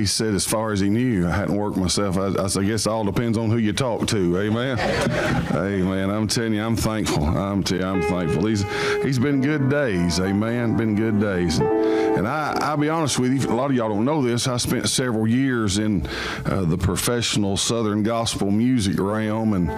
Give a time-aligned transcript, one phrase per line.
[0.00, 2.16] He said, as far as he knew, I hadn't worked myself.
[2.16, 4.40] I, I, I guess all depends on who you talk to.
[4.40, 4.78] Amen.
[5.54, 6.10] Amen.
[6.10, 7.22] I'm telling you, I'm thankful.
[7.24, 8.46] I'm you, I'm thankful.
[8.46, 8.64] He's
[9.02, 10.18] he's been good days.
[10.18, 10.76] Amen.
[10.76, 11.60] Been good days.
[12.20, 14.46] And I, I'll be honest with you, a lot of y'all don't know this.
[14.46, 16.06] I spent several years in
[16.44, 19.70] uh, the professional Southern gospel music realm, and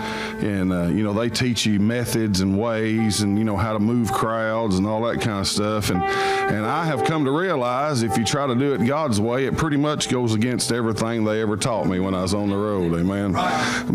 [0.42, 3.78] and uh, you know they teach you methods and ways, and you know how to
[3.78, 5.90] move crowds and all that kind of stuff.
[5.90, 9.46] And and I have come to realize if you try to do it God's way,
[9.46, 12.56] it pretty much goes against everything they ever taught me when I was on the
[12.56, 12.92] road.
[12.94, 13.34] Amen.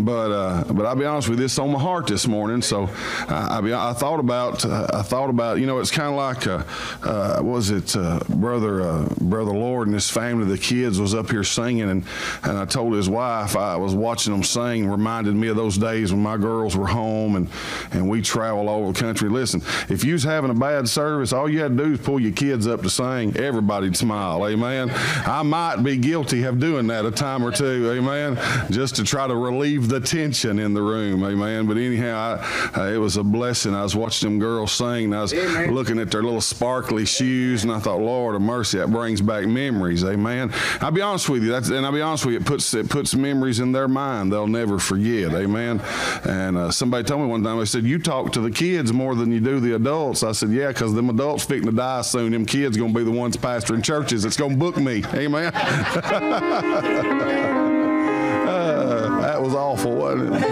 [0.05, 2.61] But uh, but I'll be honest with you, it's on my heart this morning.
[2.61, 2.89] So
[3.27, 6.47] I, I, I thought about uh, I thought about you know it's kind of like
[6.47, 6.63] uh,
[7.03, 7.93] uh, was it
[8.39, 12.05] brother uh, brother Lord and his family the kids was up here singing and
[12.43, 16.11] and I told his wife I was watching them sing reminded me of those days
[16.11, 17.49] when my girls were home and
[17.91, 19.29] and we travel all over the country.
[19.29, 22.19] Listen, if you was having a bad service, all you had to do is pull
[22.19, 23.35] your kids up to sing.
[23.37, 24.47] Everybody'd smile.
[24.47, 24.91] Amen.
[24.91, 27.91] I might be guilty of doing that a time or two.
[27.91, 28.37] Amen.
[28.71, 31.23] Just to try to relieve the tension in the room.
[31.23, 31.67] Amen.
[31.67, 32.39] But anyhow,
[32.75, 33.73] I, uh, it was a blessing.
[33.73, 35.05] I was watching them girls sing.
[35.05, 35.73] And I was Amen.
[35.73, 39.45] looking at their little sparkly shoes, and I thought, Lord of mercy, that brings back
[39.45, 40.03] memories.
[40.03, 40.51] Amen.
[40.81, 41.51] I'll be honest with you.
[41.51, 42.39] That's, and I'll be honest with you.
[42.39, 44.31] It puts it puts memories in their mind.
[44.31, 45.33] They'll never forget.
[45.33, 45.81] Amen.
[46.23, 47.59] And uh, somebody told me one time.
[47.59, 50.51] They said, "You talk to the kids more than you do the adults." I said,
[50.51, 52.31] "Yeah, because them adults fixing to die soon.
[52.31, 54.25] Them kids gonna be the ones pastoring churches.
[54.25, 55.51] It's gonna book me." Amen.
[55.53, 55.61] uh,
[59.21, 60.43] that was awful, wasn't it?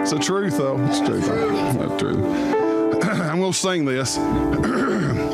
[0.00, 0.78] It's the truth, though.
[0.86, 1.20] It's true.
[3.02, 4.16] I'm gonna sing this.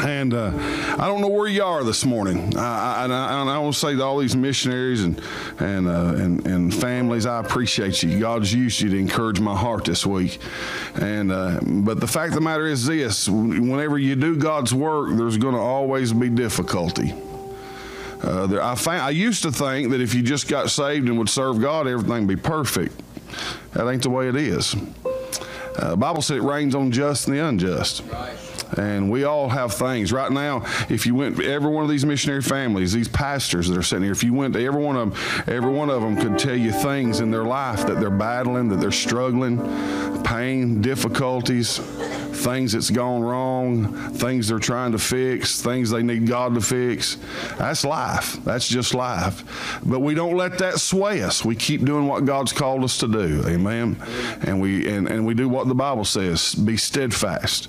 [0.00, 0.52] And uh,
[0.98, 2.56] I don't know where you are this morning.
[2.56, 5.20] I, I, I, I want to say to all these missionaries and
[5.58, 8.18] and, uh, and, and families, I appreciate you.
[8.20, 10.38] God's used you to encourage my heart this week.
[10.94, 15.16] And uh, but the fact of the matter is this: whenever you do God's work,
[15.16, 17.12] there's going to always be difficulty.
[18.22, 21.28] Uh, there, I, I used to think that if you just got saved and would
[21.28, 22.94] serve God, everything would be perfect.
[23.72, 24.74] That ain't the way it is.
[25.76, 28.02] Uh, Bible said it rains on just and the unjust.
[28.10, 28.47] Right.
[28.76, 30.12] And we all have things.
[30.12, 33.82] Right now, if you went every one of these missionary families, these pastors that are
[33.82, 36.38] sitting here, if you went to every one of them, every one of them could
[36.38, 39.58] tell you things in their life that they're battling, that they're struggling,
[40.22, 41.78] pain, difficulties,
[42.38, 47.16] things that's gone wrong, things they're trying to fix, things they need God to fix.
[47.58, 48.34] That's life.
[48.44, 49.80] That's just life.
[49.84, 51.44] But we don't let that sway us.
[51.44, 53.42] We keep doing what God's called us to do.
[53.46, 53.96] Amen.
[54.42, 57.68] And we and, and we do what the Bible says, be steadfast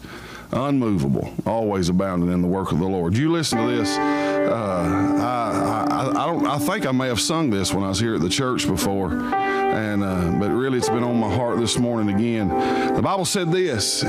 [0.51, 3.15] unmovable, always abounding in the work of the Lord.
[3.15, 3.97] You listen to this.
[3.97, 6.47] Uh, I, I, I, don't.
[6.47, 9.11] I think I may have sung this when I was here at the church before,
[9.13, 12.49] and uh, but really it's been on my heart this morning again.
[12.95, 14.03] The Bible said this.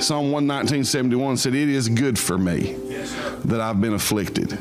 [0.00, 2.72] Psalm 119.71 said, It is good for me
[3.44, 4.58] that I've been afflicted,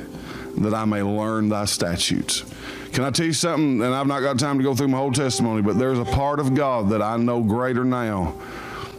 [0.57, 2.43] that I may learn thy statutes.
[2.91, 3.81] Can I tell you something?
[3.81, 6.39] And I've not got time to go through my whole testimony, but there's a part
[6.39, 8.35] of God that I know greater now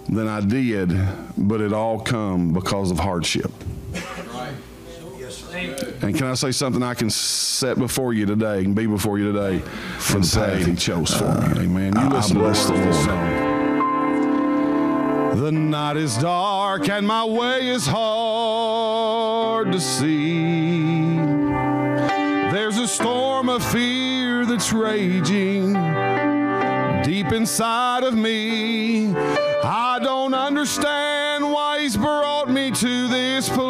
[0.09, 0.93] than I did,
[1.37, 3.51] but it all come because of hardship.
[6.03, 9.33] And can I say something I can set before you today and be before you
[9.33, 9.61] today
[9.99, 11.65] for the path He chose for uh, me?
[11.65, 11.95] Amen.
[11.99, 13.55] You listen to this song.
[15.37, 21.17] The night is dark and my way is hard to see.
[22.53, 25.73] There's a storm of fear that's raging
[27.05, 29.13] deep inside of me.
[29.67, 33.65] I don't understand why He's brought me to this place.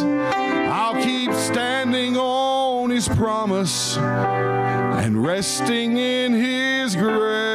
[0.00, 7.45] I'll keep standing on His promise and resting in His grace.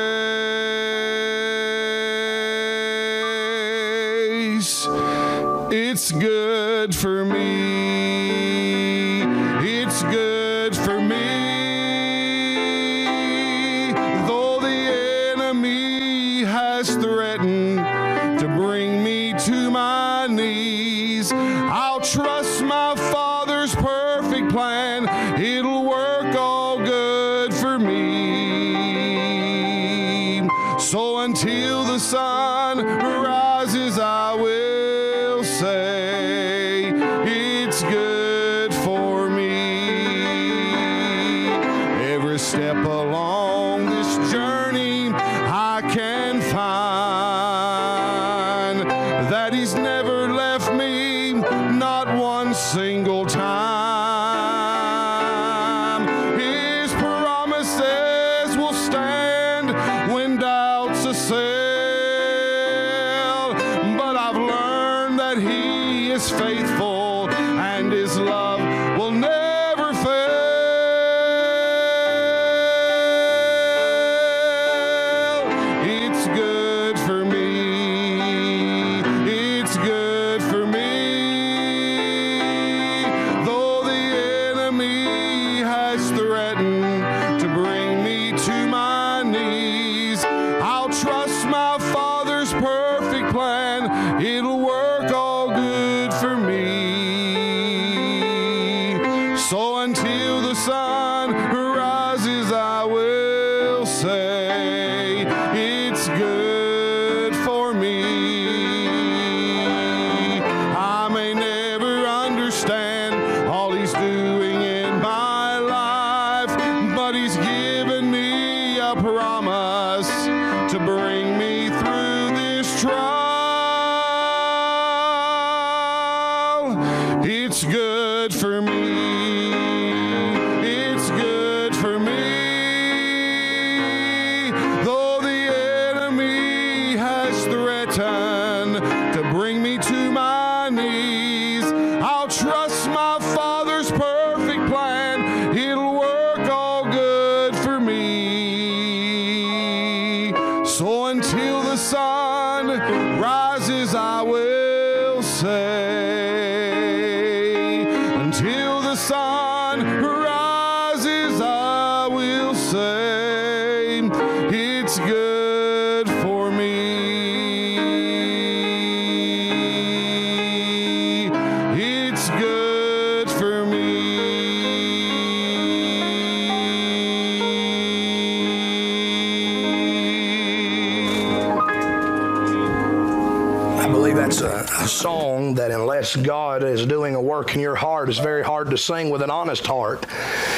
[187.81, 190.05] Heart, is very hard to sing with an honest heart.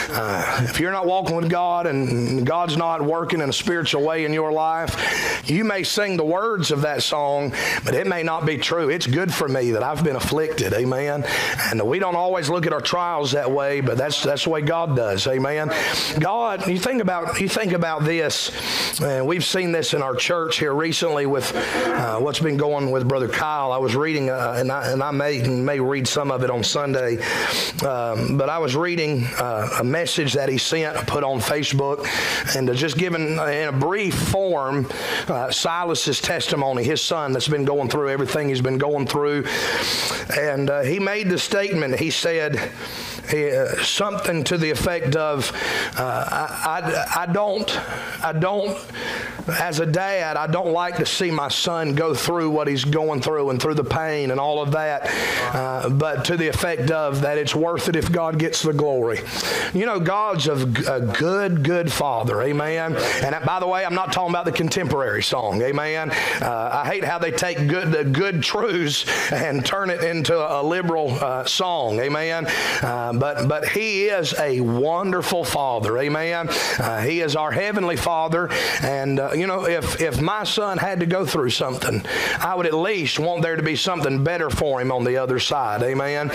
[0.09, 4.25] Uh, if you're not walking with God and God's not working in a spiritual way
[4.25, 7.53] in your life, you may sing the words of that song,
[7.83, 8.89] but it may not be true.
[8.89, 10.73] It's good for me that I've been afflicted.
[10.73, 11.23] Amen.
[11.71, 14.61] And we don't always look at our trials that way, but that's that's the way
[14.61, 15.25] God does.
[15.27, 15.71] Amen.
[16.19, 18.51] God, you think about you think about this,
[19.01, 23.07] and we've seen this in our church here recently with uh, what's been going with
[23.07, 23.71] Brother Kyle.
[23.71, 26.63] I was reading, uh, and I and I may may read some of it on
[26.63, 27.12] Sunday,
[27.85, 32.05] um, but I was reading uh, a message that he sent, put on Facebook,
[32.55, 34.85] and just given uh, in a brief form
[35.27, 39.45] uh, Silas's testimony, his son that's been going through everything he's been going through,
[40.37, 41.99] and uh, he made the statement.
[41.99, 42.71] He said
[43.31, 45.51] uh, something to the effect of,
[45.97, 47.79] uh, I, I, I don't,
[48.23, 48.77] I don't,
[49.47, 53.21] as a dad, I don't like to see my son go through what he's going
[53.21, 55.09] through and through the pain and all of that,
[55.55, 59.19] uh, but to the effect of that it's worth it if God gets the glory.
[59.73, 62.95] You know, God's a, a good, good father, amen.
[62.95, 66.11] And by the way, I'm not talking about the contemporary song, amen.
[66.11, 71.11] Uh, I hate how they take good, good truths and turn it into a liberal
[71.11, 72.45] uh, song, amen.
[72.81, 76.49] Uh, but but He is a wonderful Father, amen.
[76.79, 78.49] Uh, he is our heavenly Father,
[78.81, 82.05] and uh, you know if if my son had to go through something,
[82.39, 85.39] I would at least want there to be something better for him on the other
[85.39, 86.31] side, amen.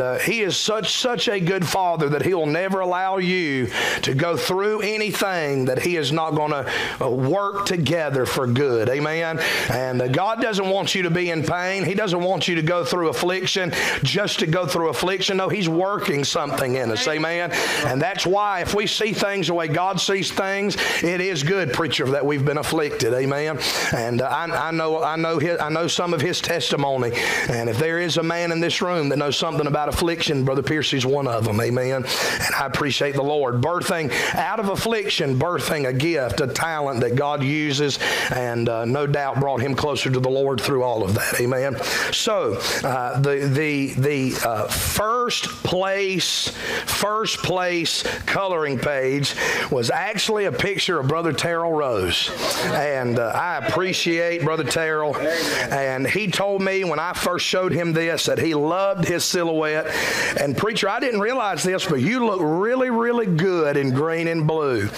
[0.00, 3.68] Uh, He is such such a good Father that He will never allow you
[4.02, 9.40] to go through anything that He is not going to work together for good, amen.
[9.70, 11.84] And uh, God doesn't want you to be in pain.
[11.84, 15.38] He doesn't want you to go through affliction just to go through affliction.
[15.38, 17.50] No, He's working something in us, amen.
[17.86, 21.72] And that's why if we see things the way God sees things, it is good,
[21.72, 23.58] preacher, that we've been afflicted, amen.
[23.92, 27.12] And uh, I, I know, I know, his, I know some of His testimony.
[27.48, 30.62] And if there is a man in this room that knows something about affliction, Brother
[30.62, 32.04] Piercy's one of them, amen.
[32.04, 37.16] And I appreciate the Lord birthing out of affliction, birthing a gift, a talent that
[37.16, 37.98] God uses,
[38.34, 41.76] and uh, no doubt brought him closer to the Lord through all of that, amen.
[42.12, 46.48] So uh, the the the uh, first place
[46.86, 49.34] first place coloring page
[49.70, 52.30] was actually a picture of Brother Terrell Rose,
[52.66, 57.92] and uh, I appreciate Brother Terrell, and he told me when I first showed him
[57.92, 59.55] this that he loved his silhouette.
[59.64, 64.46] And preacher, I didn't realize this, but you look really really good in green and
[64.46, 64.88] blue,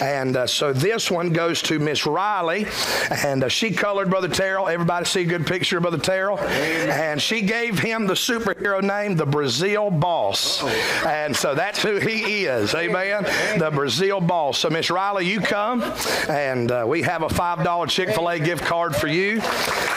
[0.00, 2.66] and uh, so this one goes to Miss Riley,
[3.10, 4.68] and uh, she colored Brother Terrell.
[4.68, 9.16] Everybody see a good picture of Brother Terrell, and she gave him the superhero name,
[9.16, 10.62] the Brazil Boss,
[11.04, 12.74] and so that's who he is.
[12.74, 13.24] Amen.
[13.58, 14.58] The Brazil Boss.
[14.58, 15.82] So Miss Riley, you come,
[16.28, 19.40] and uh, we have a five dollar Chick Fil A gift card for you,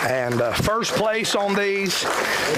[0.08, 2.04] and uh, first place on these,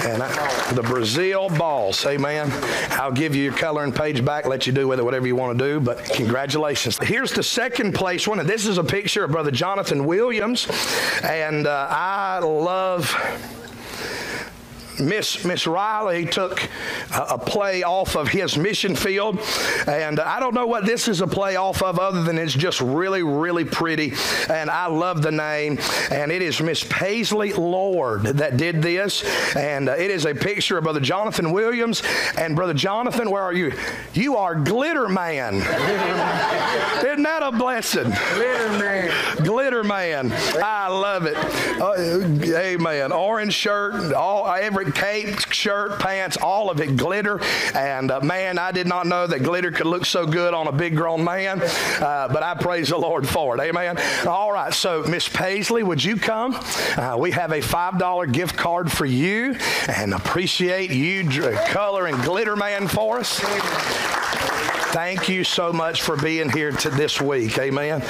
[0.01, 2.05] and uh, the Brazil Boss.
[2.05, 2.49] Amen.
[2.91, 4.45] I'll give you your coloring page back.
[4.45, 5.79] Let you do with it whatever you want to do.
[5.79, 6.97] But congratulations.
[6.99, 8.45] Here's the second place one.
[8.45, 10.67] This is a picture of Brother Jonathan Williams,
[11.23, 13.60] and uh, I love.
[15.01, 16.61] Miss Miss Riley took
[17.13, 19.39] a, a play off of his mission field,
[19.87, 22.81] and I don't know what this is a play off of, other than it's just
[22.81, 24.13] really really pretty,
[24.49, 25.79] and I love the name,
[26.09, 29.23] and it is Miss Paisley Lord that did this,
[29.55, 32.03] and uh, it is a picture of Brother Jonathan Williams,
[32.37, 33.73] and Brother Jonathan, where are you?
[34.13, 35.55] You are Glitter Man.
[37.05, 38.11] Isn't that a blessing?
[38.33, 39.11] Glitter Man.
[39.43, 40.31] Glitter Man.
[40.61, 41.35] I love it.
[41.81, 41.93] Uh,
[42.57, 43.11] amen.
[43.11, 47.41] Orange shirt, all every cape, shirt, pants, all of it glitter.
[47.73, 50.71] And uh, man, I did not know that glitter could look so good on a
[50.71, 51.61] big grown man.
[51.61, 53.61] Uh, but I praise the Lord for it.
[53.61, 53.97] Amen.
[54.27, 54.73] All right.
[54.73, 56.55] So, Miss Paisley, would you come?
[56.97, 59.55] Uh, we have a $5 gift card for you
[59.87, 61.21] and appreciate you
[61.69, 64.20] color and Glitter Man for us.
[64.91, 67.57] Thank you so much for being here to this week.
[67.57, 68.03] Amen.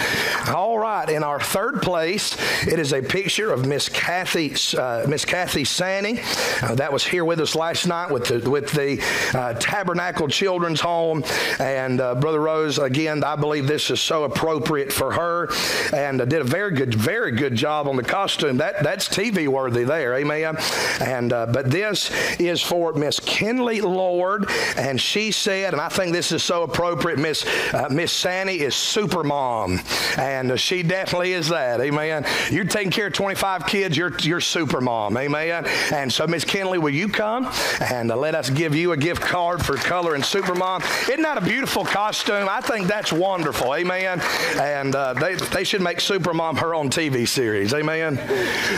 [0.47, 1.07] All right.
[1.07, 2.35] In our third place,
[2.65, 6.21] it is a picture of Miss Kathy, uh, Miss Kathy Sandy.
[6.63, 8.99] Uh, that was here with us last night with the with the
[9.37, 11.23] uh, Tabernacle Children's Home.
[11.59, 15.49] And uh, Brother Rose, again, I believe this is so appropriate for her,
[15.93, 18.57] and uh, did a very good, very good job on the costume.
[18.57, 20.15] That that's TV worthy there.
[20.15, 20.57] Amen.
[20.99, 22.09] And uh, but this
[22.39, 27.19] is for Miss Kinley Lord, and she said, and I think this is so appropriate.
[27.19, 29.79] Miss uh, Miss Sandy is super mom,
[30.17, 31.81] and uh, she definitely is that.
[31.81, 32.25] Amen.
[32.49, 33.97] You're taking care of 25 kids.
[33.97, 35.17] You're you're super mom.
[35.17, 35.65] Amen.
[35.91, 37.51] And so, Miss Kinley, will you come
[37.81, 40.81] and uh, let us give you a gift card for coloring super mom?
[41.03, 42.47] Isn't that a beautiful costume?
[42.49, 43.75] I think that's wonderful.
[43.75, 44.21] Amen.
[44.59, 47.73] And uh, they they should make super mom her own TV series.
[47.73, 48.17] Amen.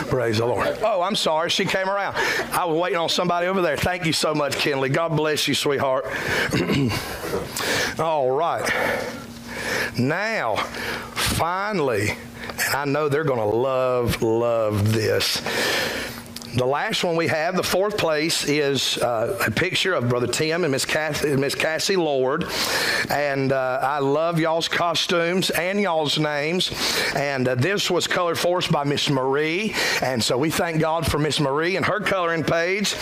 [0.08, 0.80] Praise the Lord.
[0.82, 1.50] Oh, I'm sorry.
[1.50, 2.16] She came around.
[2.52, 3.78] I was waiting on somebody over there.
[3.78, 4.90] Thank you so much, Kinley.
[4.90, 6.06] God bless you, sweetheart.
[8.00, 8.68] All right.
[9.98, 12.18] Now, finally,
[12.66, 15.42] and I know they're going to love, love this.
[16.56, 20.64] The last one we have, the fourth place, is uh, a picture of Brother Tim
[20.64, 22.46] and Miss Cassie, Miss Cassie Lord.
[23.10, 26.72] And uh, I love y'all's costumes and y'all's names.
[27.16, 29.74] And uh, this was colored for us by Miss Marie.
[30.04, 32.96] And so we thank God for Miss Marie and her coloring page.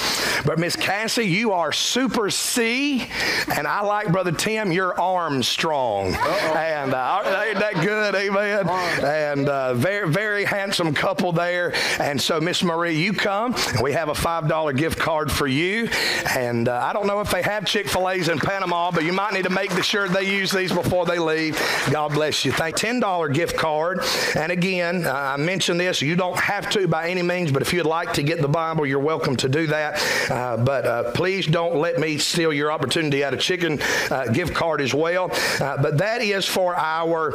[0.45, 3.05] But Miss Cassie, you are Super C.
[3.53, 6.15] And I like Brother Tim, you're Armstrong.
[6.15, 6.53] Uh-oh.
[6.55, 8.15] And uh, ain't that good?
[8.15, 8.69] Amen.
[9.03, 11.73] And uh, very, very handsome couple there.
[11.99, 13.81] And so, Miss Marie, you come come.
[13.81, 15.89] We have a $5 gift card for you.
[16.35, 19.13] And uh, I don't know if they have Chick fil A's in Panama, but you
[19.13, 21.59] might need to make sure they use these before they leave.
[21.91, 22.51] God bless you.
[22.51, 24.01] Thank $10 gift card.
[24.35, 26.01] And again, uh, I mentioned this.
[26.01, 28.85] You don't have to by any means, but if you'd like to get the Bible,
[28.85, 30.31] you're welcome to do that.
[30.31, 34.53] Uh, but uh, please don't let me steal your opportunity at a chicken uh, gift
[34.53, 35.31] card as well.
[35.59, 37.31] Uh, but that is for our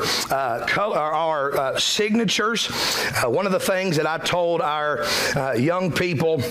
[0.67, 2.67] color, our signatures.
[3.25, 5.05] one of the things that I told our
[5.57, 6.43] young people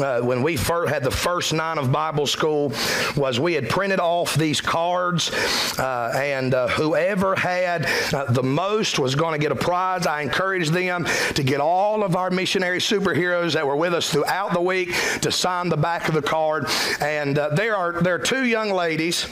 [0.00, 2.72] uh, when we first had the first nine of Bible school
[3.16, 5.30] was we had printed off these cards,
[5.78, 10.06] uh, and uh, whoever had uh, the most was going to get a prize.
[10.06, 14.52] I encouraged them to get all of our missionary superheroes that were with us throughout
[14.52, 16.66] the week to sign the back of the card.
[17.00, 19.26] And uh, there are there are two young ladies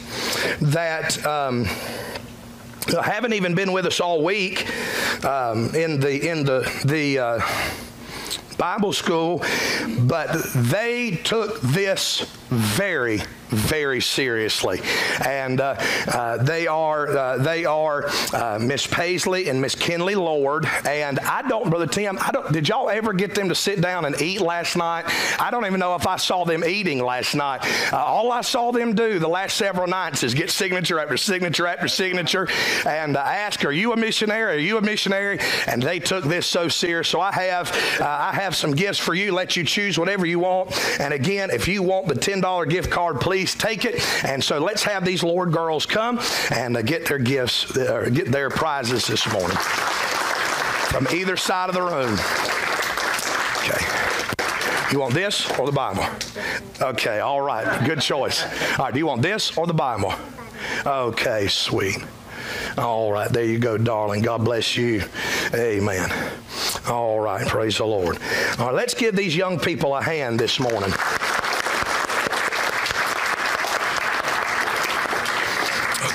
[0.61, 1.24] that.
[1.24, 1.66] Um,
[2.88, 4.66] haven't even been with us all week
[5.22, 7.40] um, in the in the the uh,
[8.59, 9.42] Bible school,
[10.01, 14.81] but they took this very, very seriously.
[15.25, 15.77] And uh,
[16.09, 20.67] uh, they are uh, they are uh, Miss Paisley and Miss Kinley Lord.
[20.87, 22.53] And I don't, Brother Tim, I don't.
[22.53, 25.05] Did y'all ever get them to sit down and eat last night?
[25.41, 27.61] I don't even know if I saw them eating last night.
[27.93, 31.67] Uh, all I saw them do the last several nights is get signature after signature
[31.67, 32.49] after signature,
[32.87, 34.57] and uh, ask, "Are you a missionary?
[34.57, 37.09] Are you a missionary?" And they took this so serious.
[37.09, 39.33] So I have I have some gifts for you.
[39.33, 40.79] Let you choose whatever you want.
[41.01, 44.03] And again, if you want the $10 gift card, please take it.
[44.24, 46.20] And so let's have these Lord girls come
[46.51, 51.74] and uh, get their gifts, uh, get their prizes this morning from either side of
[51.74, 52.18] the room.
[53.59, 54.92] Okay.
[54.92, 56.07] You want this or the Bible?
[56.81, 57.85] Okay, all right.
[57.85, 58.42] Good choice.
[58.79, 60.14] All right, do you want this or the Bible?
[60.87, 61.98] Okay, sweet.
[62.79, 64.22] All right, there you go, darling.
[64.22, 65.03] God bless you.
[65.53, 66.11] Amen.
[66.87, 68.18] All right, praise the Lord.
[68.59, 70.92] All right, let's give these young people a hand this morning.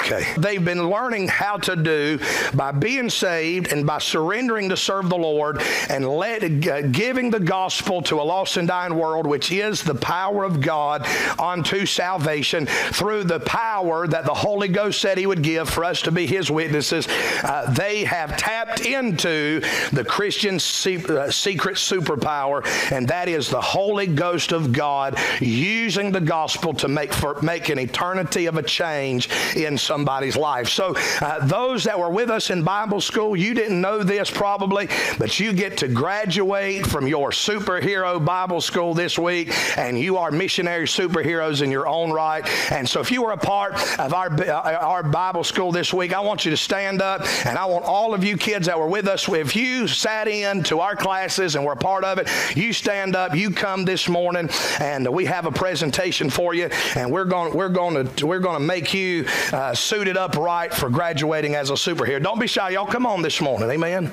[0.03, 0.33] Okay.
[0.37, 2.19] They've been learning how to do
[2.53, 7.39] by being saved and by surrendering to serve the Lord and let, uh, giving the
[7.39, 11.07] gospel to a lost and dying world, which is the power of God
[11.39, 16.01] unto salvation through the power that the Holy Ghost said He would give for us
[16.01, 17.07] to be His witnesses.
[17.41, 19.61] Uh, they have tapped into
[19.93, 26.11] the Christian se- uh, secret superpower, and that is the Holy Ghost of God using
[26.11, 30.69] the gospel to make for, make an eternity of a change in somebody's life.
[30.69, 34.87] So, uh, those that were with us in Bible school, you didn't know this probably,
[35.19, 40.31] but you get to graduate from your superhero Bible school this week, and you are
[40.31, 42.43] missionary superheroes in your own right.
[42.71, 46.11] And so, if you were a part of our, uh, our Bible school this week,
[46.11, 48.87] I want you to stand up, and I want all of you kids that were
[48.87, 52.27] with us, if you sat in to our classes and were a part of it,
[52.57, 57.11] you stand up, you come this morning, and we have a presentation for you, and
[57.11, 60.89] we're going we're going to we're going to make you uh, suited up right for
[60.89, 62.21] graduating as a superhero.
[62.21, 62.85] Don't be shy, y'all.
[62.85, 64.11] Come on this morning, amen.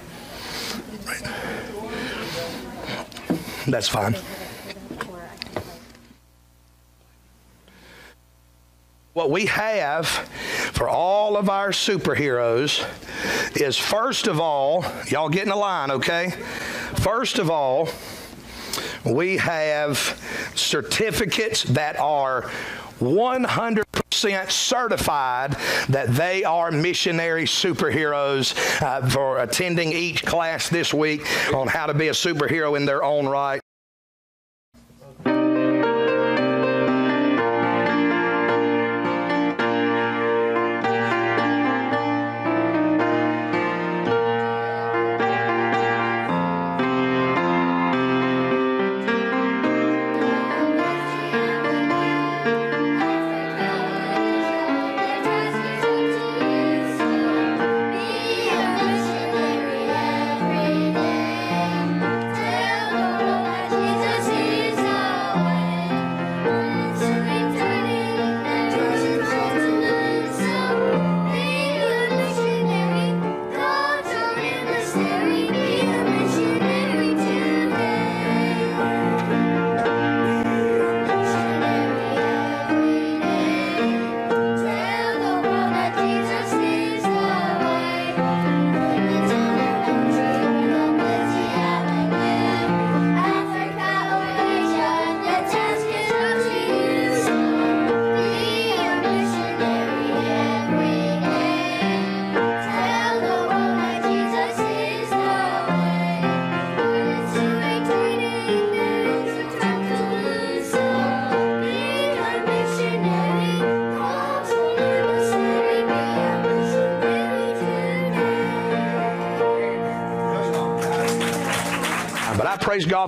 [3.66, 4.16] That's fine.
[9.12, 12.86] What we have for all of our superheroes
[13.60, 16.30] is first of all, y'all get in the line, okay?
[16.96, 17.88] First of all,
[19.04, 19.98] we have
[20.54, 22.42] certificates that are
[23.00, 25.56] 100% certified
[25.88, 31.22] that they are missionary superheroes uh, for attending each class this week
[31.54, 33.60] on how to be a superhero in their own right.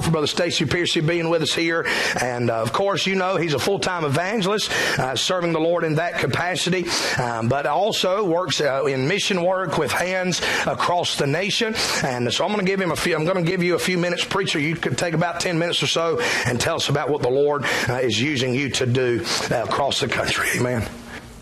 [0.00, 1.86] For Brother Stacy Piercy being with us here.
[2.20, 5.84] And uh, of course, you know he's a full time evangelist, uh, serving the Lord
[5.84, 6.86] in that capacity,
[7.18, 11.74] um, but also works uh, in mission work with hands across the nation.
[12.02, 13.16] And so I'm going to give him a few.
[13.16, 14.58] I'm going to give you a few minutes, preacher.
[14.58, 17.64] You could take about ten minutes or so and tell us about what the Lord
[17.88, 20.48] uh, is using you to do uh, across the country.
[20.56, 20.88] Amen.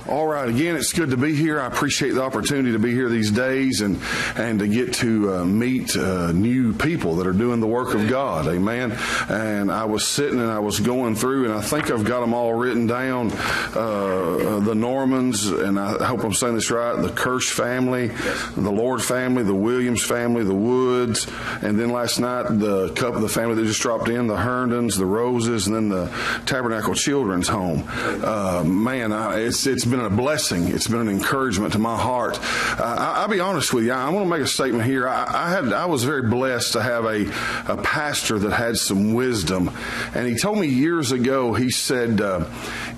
[0.09, 1.61] All right, again, it's good to be here.
[1.61, 4.01] I appreciate the opportunity to be here these days and
[4.35, 8.09] and to get to uh, meet uh, new people that are doing the work of
[8.09, 8.47] God.
[8.47, 8.97] Amen.
[9.29, 12.33] And I was sitting and I was going through, and I think I've got them
[12.33, 13.31] all written down.
[13.75, 17.01] Uh, the Normans, and I hope I'm saying this right.
[17.01, 18.09] The Kirsch family,
[18.57, 21.27] the Lord family, the Williams family, the Woods,
[21.63, 25.07] and then last night the couple, the family that just dropped in, the Herndons, the
[25.07, 26.07] Roses, and then the
[26.47, 27.85] Tabernacle Children's Home.
[27.87, 30.69] Uh, man, I, it's it's been been a blessing.
[30.69, 32.39] It's been an encouragement to my heart.
[32.79, 33.93] Uh, I, will be honest with you.
[33.93, 35.07] I, I want to make a statement here.
[35.07, 37.27] I, I, had I was very blessed to have a,
[37.71, 39.71] a pastor that had some wisdom,
[40.15, 41.53] and he told me years ago.
[41.53, 42.47] He said, uh,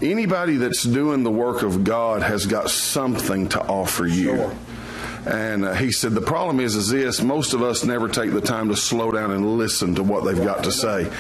[0.00, 4.56] "Anybody that's doing the work of God has got something to offer you." Sure.
[5.26, 8.40] And uh, he said, the problem is, is this, most of us never take the
[8.40, 11.10] time to slow down and listen to what they've got to say.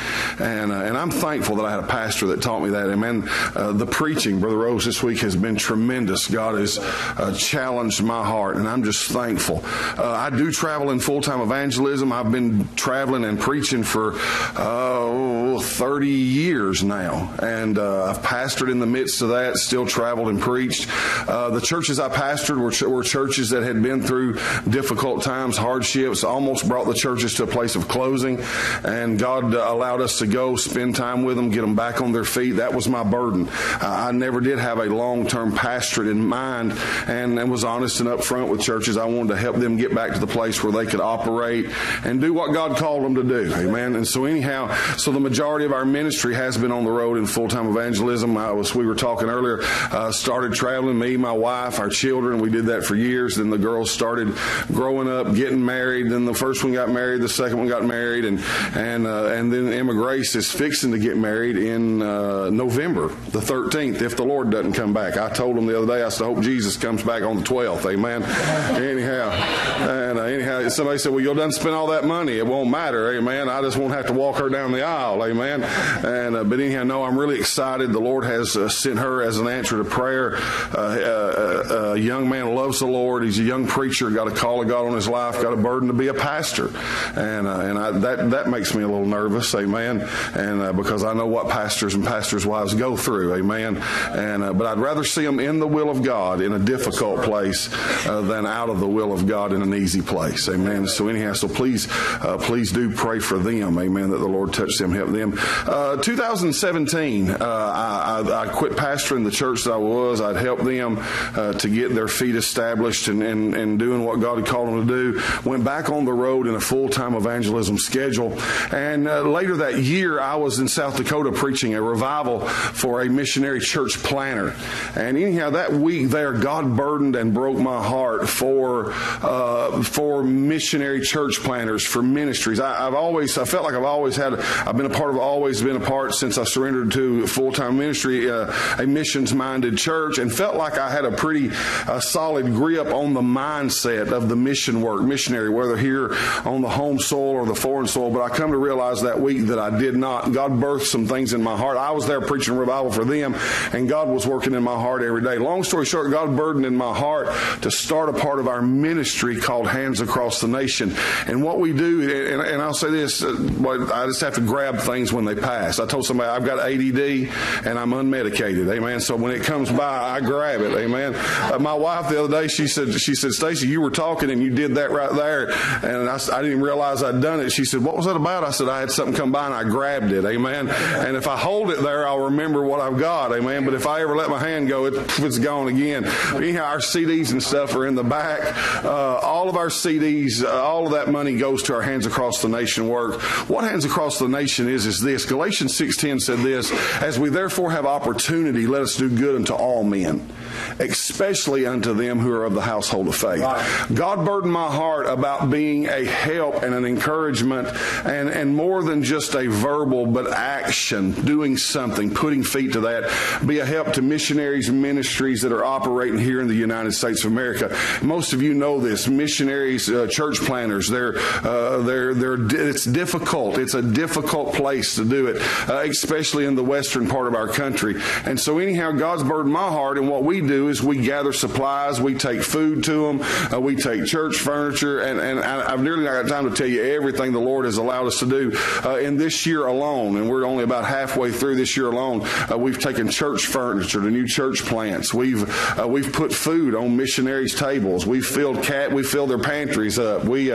[0.40, 2.88] And, uh, and I'm thankful that I had a pastor that taught me that.
[2.88, 6.26] And man, uh, the preaching, Brother Rose, this week has been tremendous.
[6.26, 9.62] God has uh, challenged my heart, and I'm just thankful.
[9.64, 12.12] Uh, I do travel in full-time evangelism.
[12.12, 14.14] I've been traveling and preaching for
[14.56, 17.32] uh, 30 years now.
[17.40, 20.88] And I've pastored in the midst of that, still traveled and preached.
[21.26, 24.34] the churches I pastored were, ch- were churches that had been been through
[24.68, 28.42] difficult times, hardships, almost brought the churches to a place of closing.
[28.84, 32.24] And God allowed us to go spend time with them, get them back on their
[32.24, 32.52] feet.
[32.52, 33.48] That was my burden.
[33.80, 36.72] I never did have a long term pastorate in mind
[37.06, 38.96] and, and was honest and upfront with churches.
[38.96, 41.70] I wanted to help them get back to the place where they could operate
[42.04, 43.54] and do what God called them to do.
[43.54, 43.96] Amen.
[43.96, 47.26] And so, anyhow, so the majority of our ministry has been on the road in
[47.26, 48.36] full time evangelism.
[48.36, 52.38] I was, we were talking earlier, uh, started traveling, me, my wife, our children.
[52.38, 53.36] We did that for years.
[53.36, 54.34] Then the girls girls started
[54.72, 56.10] growing up, getting married.
[56.10, 58.40] Then the first one got married, the second one got married, and
[58.74, 63.40] and uh, and then Emma Grace is fixing to get married in uh, November the
[63.40, 65.16] 13th if the Lord doesn't come back.
[65.16, 67.42] I told them the other day, I said, I hope Jesus comes back on the
[67.42, 67.90] 12th.
[67.92, 68.22] Amen.
[68.82, 72.38] anyhow, and uh, anyhow, somebody said, well, you'll done spend all that money.
[72.38, 73.12] It won't matter.
[73.16, 73.48] Amen.
[73.48, 75.24] I just won't have to walk her down the aisle.
[75.24, 75.62] Amen.
[75.62, 77.92] And uh, but anyhow, no, I'm really excited.
[77.92, 80.36] The Lord has uh, sent her as an answer to prayer.
[80.36, 83.24] Uh, uh, a young man loves the Lord.
[83.24, 84.10] He's a young preacher.
[84.10, 85.40] Got a call of God on his life.
[85.40, 86.68] Got a burden to be a pastor,
[87.16, 89.54] and and I, that that makes me a little nervous.
[89.54, 90.02] Amen.
[90.34, 93.34] And because I know what pastors and pastors' wives go through.
[93.34, 93.78] Amen.
[93.78, 97.68] And but I'd rather see them in the will of God in a difficult place
[98.04, 100.48] than out of the will of God in an easy place.
[100.48, 100.86] Amen.
[100.86, 103.78] So anyhow, so please, uh, please do pray for them.
[103.78, 104.10] Amen.
[104.10, 105.34] That the Lord touch them, help them.
[105.66, 110.20] Uh, 2017, uh, I, I, I, quit pastoring the church that I was.
[110.20, 114.38] I'd help them uh, to get their feet established and, and, and doing what God
[114.38, 115.22] had called them to do.
[115.48, 118.38] Went back on the road in a full time evangelism schedule.
[118.70, 123.08] And uh, later that year, I was in South Dakota preaching a revival for a
[123.08, 124.54] missionary church planter.
[124.94, 131.00] And anyhow, that week there, God burdened and broke my heart for uh, for missionary
[131.00, 132.60] church planters, for ministries.
[132.60, 135.62] I, have always, I felt like I've always had, I've been a part of, always
[135.62, 140.18] been a part since I surrendered to full time ministry, uh, a missions minded church,
[140.18, 141.50] and felt like I had a pretty
[141.86, 143.22] uh, solid grip on the
[143.52, 147.86] mindset of the mission work, missionary, whether here on the home soil or the foreign
[147.86, 148.10] soil.
[148.10, 150.32] But I come to realize that week that I did not.
[150.32, 151.76] God birthed some things in my heart.
[151.76, 153.34] I was there preaching revival for them,
[153.72, 155.38] and God was working in my heart every day.
[155.38, 157.28] Long story short, God burdened in my heart
[157.62, 160.94] to start a part of our ministry called Hands Across the Nation.
[161.26, 164.78] And what we do, and, and I'll say this, uh, I just have to grab
[164.78, 165.78] things when they pass.
[165.78, 168.72] I told somebody I've got ADD and I'm unmedicated.
[168.74, 169.00] Amen.
[169.00, 170.72] So when it comes by, I grab it.
[170.72, 171.14] Amen.
[171.14, 174.40] Uh, my wife the other day, she said, she said, Stacy, you were talking and
[174.40, 175.50] you did that right there.
[175.82, 177.50] And I, I didn't realize I'd done it.
[177.50, 178.44] She said, what was that about?
[178.44, 180.24] I said, I had something come by and I grabbed it.
[180.24, 180.68] Amen.
[180.68, 183.32] And if I hold it there, I'll remember what I've got.
[183.32, 183.64] Amen.
[183.64, 186.04] But if I ever let my hand go, it, it's gone again.
[186.32, 188.84] Anyhow, our CDs and stuff are in the back.
[188.84, 192.42] Uh, all of our CDs, uh, all of that money goes to our Hands Across
[192.42, 193.20] the Nation work.
[193.48, 195.24] What Hands Across the Nation is, is this.
[195.24, 196.70] Galatians 6.10 said this,
[197.02, 200.30] As we therefore have opportunity, let us do good unto all men,
[200.78, 203.40] especially unto them who are of the household of faith.
[203.40, 203.86] Right.
[203.94, 207.68] God burdened my heart about being a help and an encouragement
[208.04, 213.10] and, and more than just a verbal, but action, doing something, putting feet to that,
[213.46, 217.24] be a help to missionaries and ministries that are operating here in the United States
[217.24, 217.76] of America.
[218.02, 219.08] Most of you know this.
[219.08, 222.38] Missionaries, uh, church planters, they're, uh, they're, they're,
[222.70, 223.58] it's difficult.
[223.58, 225.36] It's a difficult place to do it,
[225.68, 228.00] uh, especially in the western part of our country.
[228.24, 232.00] And so, anyhow, God's burdened my heart, and what we do is we gather supplies,
[232.00, 236.22] we take food to them, uh, we take church furniture, and, and I've nearly not
[236.22, 238.52] got time to tell you everything the Lord has allowed us to do
[238.84, 242.26] uh, in this year alone, and we're only about halfway through this year alone.
[242.50, 245.12] Uh, we've taken church furniture to new church plants.
[245.12, 245.42] We've
[245.86, 248.06] we've put food on missionaries' tables.
[248.06, 248.92] We've filled cat.
[248.92, 250.24] We filled their pantries up.
[250.24, 250.52] We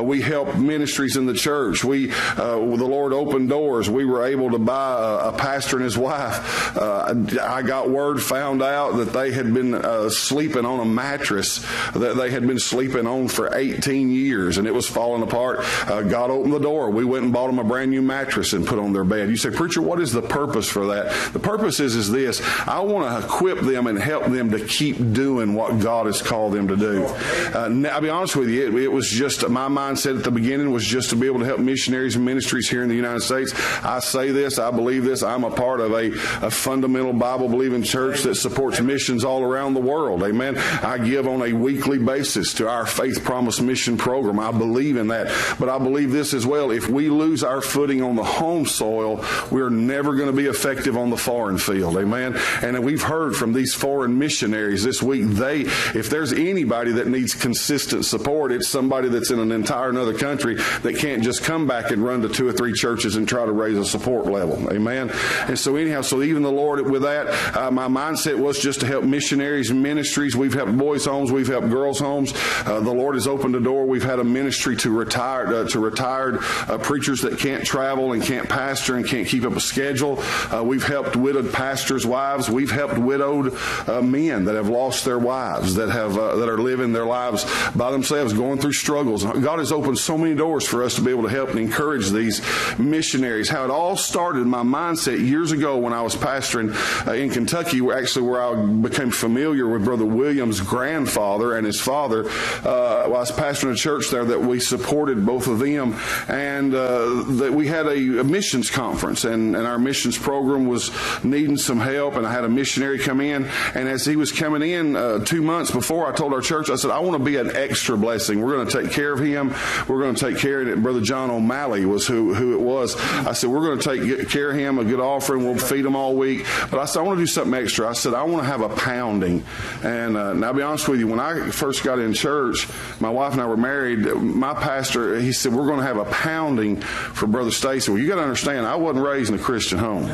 [0.00, 1.84] we help ministries in the church.
[1.84, 3.88] We, uh, the Lord opened doors.
[3.90, 6.76] We were able to buy a, a pastor and his wife.
[6.76, 11.64] Uh, I got word, found out that they had been uh, sleeping on a mattress
[11.98, 15.60] that they had been sleeping on for 18 years, and it was falling apart.
[15.88, 16.90] Uh, God opened the door.
[16.90, 19.28] We went and bought them a brand new mattress and put on their bed.
[19.28, 21.32] You say, preacher, what is the purpose for that?
[21.32, 24.96] The purpose is is this: I want to equip them and help them to keep
[25.12, 27.04] doing what God has called them to do.
[27.04, 30.70] Uh, I'll be honest with you, it, it was just my mindset at the beginning
[30.70, 33.52] was just to be able to help missionaries and ministries here in the United States.
[33.84, 35.22] I say this, I believe this.
[35.22, 36.10] I'm a part of a,
[36.44, 40.22] a fundamental Bible believing church that supports missions all around the world.
[40.22, 40.58] Amen.
[40.58, 44.38] I give on a weekly basis to our Faith Promise Mission program.
[44.38, 45.56] I believe in that.
[45.58, 46.70] But I believe this as well.
[46.70, 50.96] If we lose our footing on the home soil, we're never going to be effective
[50.96, 51.96] on the foreign field.
[51.96, 52.36] Amen.
[52.62, 55.24] And we've heard from these foreign missionaries this week.
[55.24, 60.16] They, if there's anybody that needs consistent support, it's somebody that's in an entire another
[60.16, 63.46] country that can't just come back and run to two or three churches and try
[63.46, 64.70] to raise a support level.
[64.72, 65.10] Amen.
[65.46, 68.86] And so anyhow, so even the Lord with that, uh, my mindset was just to
[68.86, 70.34] help missionaries and ministries.
[70.34, 72.32] We've helped boys' homes, we've helped girls' homes.
[72.66, 73.86] Uh, the Lord has opened a door.
[73.86, 76.38] We've had a ministry to retired uh, to retired
[76.68, 80.18] uh, preachers that can't travel and can't pastor and can't keep up a schedule.
[80.52, 82.50] Uh, we've helped widowed pastors' wives.
[82.50, 83.54] We've helped widowed
[83.86, 87.44] uh, men that have lost their wives, that have that are living their lives
[87.76, 89.24] by themselves, going through struggles.
[89.24, 92.10] God has opened so many doors for us to be able to help and encourage
[92.10, 92.42] these
[92.78, 93.48] missionaries.
[93.48, 96.74] How it all started, my mindset years ago when I was pastoring
[97.14, 102.28] in Kentucky, actually where I became familiar with Brother William's grandfather and his father.
[102.64, 105.94] Uh, I was pastoring a church there that we supported both of them,
[106.26, 110.90] and uh, that we had a, a missions conference, and, and our missions program was
[111.22, 114.62] needing some help, and I had a missionary come in, and as he was coming
[114.62, 117.36] in uh, two months before, I told our church, I said, I want to be
[117.36, 118.42] an extra blessing.
[118.42, 119.54] We're going to take care of him.
[119.86, 120.82] We're going to take care of it.
[120.82, 122.96] Brother John O'Malley was who, who it was.
[122.96, 125.44] I said, we're going to take care of him, a good offering.
[125.44, 126.46] We'll feed him all week.
[126.70, 127.88] But I said, I want to do something extra.
[127.88, 129.44] I said, I want to have a pounding.
[129.82, 132.68] And, uh, I'll be honest with you, when I first got in church,
[133.00, 134.00] my wife and I were married.
[134.16, 137.90] My pastor, he said, we're going to have a pounding for Brother Stacy.
[137.90, 140.06] Well, you got to understand, I wasn't raised in a Christian home.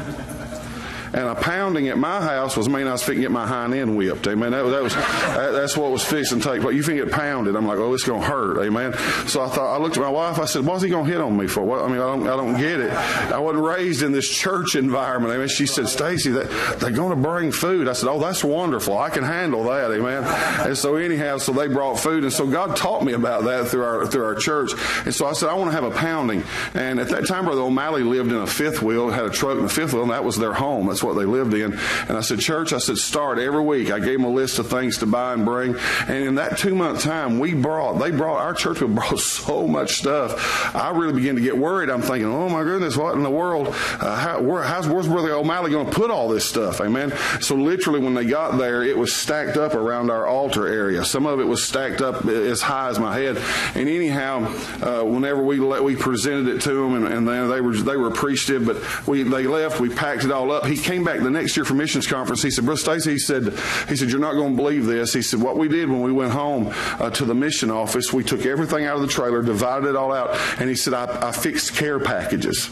[1.14, 3.72] And a pounding at my house was mean I was fixing to get my hind
[3.72, 4.27] end whipped.
[4.27, 4.50] Amen.
[4.50, 7.55] That, that was that, that's what was fixing to take But You think get pounded?
[7.55, 8.59] I'm like, oh, it's going to hurt.
[8.59, 8.92] Amen.
[9.29, 10.40] So I thought I looked at my wife.
[10.40, 11.62] I said, what's he going to hit on me for?
[11.62, 11.85] What?
[11.85, 12.90] I mean, I don't I don't get it.
[12.90, 15.33] I wasn't raised in this church environment.
[15.33, 15.48] Amen.
[15.48, 17.87] She said, Stacy, that they're going to bring food.
[17.87, 18.98] I said, oh, that's wonderful.
[18.98, 19.92] I can handle that.
[19.92, 20.24] Amen.
[20.66, 23.85] And so anyhow, so they brought food, and so God taught me about that through
[23.85, 24.72] our through our church.
[25.05, 26.42] And so I said, I want to have a pounding.
[26.74, 29.64] And at that time, Brother O'Malley lived in a fifth wheel, had a truck in
[29.64, 30.88] a fifth wheel, and that was their home.
[30.88, 31.78] That's what they lived in.
[32.08, 33.90] And I said, Church, I said, start every week.
[33.90, 35.76] I gave them a list of things to buy and bring.
[36.08, 39.94] And in that two month time, we brought, they brought, our church brought so much
[39.94, 40.74] stuff.
[40.74, 41.90] I really began to get worried.
[41.90, 43.68] I'm thinking, oh my goodness, what in the world?
[43.68, 46.80] Uh, how, where, how's, where's Brother O'Malley going to put all this stuff?
[46.80, 47.12] Amen.
[47.40, 51.04] So literally, when they got there, it was stacked up around our altar area.
[51.04, 53.36] Some of it was stacked up as high as my head.
[53.74, 54.44] And anyhow,
[54.82, 58.08] uh, whenever we let, we presented it to them, and, and they were they were
[58.08, 58.66] appreciative.
[58.66, 59.80] But we they left.
[59.80, 60.66] We packed it all up.
[60.66, 62.42] He came back the next year for missions conference.
[62.42, 65.12] He said, Brother Stacy, he said, he said, you're not going to believe this.
[65.12, 68.22] He said, what we did when we went home uh, to the mission office, we
[68.22, 71.33] took everything out of the trailer, divided it all out, and he said, I, I
[71.33, 72.70] fixed care packages.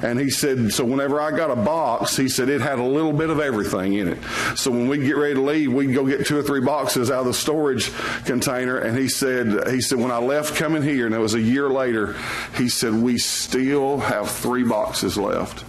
[0.00, 3.12] And he said, so whenever I got a box, he said it had a little
[3.12, 4.18] bit of everything in it.
[4.54, 7.20] So when we get ready to leave, we'd go get two or three boxes out
[7.20, 7.92] of the storage
[8.24, 8.78] container.
[8.78, 11.68] And he said, he said, when I left coming here, and it was a year
[11.68, 12.14] later,
[12.56, 15.64] he said, we still have three boxes left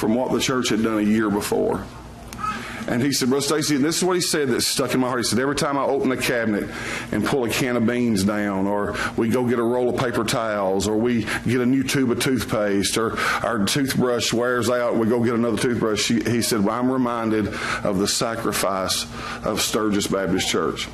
[0.00, 1.84] from what the church had done a year before.
[2.88, 5.08] And he said, Brother Stacy, and this is what he said that stuck in my
[5.08, 5.20] heart.
[5.20, 6.68] He said, every time I open a cabinet
[7.12, 10.24] and pull a can of beans down, or we go get a roll of paper
[10.24, 15.06] towels, or we get a new tube of toothpaste, or our toothbrush wears out, we
[15.06, 16.08] go get another toothbrush.
[16.08, 17.48] He, said, well, I'm reminded
[17.84, 19.04] of the sacrifice
[19.44, 20.88] of Sturgis Baptist Church.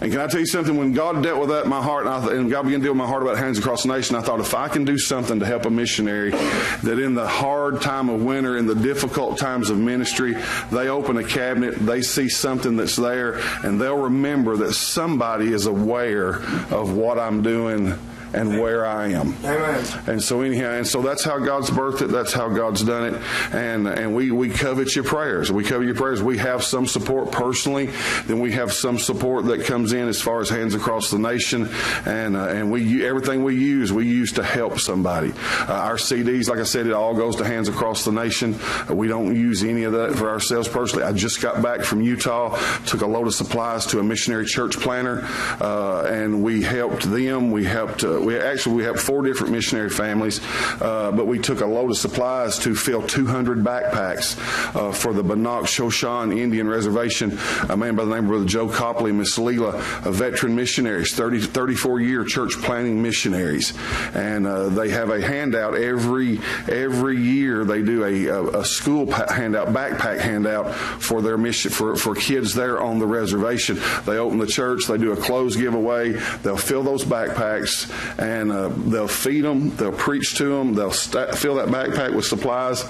[0.00, 0.76] And can I tell you something?
[0.76, 2.92] When God dealt with that in my heart, and, I, and God began to deal
[2.92, 5.40] with my heart about hands across the nation, I thought if I can do something
[5.40, 9.70] to help a missionary, that in the hard time of winter, in the difficult times
[9.70, 10.36] of ministry,
[10.70, 15.66] they open a cabinet, they see something that's there, and they'll remember that somebody is
[15.66, 16.36] aware
[16.70, 17.98] of what I'm doing
[18.32, 19.34] and where I am.
[19.44, 19.84] Amen.
[20.06, 22.08] And so anyhow, and so that's how God's birthed it.
[22.08, 23.22] That's how God's done it.
[23.52, 25.50] And and we we covet your prayers.
[25.50, 26.22] We covet your prayers.
[26.22, 27.90] We have some support personally.
[28.26, 31.68] Then we have some support that comes in as far as hands across the nation.
[32.04, 35.32] And uh, and we everything we use we use to help somebody.
[35.68, 38.58] Uh, our CDs, like I said, it all goes to hands across the nation.
[38.88, 41.04] Uh, we don't use any of that for ourselves personally.
[41.04, 44.78] I just got back from Utah, took a load of supplies to a missionary church
[44.78, 45.24] planter,
[45.60, 47.50] uh, and we helped them.
[47.50, 48.04] We helped.
[48.24, 50.40] We actually we have four different missionary families,
[50.80, 54.38] uh, but we took a load of supplies to fill 200 backpacks
[54.74, 57.38] uh, for the Bannock Shoshone Indian Reservation.
[57.68, 59.74] A man by the name of Brother Joe Copley Miss Leela,
[60.06, 63.72] a veteran missionaries, 30, 34 year church planting missionaries,
[64.14, 67.64] and uh, they have a handout every every year.
[67.64, 72.80] They do a, a, school handout, backpack handout for their mission for for kids there
[72.80, 73.78] on the reservation.
[74.04, 78.68] They open the church, they do a clothes giveaway, they'll fill those backpacks and uh,
[78.68, 82.84] they'll feed them, they'll preach to them, they'll st- fill that backpack with supplies.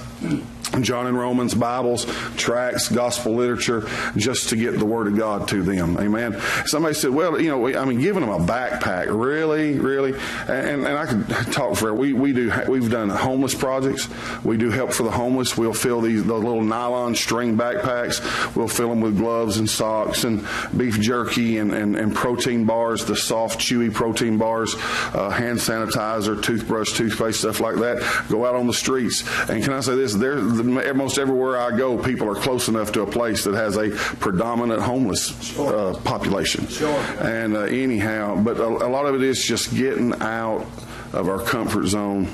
[0.80, 5.62] John and Romans, Bibles, tracts, gospel literature, just to get the Word of God to
[5.62, 5.96] them.
[5.98, 6.40] Amen.
[6.66, 10.18] Somebody said, well, you know, I mean, giving them a backpack, really, really?
[10.48, 11.94] And, and I could talk forever.
[11.94, 14.08] We, we do, we've done homeless projects.
[14.44, 15.56] We do help for the homeless.
[15.56, 18.54] We'll fill these, the little nylon string backpacks.
[18.54, 23.04] We'll fill them with gloves and socks and beef jerky and, and, and protein bars,
[23.04, 24.74] the soft, chewy protein bars,
[25.14, 28.26] uh, hand sanitizer, toothbrush, toothpaste, stuff like that.
[28.28, 29.22] Go out on the streets.
[29.48, 30.14] And can I say this?
[30.14, 33.90] There's almost everywhere I go, people are close enough to a place that has a
[33.90, 36.66] predominant homeless uh, population.
[36.68, 36.98] Sure.
[37.20, 40.66] And uh, anyhow, but a, a lot of it is just getting out
[41.12, 42.28] of our comfort zone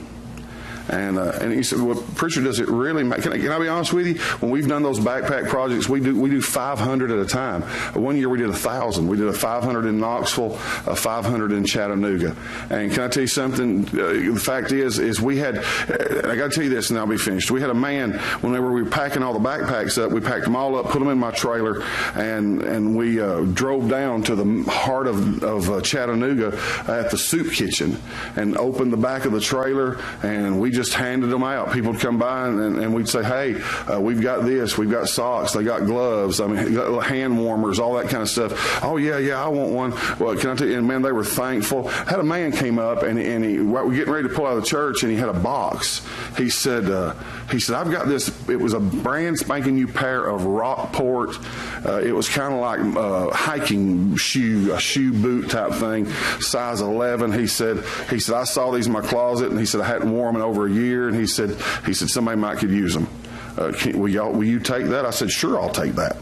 [0.89, 3.05] And uh, and he said, "Well, preacher, does it really?
[3.05, 4.15] Make, can, I, can I be honest with you?
[4.41, 7.63] When we've done those backpack projects, we do we do 500 at a time.
[7.95, 9.09] One year we did a thousand.
[9.09, 10.55] We did a 500 in Knoxville,
[10.87, 12.37] a 500 in Chattanooga.
[12.69, 13.89] And can I tell you something?
[13.89, 15.59] Uh, the fact is, is we had.
[15.59, 17.51] I got to tell you this, and I'll be finished.
[17.51, 18.13] We had a man
[18.43, 20.13] whenever we were packing all the backpacks up.
[20.13, 21.83] We packed them all up, put them in my trailer,
[22.15, 26.59] and and we uh, drove down to the heart of of uh, Chattanooga
[26.89, 27.97] at the soup kitchen
[28.37, 31.73] and opened the back of the trailer, and we just handed them out.
[31.73, 33.61] People would come by and, and, and we'd say, "Hey,
[33.91, 34.77] uh, we've got this.
[34.77, 35.53] We've got socks.
[35.53, 36.41] They got gloves.
[36.41, 39.91] I mean, hand warmers, all that kind of stuff." Oh yeah, yeah, I want one.
[40.19, 40.79] Well, can I tell you?
[40.79, 41.89] And man, they were thankful.
[41.89, 44.63] had a man came up and, and he we're getting ready to pull out of
[44.63, 46.07] the church, and he had a box.
[46.37, 47.15] He said, uh,
[47.51, 48.29] "He said I've got this.
[48.49, 51.39] It was a brand spanking new pair of Rockport.
[51.87, 56.07] Uh, it was kind of like uh, hiking shoe, a shoe boot type thing,
[56.41, 59.81] size 11." He said, "He said I saw these in my closet, and he said
[59.81, 61.57] I hadn't worn them in over a year, and he said
[61.87, 63.09] he said somebody might could use them.
[63.57, 66.17] Uh, can, will, y'all, will you take that?" I said, "Sure, I'll take that."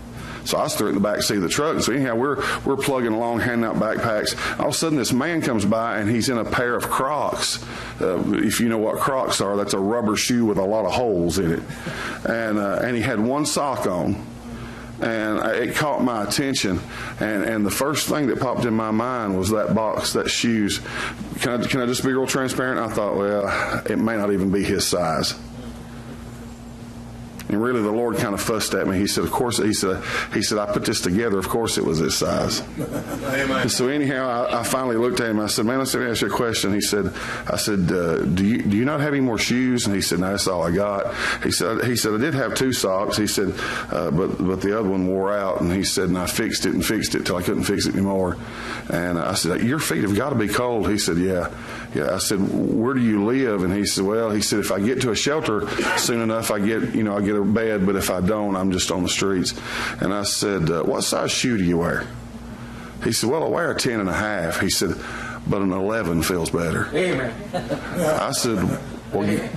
[0.44, 1.80] So I it in the back seat of the truck.
[1.82, 4.36] So anyhow, we're we're plugging along, handing out backpacks.
[4.58, 7.64] All of a sudden, this man comes by and he's in a pair of Crocs.
[8.00, 10.92] Uh, if you know what Crocs are, that's a rubber shoe with a lot of
[10.92, 11.62] holes in it,
[12.28, 14.31] and uh, and he had one sock on.
[15.02, 16.78] And it caught my attention,
[17.18, 20.80] and, and the first thing that popped in my mind was that box, that shoes.
[21.40, 22.78] Can I, can I just be real transparent?
[22.78, 25.34] I thought, well, it may not even be his size.
[27.52, 28.98] And really, the Lord kind of fussed at me.
[28.98, 31.38] He said, "Of course," he said, "He said I put this together.
[31.38, 33.68] Of course, it was this size." Amen.
[33.68, 35.38] So anyhow, I, I, finally looked at him.
[35.38, 37.12] I said, "Man, let me ask you a question." He said,
[37.46, 40.20] "I said, uh, do you do you not have any more shoes?" And he said,
[40.20, 43.26] "No, that's all I got." He said, "He said I did have two socks." He
[43.26, 43.52] said,
[43.90, 46.72] uh, "But but the other one wore out." And he said, "And I fixed it
[46.72, 48.38] and fixed it till I couldn't fix it anymore."
[48.88, 51.50] And I said, "Your feet have got to be cold." He said, "Yeah."
[51.94, 54.80] Yeah, I said, "Where do you live?" And he said, "Well," he said, "If I
[54.80, 57.86] get to a shelter soon enough, I get, you know, I get a bed.
[57.86, 59.54] But if I don't, I'm just on the streets."
[60.00, 62.06] And I said, uh, "What size shoe do you wear?"
[63.04, 64.96] He said, "Well, I wear a ten and a half." He said,
[65.46, 67.32] "But an eleven feels better." Amen.
[67.54, 68.80] I said,
[69.12, 69.48] "Well." You,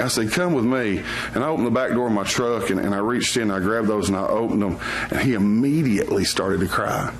[0.00, 1.02] I said, come with me.
[1.34, 3.60] And I opened the back door of my truck and, and I reached in, I
[3.60, 4.78] grabbed those and I opened them.
[5.10, 7.12] And he immediately started to cry.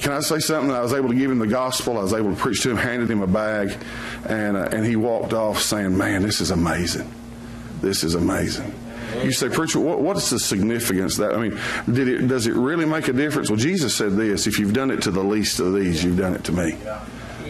[0.00, 0.70] Can I say something?
[0.70, 1.98] I was able to give him the gospel.
[1.98, 3.76] I was able to preach to him, handed him a bag,
[4.28, 7.12] and, uh, and he walked off saying, Man, this is amazing.
[7.80, 8.74] This is amazing.
[9.22, 11.34] You say, preacher, what, what's the significance that?
[11.34, 11.58] I mean,
[11.90, 13.48] did it, does it really make a difference?
[13.48, 16.34] Well, Jesus said this if you've done it to the least of these, you've done
[16.34, 16.76] it to me.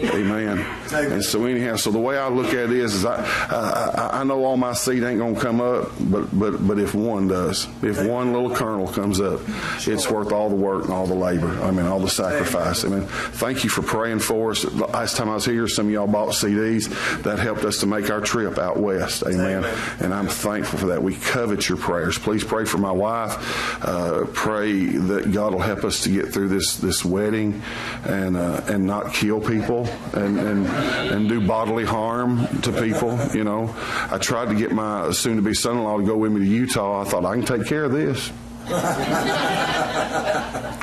[0.03, 0.59] Amen.
[0.93, 4.23] And so anyhow, so the way I look at it is, is I, I, I
[4.23, 8.03] know all my seed ain't gonna come up, but but but if one does, if
[8.05, 9.41] one little kernel comes up,
[9.87, 11.49] it's worth all the work and all the labor.
[11.61, 12.85] I mean, all the sacrifice.
[12.85, 14.65] I mean, thank you for praying for us.
[14.65, 16.89] Last time I was here, some of y'all bought CDs
[17.23, 19.23] that helped us to make our trip out west.
[19.23, 19.65] Amen.
[19.99, 21.03] And I'm thankful for that.
[21.03, 22.17] We covet your prayers.
[22.17, 23.85] Please pray for my wife.
[23.85, 27.61] Uh, pray that God will help us to get through this this wedding
[28.05, 33.19] and uh, and not kill people and, and, and do bodily harm to people.
[33.33, 33.75] You know,
[34.11, 36.39] I tried to get my soon to be son in law to go with me
[36.39, 37.01] to Utah.
[37.01, 38.31] I thought, I can take care of this.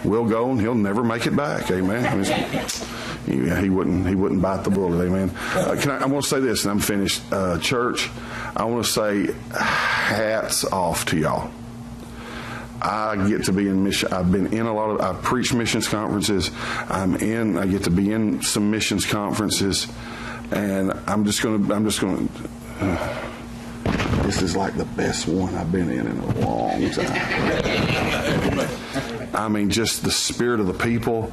[0.04, 1.70] we'll go and he'll never make it back.
[1.70, 2.24] Amen.
[3.26, 5.04] He, he wouldn't he wouldn't bite the bullet.
[5.04, 5.32] Amen.
[5.54, 7.22] Uh, I, I want to say this, and I'm finished.
[7.32, 8.11] Uh, church,
[8.57, 11.50] I want to say hats off to y'all.
[12.83, 14.12] I get to be in mission.
[14.12, 15.01] I've been in a lot of.
[15.01, 16.51] I've preached missions conferences.
[16.89, 17.59] I'm in.
[17.59, 19.89] I get to be in some missions conferences,
[20.51, 21.74] and I'm just gonna.
[21.74, 22.29] I'm just gonna.
[22.81, 23.27] Uh,
[24.22, 28.68] this is like the best one I've been in in a long time.
[29.35, 31.31] I mean, just the spirit of the people.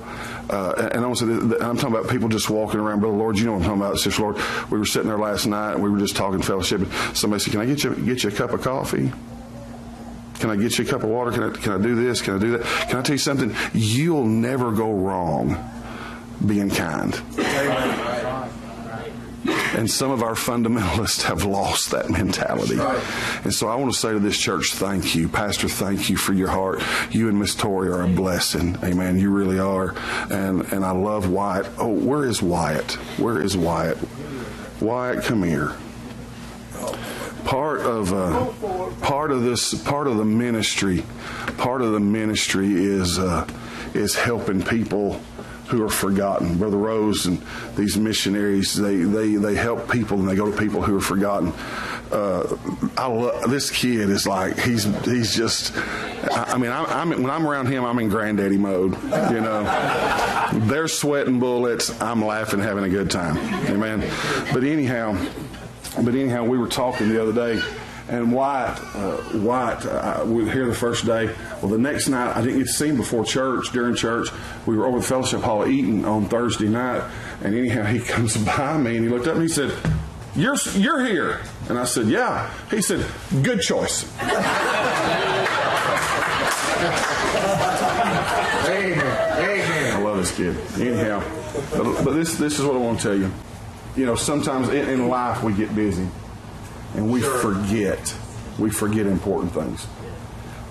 [0.50, 3.00] Uh, and also, I'm talking about people just walking around.
[3.00, 3.98] Brother Lord, you know what I'm talking about.
[3.98, 4.38] Sister Lord,
[4.70, 6.82] we were sitting there last night and we were just talking fellowship.
[7.14, 9.12] Somebody said, "Can I get you get you a cup of coffee?"
[10.44, 11.32] Can I get you a cup of water?
[11.32, 12.22] Can I, can I do this?
[12.22, 12.66] Can I do that?
[12.90, 13.56] Can I tell you something?
[13.72, 15.72] You'll never go wrong
[16.46, 17.14] being kind.
[19.48, 22.78] And some of our fundamentalists have lost that mentality.
[23.46, 25.30] And so I want to say to this church, thank you.
[25.30, 26.84] Pastor, thank you for your heart.
[27.10, 28.78] You and Miss Tori are a blessing.
[28.84, 29.18] Amen.
[29.18, 29.96] You really are.
[30.30, 31.68] And and I love Wyatt.
[31.78, 32.92] Oh, where is Wyatt?
[33.18, 33.98] Where is Wyatt?
[34.82, 35.74] Wyatt, come here
[37.46, 41.04] part of uh, part of this part of the ministry
[41.58, 43.48] part of the ministry is uh,
[43.94, 45.20] is helping people
[45.68, 47.42] who are forgotten brother rose and
[47.76, 51.54] these missionaries they they they help people and they go to people who are forgotten
[52.14, 52.58] uh,
[52.96, 54.10] I love this kid.
[54.10, 55.76] Is like he's he's just.
[55.76, 58.94] I, I mean, I'm, I'm when I'm around him, I'm in granddaddy mode.
[59.04, 59.64] You know,
[60.68, 62.00] they're sweating bullets.
[62.02, 63.38] I'm laughing, having a good time.
[63.68, 64.08] Amen.
[64.54, 65.18] But anyhow,
[65.96, 67.62] but anyhow, we were talking the other day.
[68.10, 71.34] And Wyatt, uh, Wyatt, uh, we were here the first day.
[71.62, 73.72] Well, the next night, I didn't get to see him before church.
[73.72, 74.28] During church,
[74.66, 77.02] we were over the fellowship hall eating on Thursday night.
[77.42, 79.74] And anyhow, he comes by me and he looked up and he said,
[80.36, 83.06] "You're you're here." And I said, "Yeah." He said,
[83.42, 84.04] "Good choice."
[88.68, 89.40] Amen.
[89.40, 89.96] Amen.
[89.96, 90.58] I love this kid.
[90.78, 91.24] Anyhow,
[91.72, 93.32] but, but this this is what I want to tell you.
[93.96, 96.08] You know, sometimes in, in life we get busy,
[96.96, 98.16] and we forget
[98.58, 99.88] we forget important things.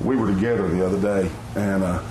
[0.01, 2.03] We were together the other day, and uh,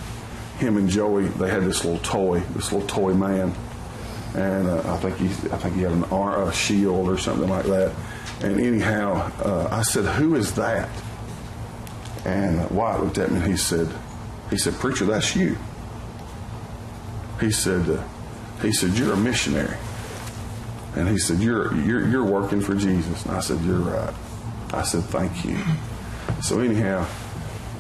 [0.58, 3.54] him and Joey they had this little toy, this little toy man,
[4.36, 7.50] and uh, I think he I think he had an ar- a shield or something
[7.50, 7.94] like that.
[8.42, 10.90] And anyhow, uh, I said, "Who is that?"
[12.24, 13.90] And Wyatt looked at me and he said,
[14.50, 15.58] "He said, preacher, that's you."
[17.40, 18.02] He said, uh,
[18.62, 19.76] "He said you're a missionary."
[20.96, 24.14] And he said, "You're you're you're working for Jesus." And I said, "You're right."
[24.74, 25.58] I said, "Thank you."
[26.42, 27.06] So anyhow,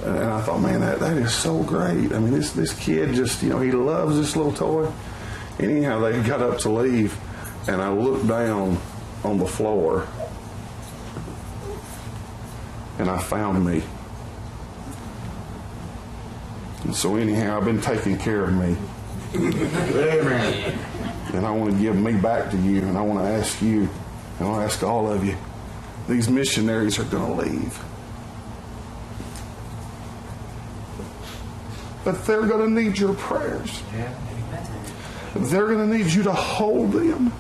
[0.04, 2.12] and I thought, man, that, that is so great.
[2.12, 4.92] I mean, this this kid just you know he loves this little toy.
[5.60, 7.18] Anyhow, they got up to leave,
[7.68, 8.80] and I looked down
[9.24, 10.08] on the floor,
[12.98, 13.84] and I found me.
[16.84, 18.76] And so anyhow, I've been taking care of me.
[19.36, 21.11] Amen.
[21.34, 23.82] And I want to give me back to you, and I want to ask you,
[24.40, 25.38] and I want to ask all of you,
[26.08, 27.80] these missionaries are going to leave.
[32.04, 33.82] But they're going to need your prayers.
[35.36, 37.32] They're going to need you to hold them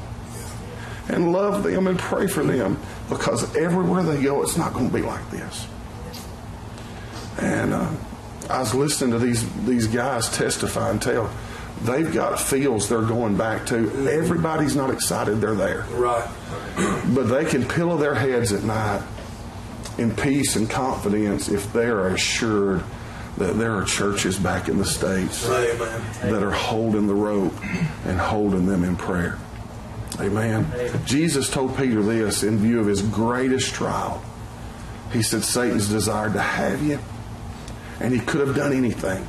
[1.09, 2.79] and love them and pray for them
[3.09, 5.67] because everywhere they go, it's not going to be like this.
[7.39, 7.91] And uh,
[8.49, 11.29] I was listening to these these guys testify and tell.
[11.83, 14.09] They've got fields they're going back to.
[14.09, 15.81] Everybody's not excited they're there.
[15.91, 16.27] Right.
[17.13, 19.01] But they can pillow their heads at night
[19.97, 22.83] in peace and confidence if they are assured
[23.37, 26.03] that there are churches back in the States Amen.
[26.21, 27.53] that are holding the rope
[28.05, 29.37] and holding them in prayer.
[30.19, 30.67] Amen.
[31.05, 34.23] Jesus told Peter this in view of his greatest trial.
[35.11, 36.99] He said, Satan's desired to have you,
[37.99, 39.25] and he could have done anything.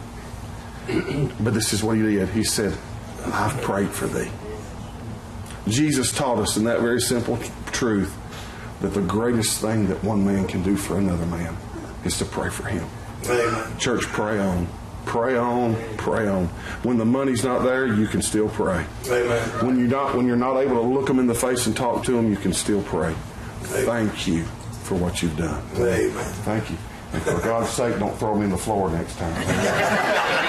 [1.40, 2.28] But this is what he did.
[2.30, 2.76] He said,
[3.26, 4.30] I've prayed for thee.
[5.68, 8.16] Jesus taught us in that very simple truth
[8.80, 11.56] that the greatest thing that one man can do for another man
[12.04, 12.86] is to pray for him.
[13.26, 13.78] Amen.
[13.78, 14.66] Church, pray on.
[15.04, 16.46] Pray on, pray on.
[16.84, 18.84] When the money's not there, you can still pray.
[19.06, 19.48] Amen.
[19.66, 22.04] When you're not, when you're not able to look them in the face and talk
[22.04, 23.14] to them, you can still pray.
[23.62, 24.44] Thank you
[24.84, 25.62] for what you've done.
[25.76, 26.12] Amen.
[26.44, 26.76] Thank you.
[27.12, 30.48] And for God's sake, don't throw me in the floor next time.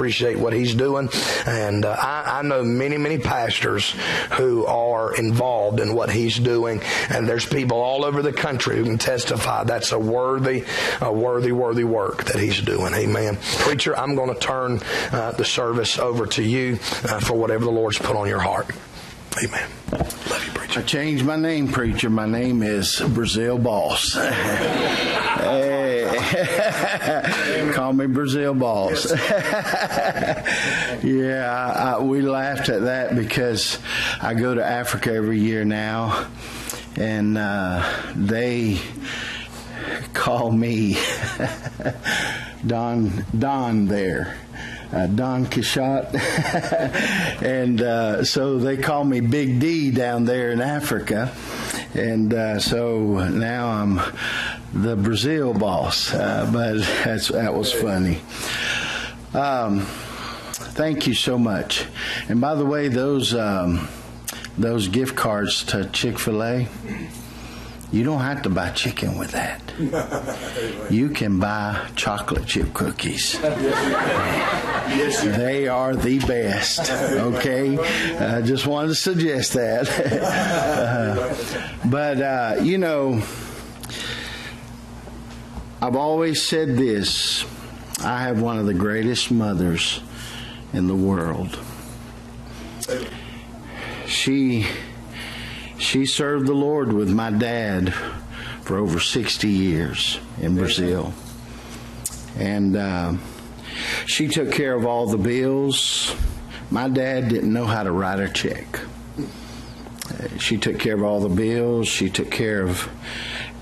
[0.00, 1.10] appreciate what he's doing.
[1.46, 3.94] And uh, I, I know many, many pastors
[4.32, 6.80] who are involved in what he's doing.
[7.10, 10.64] And there's people all over the country who can testify that's a worthy,
[11.02, 12.94] a worthy, worthy work that he's doing.
[12.94, 13.36] Amen.
[13.58, 14.80] Preacher, I'm going to turn
[15.12, 18.70] uh, the service over to you uh, for whatever the Lord's put on your heart.
[19.42, 19.70] Amen.
[19.92, 20.80] Love you, preacher.
[20.80, 22.10] I changed my name, preacher.
[22.10, 24.18] My name is Brazil Boss.
[25.40, 27.70] Hey.
[27.74, 29.10] Call me Brazil Boss.
[31.02, 33.78] yeah, I, I, we laughed at that because
[34.20, 36.28] I go to Africa every year now,
[36.96, 38.78] and uh, they
[40.12, 40.98] call me
[42.66, 44.36] Don Don there.
[44.92, 46.18] Uh, Don Quixote,
[47.46, 51.32] and uh, so they call me Big D down there in Africa,
[51.94, 54.00] and uh, so now I'm
[54.72, 56.12] the Brazil boss.
[56.12, 56.78] Uh, but
[57.28, 58.20] that was funny.
[59.32, 59.82] Um,
[60.74, 61.86] thank you so much.
[62.28, 63.88] And by the way, those um,
[64.58, 66.68] those gift cards to Chick Fil A.
[67.92, 69.60] You don't have to buy chicken with that.
[70.90, 73.38] You can buy chocolate chip cookies.
[75.22, 76.90] They are the best.
[77.30, 77.78] Okay,
[78.18, 79.88] I just wanted to suggest that.
[79.88, 81.34] Uh,
[81.88, 83.22] but uh, you know,
[85.80, 87.44] I've always said this.
[88.02, 90.00] I have one of the greatest mothers
[90.72, 91.58] in the world.
[94.06, 94.66] She
[95.80, 97.94] she served the Lord with my dad
[98.62, 101.12] for over 60 years in Brazil.
[102.36, 103.14] And uh,
[104.06, 106.14] she took care of all the bills.
[106.70, 108.78] My dad didn't know how to write a check.
[110.38, 111.88] she took care of all the bills.
[111.88, 112.88] She took care of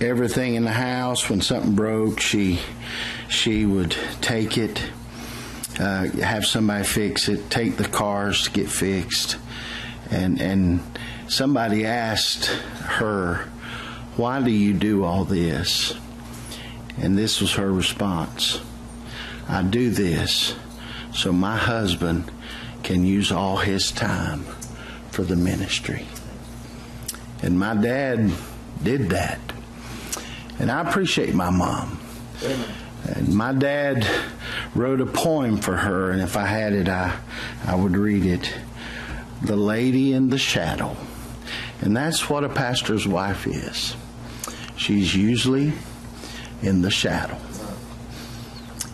[0.01, 1.31] everything in the house.
[1.31, 2.59] When something broke, she
[3.29, 4.83] she would take it,
[5.79, 9.37] uh, have somebody fix it, take the cars to get fixed,
[10.11, 10.81] and and
[11.29, 13.49] somebody asked her,
[14.17, 15.95] "Why do you do all this?"
[17.01, 18.61] And this was her response:
[19.49, 20.55] "I do this
[21.15, 22.31] so my husband
[22.83, 24.45] can use all his time
[25.11, 26.07] for the ministry."
[27.43, 28.33] And my dad
[28.83, 29.39] did that.
[30.59, 32.01] And I appreciate my mom.
[33.15, 34.07] And my dad
[34.75, 37.13] wrote a poem for her, and if I had it, I,
[37.65, 38.53] I would read it
[39.41, 40.97] The Lady in the Shadow.
[41.81, 43.97] And that's what a pastor's wife is.
[44.77, 45.73] She's usually
[46.63, 47.39] in the shadow.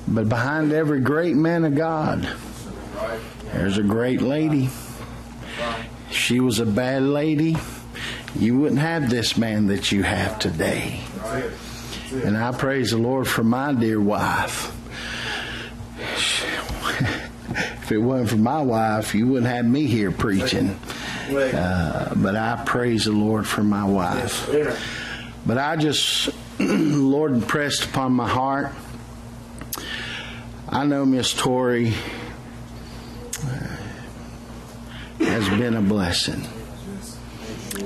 [0.07, 2.29] But behind every great man of God,
[3.53, 4.69] there's a great lady.
[6.11, 7.57] She was a bad lady
[8.37, 11.01] you wouldn't have this man that you have today.
[12.25, 14.73] And I praise the Lord for my dear wife.
[17.85, 20.81] If it wasn't for my wife, you wouldn't have me here preaching.
[21.55, 24.51] Uh, but I praise the Lord for my wife.
[25.47, 28.73] But I just, Lord impressed upon my heart.
[30.69, 31.95] I know Miss Tori
[33.43, 33.77] uh,
[35.19, 36.47] has been a blessing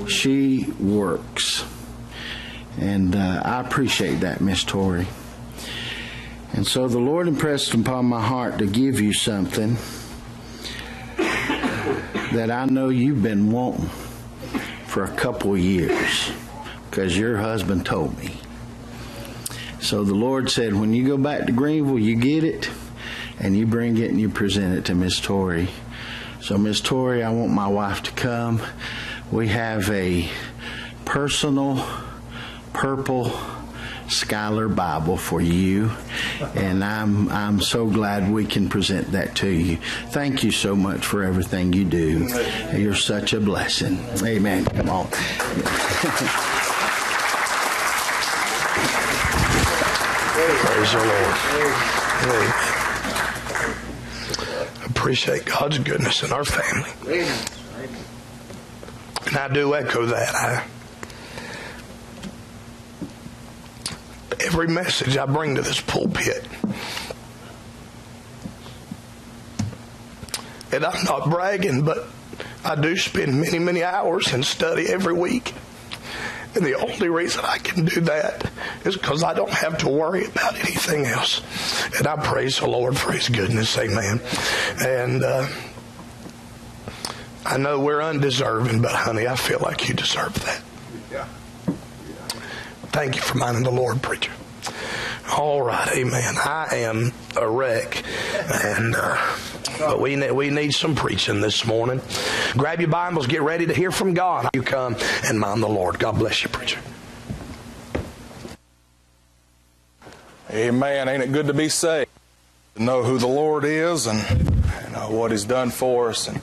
[0.09, 1.65] she works.
[2.77, 5.07] And uh, I appreciate that, Miss Tori.
[6.53, 9.77] And so the Lord impressed upon my heart to give you something
[12.33, 13.89] that I know you've been wanting
[14.85, 16.31] for a couple years
[16.89, 18.37] because your husband told me.
[19.81, 22.69] So the Lord said, when you go back to Greenville, you get it
[23.39, 25.69] and you bring it and you present it to Miss Tori.
[26.41, 28.61] So, Miss Tori, I want my wife to come
[29.31, 30.27] we have a
[31.05, 31.85] personal
[32.73, 33.31] purple
[34.07, 35.91] Schuyler Bible for you,
[36.55, 39.77] and I'm I'm so glad we can present that to you.
[40.09, 42.27] Thank you so much for everything you do.
[42.75, 43.99] You're such a blessing.
[44.23, 44.65] Amen.
[44.65, 45.07] Come on.
[50.59, 51.35] Praise the Lord.
[52.23, 52.53] Amen.
[54.85, 56.91] Appreciate God's goodness in our family.
[59.27, 60.35] And I do echo that.
[60.35, 60.65] I,
[64.49, 66.43] every message I bring to this pulpit,
[70.71, 72.07] and I'm not bragging, but
[72.65, 75.53] I do spend many, many hours in study every week.
[76.55, 78.49] And the only reason I can do that
[78.83, 81.43] is because I don't have to worry about anything else.
[81.95, 83.77] And I praise the Lord for His goodness.
[83.77, 84.19] Amen.
[84.79, 85.47] And, uh,
[87.45, 90.63] I know we're undeserving, but honey, I feel like you deserve that.
[92.91, 94.31] Thank you for minding the Lord, preacher.
[95.37, 96.35] All right, amen.
[96.37, 98.03] I am a wreck,
[98.51, 99.37] and uh,
[99.77, 102.01] but we need, we need some preaching this morning.
[102.57, 104.49] Grab your Bibles, get ready to hear from God.
[104.53, 105.99] You come and mind the Lord.
[105.99, 106.79] God bless you, preacher.
[110.51, 111.07] Amen.
[111.07, 112.09] Ain't it good to be saved?
[112.75, 116.27] To know who the Lord is and, and uh, what He's done for us.
[116.27, 116.41] And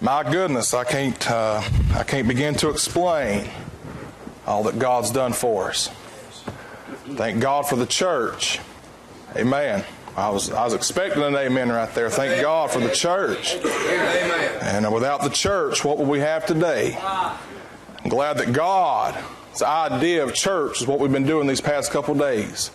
[0.00, 1.62] my goodness, I can't, uh,
[1.94, 3.48] I can't begin to explain
[4.48, 5.88] all that God's done for us.
[7.10, 8.60] Thank God for the church.
[9.36, 9.84] Amen.
[10.16, 12.08] I was, I was expecting an amen right there.
[12.08, 13.54] Thank God for the church.
[14.62, 16.96] And without the church, what would we have today?
[16.98, 22.14] I'm glad that God's idea of church is what we've been doing these past couple
[22.14, 22.70] days.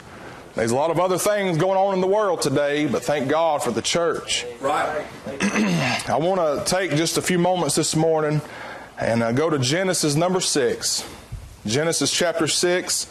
[0.54, 3.64] There's a lot of other things going on in the world today, but thank God
[3.64, 4.46] for the church.
[4.62, 5.04] Right.
[6.08, 8.42] I want to take just a few moments this morning
[9.00, 11.04] and uh, go to Genesis number 6.
[11.66, 13.08] Genesis chapter 6.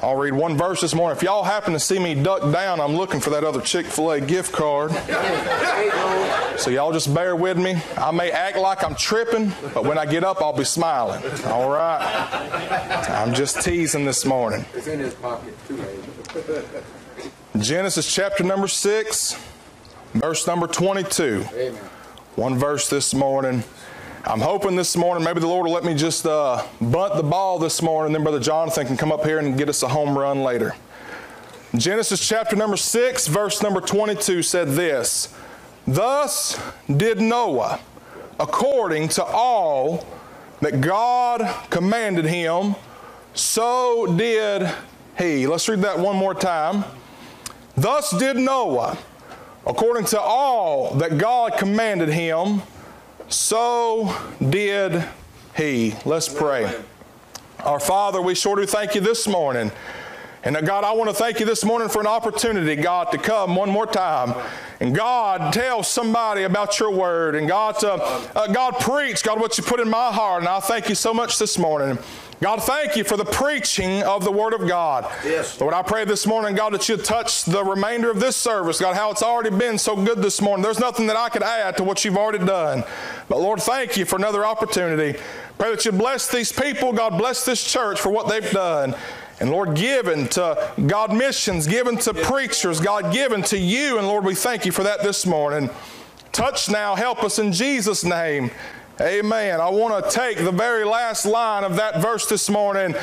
[0.00, 1.16] I'll read one verse this morning.
[1.16, 4.10] If y'all happen to see me duck down, I'm looking for that other Chick fil
[4.12, 4.90] A gift card.
[6.58, 7.76] So y'all just bear with me.
[7.96, 11.22] I may act like I'm tripping, but when I get up, I'll be smiling.
[11.46, 12.02] All right?
[13.10, 14.64] I'm just teasing this morning.
[14.74, 15.84] It's in his pocket, too.
[17.58, 19.36] Genesis chapter number 6,
[20.14, 21.44] verse number 22.
[21.54, 21.74] Amen.
[22.34, 23.62] One verse this morning.
[24.24, 27.58] I'm hoping this morning maybe the Lord will let me just uh, bunt the ball
[27.58, 30.44] this morning, then Brother Jonathan can come up here and get us a home run
[30.44, 30.76] later.
[31.74, 35.34] Genesis chapter number 6, verse number 22 said this
[35.88, 36.56] Thus
[36.88, 37.80] did Noah,
[38.38, 40.06] according to all
[40.60, 42.76] that God commanded him,
[43.34, 44.72] so did
[45.18, 45.48] he.
[45.48, 46.84] Let's read that one more time.
[47.76, 48.96] Thus did Noah,
[49.66, 52.62] according to all that God commanded him,
[53.32, 54.14] so
[54.50, 55.04] did
[55.56, 55.94] He.
[56.04, 56.82] Let's pray.
[57.60, 59.72] Our Father, we sure do thank you this morning.
[60.44, 63.18] And uh, God, I want to thank you this morning for an opportunity, God, to
[63.18, 64.34] come one more time.
[64.80, 67.36] And God, tell somebody about your word.
[67.36, 67.94] And God, uh,
[68.34, 70.42] uh, God, preach, God, what you put in my heart.
[70.42, 71.96] And I thank you so much this morning.
[72.40, 75.04] God, thank you for the preaching of the Word of God.
[75.24, 75.60] Yes.
[75.60, 78.80] Lord, I pray this morning, God, that you touch the remainder of this service.
[78.80, 80.64] God, how it's already been so good this morning.
[80.64, 82.82] There's nothing that I could add to what you've already done.
[83.28, 85.20] But Lord, thank you for another opportunity.
[85.56, 86.92] Pray that you bless these people.
[86.92, 88.96] God, bless this church for what they've done.
[89.42, 93.98] And Lord, given to God missions, given to preachers, God, given to you.
[93.98, 95.68] And Lord, we thank you for that this morning.
[96.30, 98.52] Touch now, help us in Jesus' name.
[99.00, 99.60] Amen.
[99.60, 102.94] I want to take the very last line of that verse this morning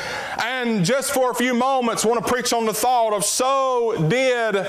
[0.42, 4.66] and just for a few moments want to preach on the thought of so did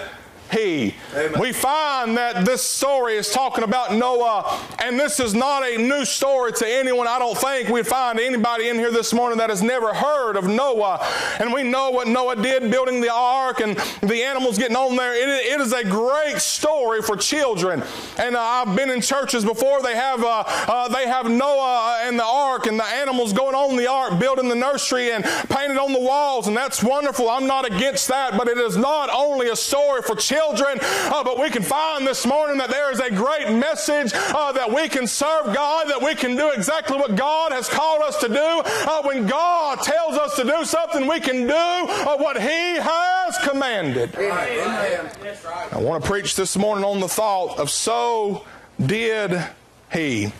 [0.51, 0.93] he.
[1.39, 6.03] We find that this story is talking about Noah, and this is not a new
[6.03, 7.07] story to anyone.
[7.07, 10.47] I don't think we'd find anybody in here this morning that has never heard of
[10.47, 11.05] Noah.
[11.39, 15.13] And we know what Noah did building the ark and the animals getting on there.
[15.13, 17.81] it, it is a great story for children.
[18.17, 19.81] And uh, I've been in churches before.
[19.81, 23.77] They have uh, uh, they have Noah and the ark and the animals going on
[23.77, 27.29] the ark, building the nursery and painted on the walls, and that's wonderful.
[27.29, 30.79] I'm not against that, but it is not only a story for children children.
[30.81, 34.71] Uh, but we can find this morning that there is a great message uh, that
[34.71, 38.27] we can serve God, that we can do exactly what God has called us to
[38.27, 38.35] do.
[38.35, 43.37] Uh, when God tells us to do something, we can do uh, what He has
[43.49, 44.15] commanded.
[44.15, 45.11] Amen.
[45.71, 48.45] I want to preach this morning on the thought of so
[48.83, 49.43] did
[49.91, 50.31] He.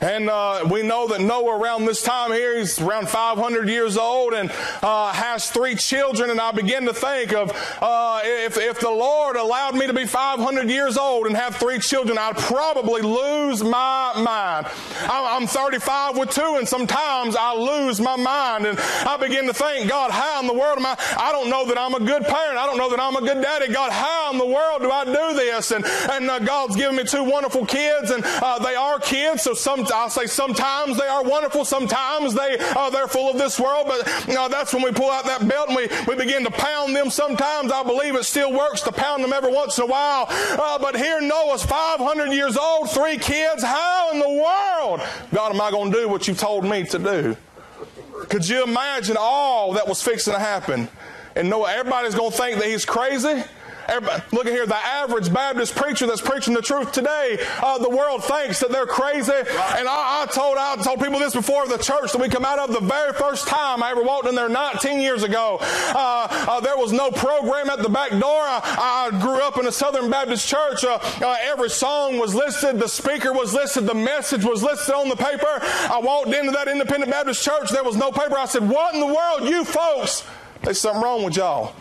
[0.00, 4.34] And uh, we know that Noah, around this time here, he's around 500 years old
[4.34, 6.28] and uh, has three children.
[6.28, 10.04] And I begin to think of uh, if, if the Lord allowed me to be
[10.04, 14.66] 500 years old and have three children, I'd probably lose my mind.
[15.08, 18.66] I'm 35 with two, and sometimes I lose my mind.
[18.66, 20.96] And I begin to think, God, how in the world am I?
[21.16, 22.58] I don't know that I'm a good parent.
[22.58, 23.72] I don't know that I'm a good daddy.
[23.72, 25.70] God, how in the world do I do this?
[25.70, 29.54] And, and uh, God's given me two wonderful kids, and uh, they are kids, so
[29.88, 33.86] some I'll say sometimes they are wonderful, sometimes they uh, they're full of this world,
[33.88, 36.50] but you know, that's when we pull out that belt and we, we begin to
[36.50, 37.10] pound them.
[37.10, 40.26] Sometimes I believe it still works to pound them every once in a while.
[40.28, 43.62] Uh, but here Noah's 500 years old, three kids.
[43.62, 45.00] How in the world,
[45.32, 47.36] God, am I going to do what you told me to do?
[48.28, 50.88] Could you imagine all that was fixing to happen?
[51.34, 53.44] And Noah, everybody's going to think that he's crazy.
[53.88, 57.88] Everybody, look at here, the average Baptist preacher that's preaching the truth today, uh, the
[57.88, 59.32] world thinks that they're crazy.
[59.32, 62.58] And I, I, told I told people this before the church that we come out
[62.58, 65.58] of the very first time I ever walked in there 19 years ago.
[65.60, 68.42] Uh, uh, there was no program at the back door.
[68.42, 70.84] I, I grew up in a Southern Baptist church.
[70.84, 75.08] Uh, uh, every song was listed, the speaker was listed, the message was listed on
[75.08, 75.46] the paper.
[75.92, 77.70] I walked into that Independent Baptist church.
[77.70, 78.36] There was no paper.
[78.36, 80.24] I said, "What in the world, you folks?"
[80.62, 81.74] There's something wrong with y'all.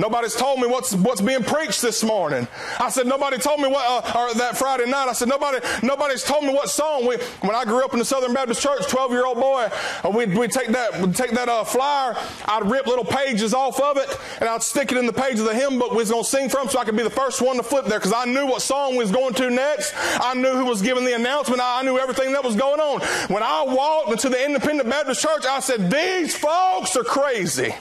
[0.00, 2.48] Nobody's told me what's what's being preached this morning.
[2.78, 5.08] I said nobody told me what uh, or that Friday night.
[5.08, 7.06] I said nobody nobody's told me what song.
[7.06, 9.68] We, when I grew up in the Southern Baptist Church, 12 year old boy,
[10.14, 12.16] we'd, we'd take that we'd take that uh, flyer.
[12.46, 14.08] I'd rip little pages off of it
[14.40, 16.28] and I'd stick it in the page of the hymn book we was going to
[16.28, 18.46] sing from, so I could be the first one to flip there because I knew
[18.46, 19.92] what song we was going to next.
[20.18, 21.60] I knew who was giving the announcement.
[21.62, 23.02] I knew everything that was going on.
[23.28, 27.74] When I walked into the Independent Baptist Church, I said these folks are crazy.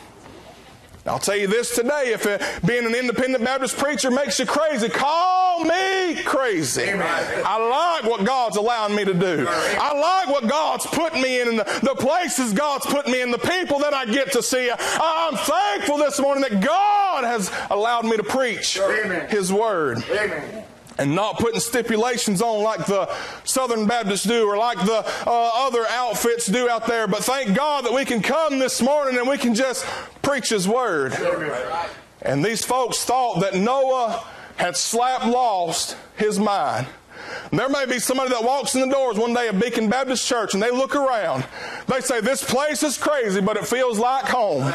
[1.06, 4.89] I'll tell you this today if it, being an independent Baptist preacher makes you crazy,
[4.89, 6.84] call me crazy.
[6.84, 7.43] Amen.
[7.45, 7.58] I
[8.02, 9.47] like what God's allowing me to do.
[9.50, 13.32] I like what God's put me in and the, the places God's put me in,
[13.32, 14.70] the people that I get to see.
[14.72, 19.30] I'm thankful this morning that God has allowed me to preach Amen.
[19.30, 20.04] His Word.
[20.10, 20.66] Amen
[21.00, 23.10] and not putting stipulations on like the
[23.45, 27.08] Southern Baptists do or like the uh, other outfits do out there.
[27.08, 29.86] But thank God that we can come this morning and we can just
[30.22, 31.14] preach His Word.
[32.22, 34.24] And these folks thought that Noah
[34.58, 36.86] had slap lost his mind.
[37.52, 40.54] There may be somebody that walks in the doors one day of Beacon Baptist Church
[40.54, 41.45] and they look around.
[41.88, 44.72] They say, This place is crazy, but it feels like home.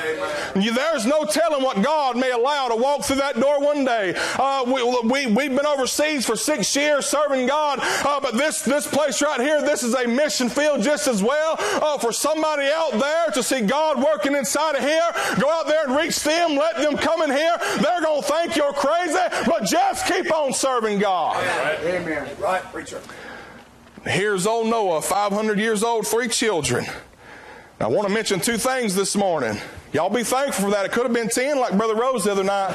[0.61, 4.15] You, there's no telling what God may allow to walk through that door one day.
[4.39, 8.87] Uh, we, we, we've been overseas for six years serving God, uh, but this, this
[8.87, 11.57] place right here, this is a mission field just as well.
[11.59, 15.87] Uh, for somebody out there to see God working inside of here, go out there
[15.87, 17.57] and reach them, let them come in here.
[17.81, 21.37] They're going to think you're crazy, but just keep on serving God.
[21.85, 22.29] Amen.
[22.41, 23.01] Right, preacher.
[24.07, 26.85] Here's old Noah, 500 years old, three children.
[27.81, 29.59] I want to mention two things this morning.
[29.93, 30.85] Y'all be thankful for that.
[30.85, 32.75] It could have been 10 like Brother Rose the other night.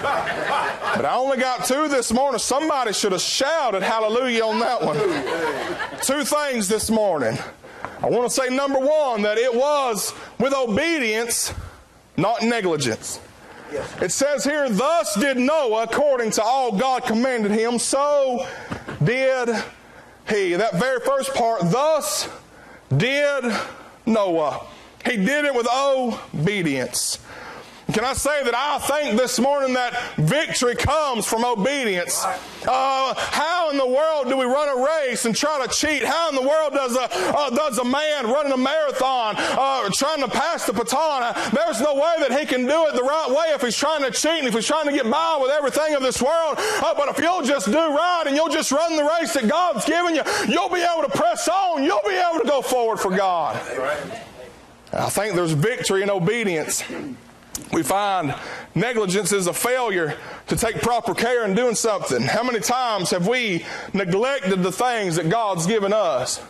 [0.96, 2.40] But I only got two this morning.
[2.40, 4.98] Somebody should have shouted hallelujah on that one.
[6.02, 7.38] two things this morning.
[8.02, 11.54] I want to say, number one, that it was with obedience,
[12.16, 13.20] not negligence.
[14.02, 18.48] It says here, thus did Noah according to all God commanded him, so
[19.04, 19.50] did
[20.30, 20.54] he.
[20.54, 22.30] That very first part, thus
[22.96, 23.44] did
[24.06, 24.66] Noah.
[25.06, 27.20] He did it with obedience.
[27.94, 32.24] Can I say that I think this morning that victory comes from obedience?
[32.68, 36.04] Uh, how in the world do we run a race and try to cheat?
[36.04, 40.20] How in the world does a uh, does a man running a marathon uh, trying
[40.20, 41.34] to pass the baton?
[41.52, 44.12] There's no way that he can do it the right way if he's trying to
[44.12, 46.58] cheat and if he's trying to get by with everything of this world.
[46.60, 49.86] Uh, but if you'll just do right and you'll just run the race that God's
[49.86, 51.84] given you, you'll be able to press on.
[51.84, 53.56] You'll be able to go forward for God.
[54.94, 56.84] I think there's victory in obedience
[57.72, 58.36] we find
[58.76, 60.18] negligence is a failure
[60.48, 62.22] to take proper care in doing something.
[62.22, 66.42] How many times have we neglected the things that God's given us?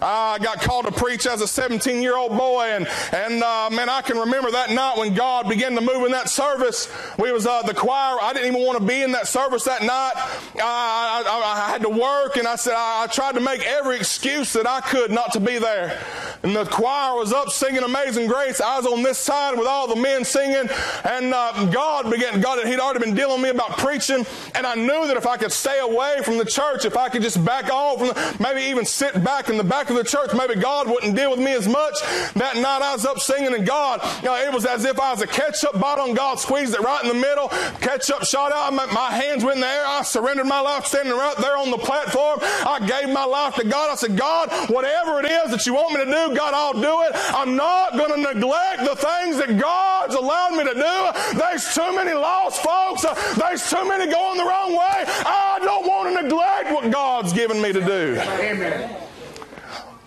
[0.00, 3.88] I got called to preach as a 17 year old boy, and and uh, man,
[3.88, 6.88] I can remember that night when God began to move in that service.
[7.18, 8.18] We was uh, the choir.
[8.20, 10.12] I didn't even want to be in that service that night.
[10.60, 13.96] I, I, I had to work, and I said I, I, tried to make every
[13.96, 16.00] excuse that I could not to be there.
[16.42, 19.88] And the choir was up singing "Amazing Grace." I was on this side with all
[19.88, 20.68] the men singing,
[21.04, 22.40] and uh, God began.
[22.40, 25.36] God, He'd already been dealing with me about preaching, and I knew that if I
[25.36, 28.84] could stay away from the church, if I could just back off, the, maybe even
[28.84, 31.68] sit back in the back of the church, maybe God wouldn't deal with me as
[31.68, 32.00] much.
[32.34, 35.12] That night I was up singing and God, you know, it was as if I
[35.12, 37.48] was a ketchup bottle and God squeezed it right in the middle.
[37.80, 38.72] Ketchup shot out.
[38.72, 39.86] My, my hands went in the air.
[39.86, 42.38] I surrendered my life standing right there on the platform.
[42.42, 43.90] I gave my life to God.
[43.90, 47.02] I said, God, whatever it is that you want me to do, God, I'll do
[47.02, 47.12] it.
[47.34, 51.38] I'm not going to neglect the things that God's allowed me to do.
[51.38, 53.02] There's too many lost folks.
[53.36, 55.04] There's too many going the wrong way.
[55.06, 58.20] I don't want to neglect what God's given me to do.
[58.20, 59.07] Amen.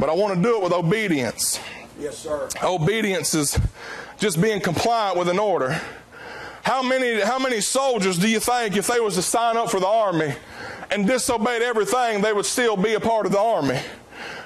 [0.01, 1.59] But I want to do it with obedience.
[1.99, 2.49] Yes, sir.
[2.63, 3.59] Obedience is
[4.17, 5.79] just being compliant with an order.
[6.63, 9.79] How many, how many soldiers do you think, if they was to sign up for
[9.79, 10.33] the army
[10.89, 13.79] and disobeyed everything, they would still be a part of the army?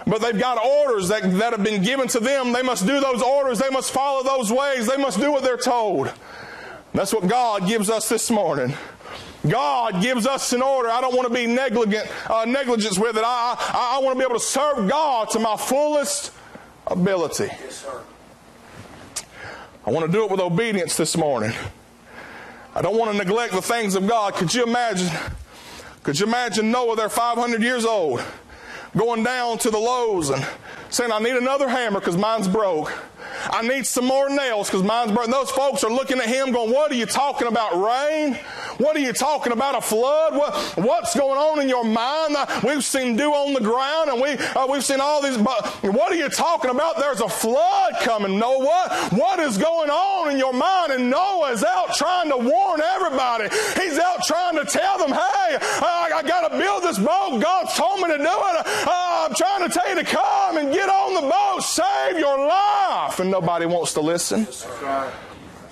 [0.05, 2.51] But they've got orders that, that have been given to them.
[2.51, 3.57] They must do those orders.
[3.57, 4.87] They must follow those ways.
[4.87, 6.11] They must do what they're told.
[6.93, 8.73] That's what God gives us this morning.
[9.49, 10.89] God gives us an order.
[10.89, 13.23] I don't want to be negligent, uh, negligence with it.
[13.25, 16.31] I, I, I, want to be able to serve God to my fullest
[16.87, 17.45] ability.
[17.45, 17.85] Yes,
[19.85, 21.53] I want to do it with obedience this morning.
[22.73, 24.33] I don't want to neglect the things of God.
[24.33, 25.09] Could you imagine?
[26.03, 28.23] Could you imagine Noah, they're 500 years old,
[28.95, 30.45] going down to the Lowe's and
[30.89, 32.93] saying, I need another hammer because mine's broke.
[33.49, 35.31] I need some more nails because mine's broken.
[35.31, 37.75] Those folks are looking at him going, What are you talking about?
[37.75, 38.37] Rain?
[38.77, 39.75] What are you talking about?
[39.75, 40.35] A flood?
[40.35, 42.35] What, what's going on in your mind?
[42.63, 46.11] We've seen dew on the ground and we, uh, we've seen all these, but what
[46.11, 46.97] are you talking about?
[46.97, 48.37] There's a flood coming.
[48.37, 50.91] Noah, what is going on in your mind?
[50.91, 53.49] And Noah's out trying to warn everybody.
[53.79, 57.39] He's out trying to tell them, hey, I, I got to build this boat.
[57.41, 58.65] God's told me to do it.
[58.87, 61.61] Uh, I'm trying to tell you to come and get on the boat.
[61.63, 63.19] Save your life.
[63.19, 64.47] And nobody wants to listen.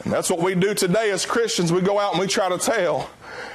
[0.04, 1.72] And that's what we do today as Christians.
[1.72, 3.10] We go out and we try to tell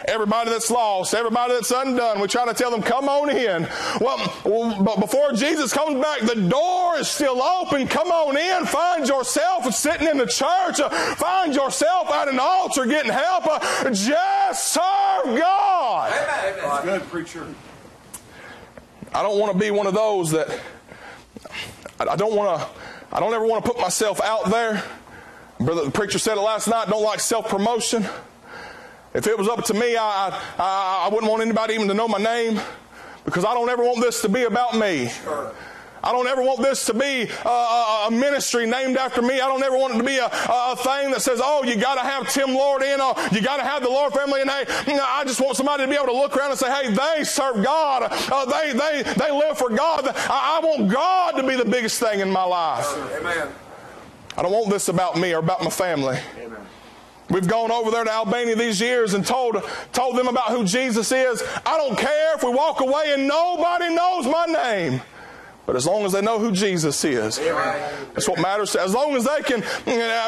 [0.06, 3.68] everybody that's lost, everybody that's undone, we try to tell them, come on in.
[4.00, 7.86] Well, but before Jesus comes back, the door is still open.
[7.88, 8.66] Come on in.
[8.66, 10.80] Find yourself sitting in the church.
[11.16, 13.44] find yourself at an altar getting help.
[13.92, 16.12] just serve God.
[16.12, 16.54] Amen.
[16.62, 17.46] That's good, preacher.
[19.14, 20.60] I don't want to be one of those that
[22.00, 22.68] I don't want to,
[23.12, 24.82] I don't ever want to put myself out there.
[25.58, 28.06] Brother, the preacher said it last night, don't like self promotion.
[29.14, 30.28] If it was up to me, I,
[30.58, 32.60] I, I, wouldn't want anybody even to know my name
[33.24, 35.10] because I don't ever want this to be about me.
[36.02, 39.40] I don't ever want this to be a, a, ministry named after me.
[39.40, 41.94] I don't ever want it to be a, a thing that says, oh, you got
[41.94, 44.40] to have Tim Lord in, or you got to have the Lord family.
[44.40, 46.92] And hey, I just want somebody to be able to look around and say, hey,
[46.92, 48.08] they serve God.
[48.10, 50.06] Uh, they, they, they live for God.
[50.06, 52.86] I, I, want God to be the biggest thing in my life.
[53.18, 53.48] Amen.
[54.36, 56.18] I don't want this about me or about my family.
[56.38, 56.60] Amen.
[57.30, 61.12] We've gone over there to Albania these years and told, told them about who Jesus
[61.12, 61.42] is.
[61.66, 65.02] I don't care if we walk away and nobody knows my name.
[65.68, 68.74] But as long as they know who Jesus is, that's what matters.
[68.74, 69.62] As long as they can,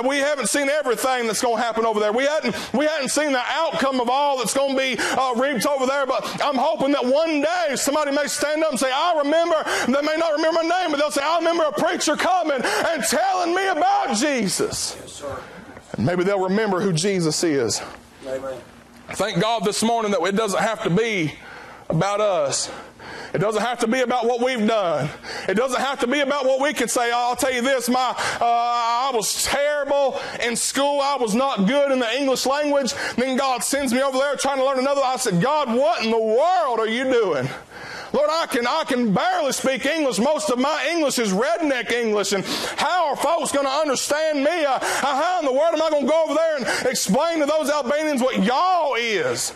[0.07, 2.12] we haven't seen everything that's going to happen over there.
[2.12, 5.64] We hadn't, we hadn't seen the outcome of all that's going to be uh, reaped
[5.64, 6.05] over there.
[6.05, 10.07] But I'm hoping that one day somebody may stand up and say, "I remember." They
[10.07, 13.55] may not remember my name, but they'll say, "I remember a preacher coming and telling
[13.55, 15.24] me about Jesus." Yes,
[15.97, 17.80] and maybe they'll remember who Jesus is.
[18.26, 18.61] Amen.
[19.12, 21.32] Thank God this morning that it doesn't have to be
[21.88, 22.70] about us.
[23.32, 25.09] It doesn't have to be about what we've done.
[25.48, 27.12] It doesn't have to be about what we can say.
[27.12, 31.01] I'll tell you this, my, uh, I was terrible in school.
[31.01, 32.92] I was not good in the English language.
[33.16, 35.03] Then God sends me over there trying to learn another.
[35.05, 37.48] I said, God, what in the world are you doing?
[38.12, 40.18] Lord, I can, I can barely speak English.
[40.18, 42.32] Most of my English is redneck English.
[42.32, 42.44] And
[42.76, 44.64] how are folks going to understand me?
[44.64, 47.46] Uh, how in the world am I going to go over there and explain to
[47.46, 49.55] those Albanians what y'all is?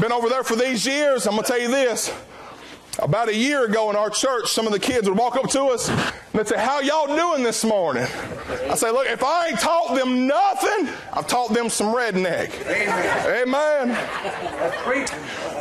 [0.00, 1.26] Been over there for these years.
[1.26, 2.12] I'm going to tell you this.
[2.98, 5.64] About a year ago in our church, some of the kids would walk up to
[5.64, 8.06] us and they'd say, How y'all doing this morning?
[8.68, 12.50] I say, Look, if I ain't taught them nothing, I've taught them some redneck.
[12.66, 13.48] Amen.
[13.48, 15.10] Amen.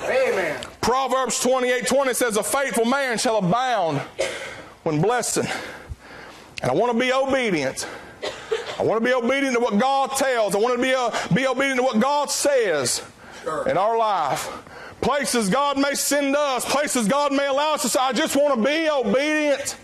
[0.03, 0.65] Amen.
[0.81, 3.99] Proverbs 28 20 says, A faithful man shall abound
[4.83, 5.47] when blessing.
[6.61, 7.87] And I want to be obedient.
[8.77, 10.53] I want to be obedient to what God tells.
[10.53, 13.01] I want to be, uh, be obedient to what God says
[13.67, 14.49] in our life.
[15.01, 18.55] Places God may send us, places God may allow us to say, I just want
[18.55, 19.75] to be obedient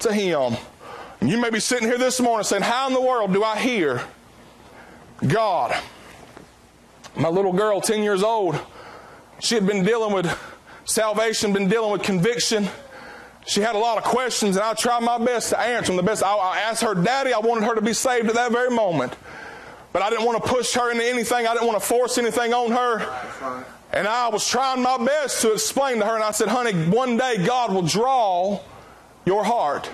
[0.00, 0.56] to Him.
[1.20, 3.56] And you may be sitting here this morning saying, How in the world do I
[3.56, 4.02] hear
[5.26, 5.74] God?
[7.16, 8.60] My little girl, 10 years old,
[9.38, 10.26] she had been dealing with
[10.84, 12.68] salvation, been dealing with conviction.
[13.46, 16.02] She had a lot of questions, and I tried my best to answer them the
[16.02, 16.24] best.
[16.24, 19.14] I, I asked her, Daddy, I wanted her to be saved at that very moment.
[19.92, 21.46] But I didn't want to push her into anything.
[21.46, 23.64] I didn't want to force anything on her.
[23.94, 27.16] And I was trying my best to explain to her, and I said, honey, one
[27.16, 28.60] day God will draw
[29.24, 29.88] your heart.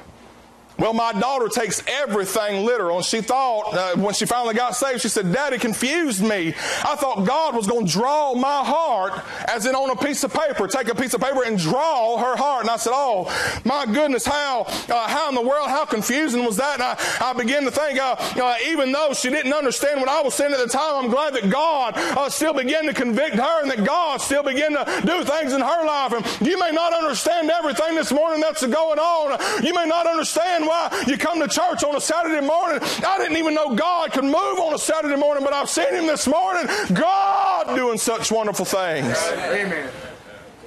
[0.81, 5.03] Well, my daughter takes everything literal, and she thought, uh, when she finally got saved,
[5.03, 6.55] she said, Daddy confused me.
[6.85, 10.33] I thought God was going to draw my heart, as in on a piece of
[10.33, 12.63] paper, take a piece of paper and draw her heart.
[12.63, 13.31] And I said, Oh,
[13.67, 16.81] my goodness, how, uh, how in the world, how confusing was that?
[16.81, 20.23] And I, I began to think, uh, uh even though she didn't understand what I
[20.23, 23.63] was saying at the time, I'm glad that God uh, still began to convict her
[23.63, 26.13] and that God still began to do things in her life.
[26.13, 29.63] And you may not understand everything this morning that's going on.
[29.63, 32.81] You may not understand why you come to church on a Saturday morning.
[33.05, 36.07] I didn't even know God could move on a Saturday morning, but I've seen Him
[36.07, 36.67] this morning.
[36.95, 39.17] God doing such wonderful things.
[39.33, 39.91] Amen.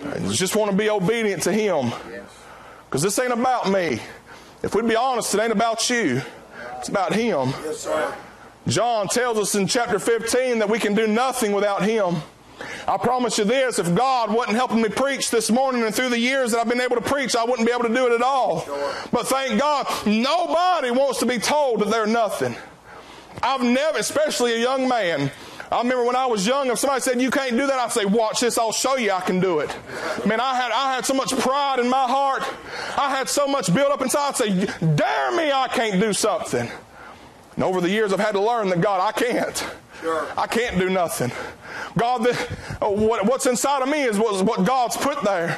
[0.05, 1.91] I just want to be obedient to Him.
[2.85, 3.99] Because this ain't about me.
[4.61, 6.21] If we'd be honest, it ain't about you.
[6.77, 7.53] It's about Him.
[8.67, 12.17] John tells us in chapter 15 that we can do nothing without Him.
[12.87, 16.19] I promise you this if God wasn't helping me preach this morning and through the
[16.19, 18.21] years that I've been able to preach, I wouldn't be able to do it at
[18.21, 18.65] all.
[19.11, 22.55] But thank God, nobody wants to be told that they're nothing.
[23.41, 25.31] I've never, especially a young man,
[25.73, 28.05] I remember when I was young, if somebody said, You can't do that, I'd say,
[28.05, 29.75] Watch this, I'll show you I can do it.
[30.23, 32.43] Man, I had, I had so much pride in my heart.
[32.95, 34.29] I had so much built up inside.
[34.29, 34.49] I'd say,
[34.79, 36.69] Dare me, I can't do something.
[37.55, 39.65] And over the years, I've had to learn that, God, I can't.
[40.03, 40.27] Sure.
[40.37, 41.31] I can't do nothing.
[41.97, 42.31] God, the,
[42.81, 45.57] uh, what, what's inside of me is what, what God's put there.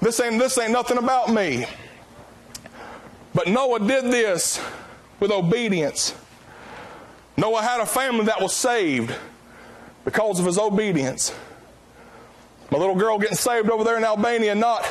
[0.00, 1.66] This ain't, this ain't nothing about me.
[3.34, 4.60] But Noah did this
[5.18, 6.14] with obedience.
[7.36, 9.12] Noah had a family that was saved
[10.04, 11.34] because of his obedience.
[12.70, 14.86] My little girl getting saved over there in Albania, not,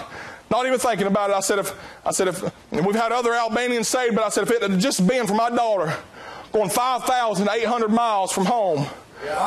[0.52, 1.38] not even thinking about it.
[1.38, 1.74] I said, if,
[2.06, 5.08] I said, if we've had other Albanians saved, but I said, if it had just
[5.08, 5.96] been for my daughter,
[6.52, 8.88] going 5,800 miles from home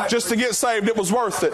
[0.08, 1.52] just to get saved, it was worth it.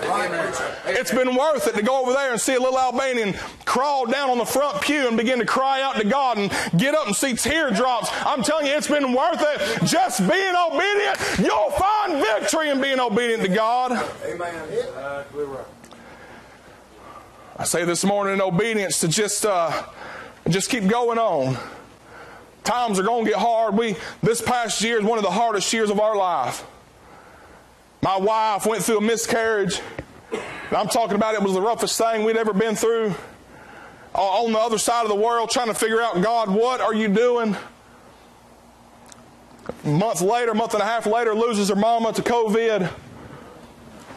[0.87, 3.35] It's been worth it to go over there and see a little Albanian
[3.65, 6.95] crawl down on the front pew and begin to cry out to God and get
[6.95, 8.11] up and see teardrops.
[8.25, 9.87] I'm telling you, it's been worth it.
[9.87, 13.93] Just being obedient, you'll find victory in being obedient to God.
[14.25, 14.87] Amen.
[17.57, 19.85] I say this morning in obedience to just uh,
[20.49, 21.57] just keep going on.
[22.69, 23.79] Times are going to get hard.
[23.79, 26.67] We this past year is one of the hardest years of our life.
[28.03, 29.81] My wife went through a miscarriage.
[30.31, 33.15] And I'm talking about it was the roughest thing we'd ever been through.
[34.13, 37.09] On the other side of the world, trying to figure out, God, what are you
[37.09, 37.57] doing?
[39.85, 42.91] A month later, month and a half later, loses her mama to COVID.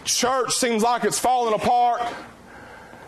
[0.04, 2.02] Church seems like it's falling apart.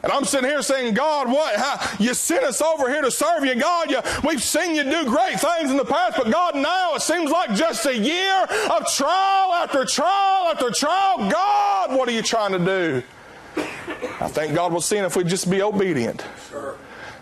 [0.03, 1.55] And I'm sitting here saying, God, what?
[1.55, 3.55] How, you sent us over here to serve you.
[3.55, 7.01] God, you, we've seen you do great things in the past, but God, now it
[7.01, 11.31] seems like just a year of trial after trial after trial.
[11.31, 13.03] God, what are you trying to do?
[14.19, 16.25] I think God was seeing if we'd just be obedient.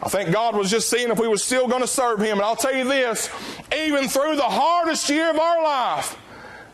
[0.02, 2.38] I think God was just seeing if we were still going to serve Him.
[2.38, 3.30] And I'll tell you this
[3.76, 6.18] even through the hardest year of our life,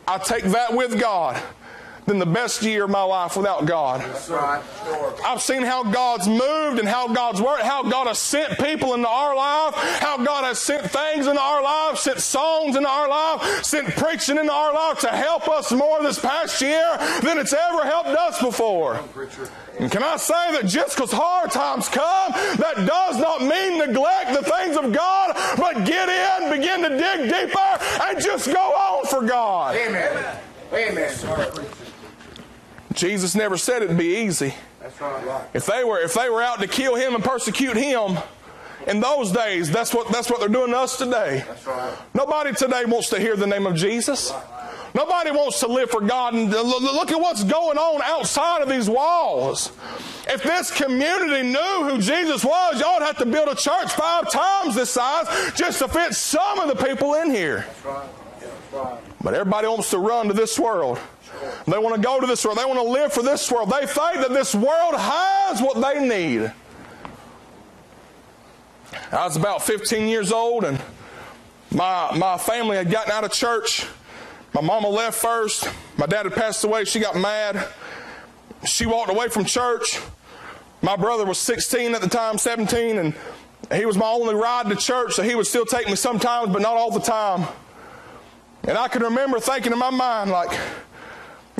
[0.07, 1.41] I take that with God
[2.07, 4.01] than the best year of my life without God.
[5.25, 9.09] I've seen how God's moved and how God's worked, how God has sent people into
[9.09, 13.65] our life, how God has sent things into our life, sent songs into our life,
[13.65, 17.83] sent preaching into our life to help us more this past year than it's ever
[17.83, 19.01] helped us before.
[19.77, 24.33] And can I say that just because hard times come, that does not mean neglect
[24.33, 29.05] the things of God, but get in, begin to dig deeper, and just go on
[29.07, 29.75] for God.
[29.75, 30.39] Amen.
[30.71, 31.86] Amen.
[32.97, 34.53] Jesus never said it'd be easy.
[34.81, 35.47] That's right.
[35.53, 38.17] If they were if they were out to kill him and persecute him
[38.87, 41.43] in those days, that's what that's what they're doing to us today.
[41.47, 41.97] That's right.
[42.13, 44.33] Nobody today wants to hear the name of Jesus.
[44.95, 46.33] Nobody wants to live for God.
[46.33, 49.71] And look at what's going on outside of these walls.
[50.27, 54.31] If this community knew who Jesus was, y'all would have to build a church five
[54.31, 57.57] times this size just to fit some of the people in here.
[57.57, 58.09] That's right.
[58.39, 59.06] That's right.
[59.27, 60.97] But everybody wants to run to this world.
[61.65, 62.57] They want to go to this world.
[62.57, 63.69] They want to live for this world.
[63.69, 66.49] They think that this world has what they need.
[69.11, 70.81] I was about 15 years old, and
[71.71, 73.85] my, my family had gotten out of church.
[74.53, 75.69] My mama left first.
[75.97, 76.85] My dad had passed away.
[76.85, 77.67] She got mad.
[78.63, 79.99] She walked away from church.
[80.81, 83.13] My brother was 16 at the time, 17, and
[83.73, 86.61] he was my only ride to church, so he would still take me sometimes, but
[86.61, 87.45] not all the time.
[88.67, 90.49] And I can remember thinking in my mind, like,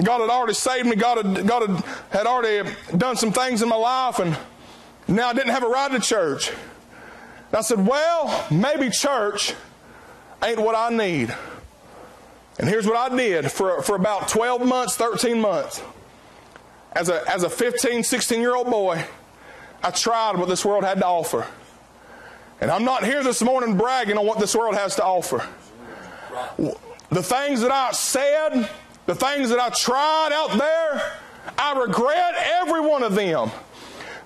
[0.03, 0.95] God had already saved me.
[0.95, 4.37] God had, God had, had already done some things in my life, and
[5.07, 6.49] now I didn't have a ride to church.
[6.49, 9.55] And I said, Well, maybe church
[10.43, 11.33] ain't what I need.
[12.59, 15.81] And here's what I did for, for about 12 months, 13 months.
[16.91, 19.03] As a, as a 15, 16 year old boy,
[19.83, 21.47] I tried what this world had to offer.
[22.59, 25.47] And I'm not here this morning bragging on what this world has to offer.
[27.09, 28.69] The things that I said,
[29.05, 31.13] the things that I tried out there,
[31.57, 33.49] I regret every one of them.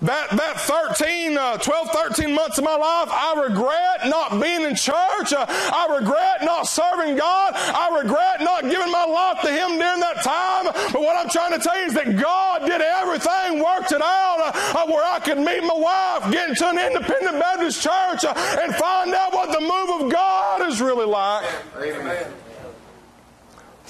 [0.01, 4.73] That, that 13, uh, 12, 13 months of my life, I regret not being in
[4.73, 5.32] church.
[5.32, 7.53] Uh, I regret not serving God.
[7.53, 10.73] I regret not giving my life to Him during that time.
[10.91, 14.41] But what I'm trying to tell you is that God did everything, worked it out
[14.41, 18.34] uh, uh, where I could meet my wife, get into an independent Baptist church, uh,
[18.59, 21.45] and find out what the move of God is really like.
[21.77, 22.25] Amen.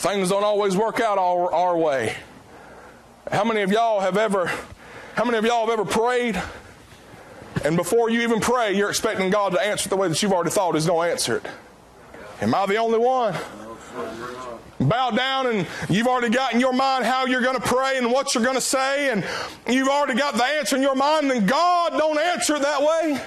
[0.02, 2.16] Things don't always work out our, our way.
[3.32, 4.48] How many of y'all have ever,
[5.14, 6.42] how many of y'all have ever prayed?
[7.64, 10.50] And before you even pray, you're expecting God to answer the way that you've already
[10.50, 11.46] thought He's going to answer it.
[12.42, 13.36] Am I the only one?
[14.80, 18.12] Bow down and you've already got in your mind how you're going to pray and
[18.12, 19.24] what you're going to say, and
[19.68, 23.22] you've already got the answer in your mind, and God don't answer it that way.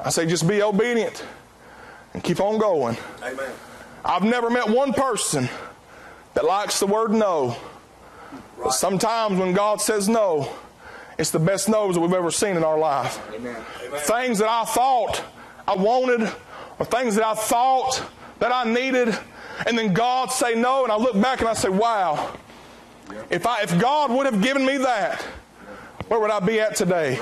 [0.00, 1.24] I say just be obedient
[2.12, 2.96] and keep on going.
[3.22, 3.52] Amen.
[4.04, 5.48] I've never met one person
[6.34, 7.56] that likes the word no.
[8.62, 10.52] But sometimes when God says no,
[11.18, 13.20] it's the best no's that we've ever seen in our life.
[13.32, 13.56] Amen.
[13.84, 14.00] Amen.
[14.00, 15.22] Things that I thought
[15.66, 16.30] I wanted,
[16.78, 18.02] or things that I thought
[18.40, 19.16] that I needed,
[19.66, 22.36] and then God say no, and I look back and I say, wow,
[23.30, 25.24] if, I, if God would have given me that,
[26.14, 27.14] where would I be at today?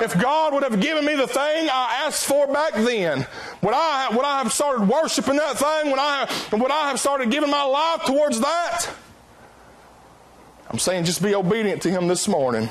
[0.00, 3.26] If God would have given me the thing I asked for back then,
[3.62, 5.90] would I, would I have started worshiping that thing?
[5.90, 8.90] Would I, would I have started giving my life towards that?
[10.70, 12.68] I'm saying just be obedient to Him this morning.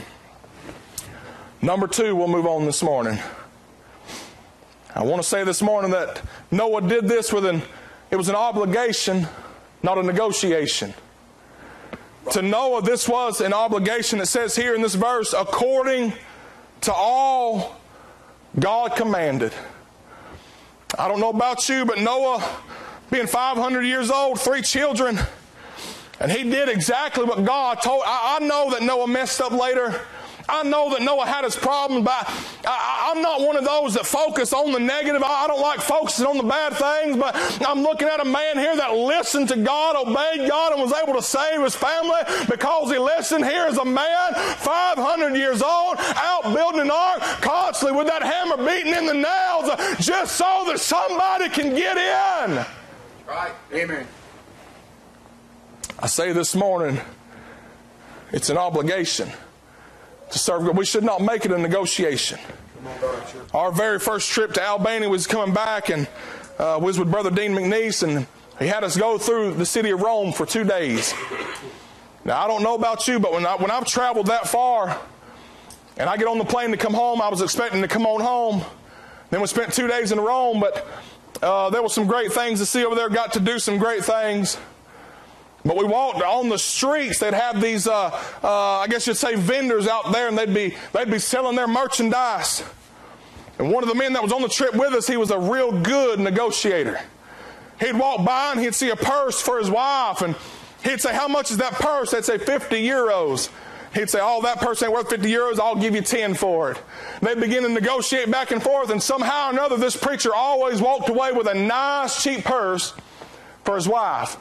[1.61, 3.20] Number two, we'll move on this morning.
[4.95, 7.61] I want to say this morning that Noah did this with an,
[8.09, 9.28] it was an obligation,
[9.84, 10.93] not a negotiation.
[12.32, 14.20] To Noah, this was an obligation.
[14.20, 16.12] It says here in this verse, according
[16.82, 17.78] to all
[18.60, 19.54] God commanded.
[20.98, 22.44] I don't know about you, but Noah,
[23.12, 25.18] being 500 years old, three children,
[26.20, 28.04] and he did exactly what God told.
[28.06, 30.02] I, I know that Noah messed up later.
[30.50, 32.24] I know that Noah had his problems, but
[32.66, 35.22] I, am not one of those that focus on the negative.
[35.22, 37.36] I, I don't like focusing on the bad things, but
[37.68, 41.14] I'm looking at a man here that listened to God, obeyed God, and was able
[41.16, 43.43] to save his family because he listened.
[43.45, 48.58] Here is a man, 500 years old, out building an ark, constantly with that hammer
[48.58, 52.66] beating in the nails, just so that somebody can get in.
[53.28, 53.52] Right.
[53.74, 54.08] Amen.
[56.00, 57.02] I say this morning,
[58.32, 59.30] it's an obligation
[60.32, 60.78] to serve God.
[60.78, 62.40] We should not make it a negotiation.
[63.54, 66.08] Our very first trip to Albania was coming back and
[66.60, 68.28] uh, was with Brother Dean McNeese, and
[68.60, 71.14] he had us go through the city of Rome for two days.
[72.26, 75.00] Now, I don't know about you, but when, I, when I've traveled that far
[75.98, 78.22] and I get on the plane to come home, I was expecting to come on
[78.22, 78.64] home.
[79.30, 80.88] Then we spent two days in Rome, but
[81.42, 84.04] uh, there were some great things to see over there, got to do some great
[84.04, 84.58] things.
[85.68, 87.19] But we walked on the streets.
[87.19, 88.07] They'd have these, uh,
[88.41, 91.68] uh, I guess you'd say, vendors out there, and they'd be they'd be selling their
[91.68, 92.64] merchandise.
[93.60, 95.39] And one of the men that was on the trip with us, he was a
[95.39, 96.99] real good negotiator.
[97.80, 100.35] He'd walk by and he'd see a purse for his wife, and
[100.84, 103.49] he'd say, "How much is that purse?" They'd say, "50 euros."
[103.94, 105.60] He'd say, "Oh, that purse ain't worth 50 euros.
[105.60, 106.81] I'll give you 10 for it."
[107.22, 111.10] They'd begin to negotiate back and forth, and somehow or another, this preacher always walked
[111.10, 112.94] away with a nice, cheap purse
[113.65, 114.38] for his wife.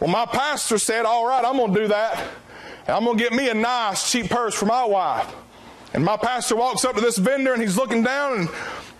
[0.00, 2.18] Well, my pastor said, All right, I'm going to do that.
[2.86, 5.34] And I'm going to get me a nice, cheap purse for my wife.
[5.94, 8.48] And my pastor walks up to this vendor and he's looking down and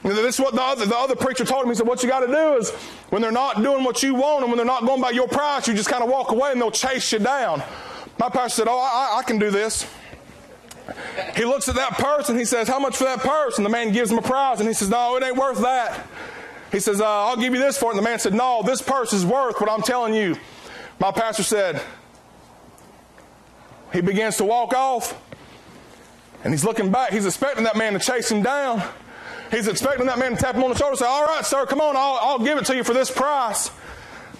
[0.05, 1.70] this is what the other, the other preacher told him.
[1.70, 2.70] He said, What you got to do is
[3.10, 5.66] when they're not doing what you want and when they're not going by your price,
[5.66, 7.62] you just kind of walk away and they'll chase you down.
[8.18, 9.85] My pastor said, Oh, I, I can do this.
[11.35, 13.56] He looks at that purse and he says, How much for that purse?
[13.56, 16.06] And the man gives him a price and he says, No, it ain't worth that.
[16.70, 17.97] He says, uh, I'll give you this for it.
[17.97, 20.36] And the man said, No, this purse is worth what I'm telling you.
[20.98, 21.82] My pastor said,
[23.93, 25.20] he begins to walk off,
[26.44, 27.12] and he's looking back.
[27.12, 28.82] He's expecting that man to chase him down.
[29.51, 31.66] He's expecting that man to tap him on the shoulder and say, All right, sir,
[31.66, 33.70] come on, I'll, I'll give it to you for this price.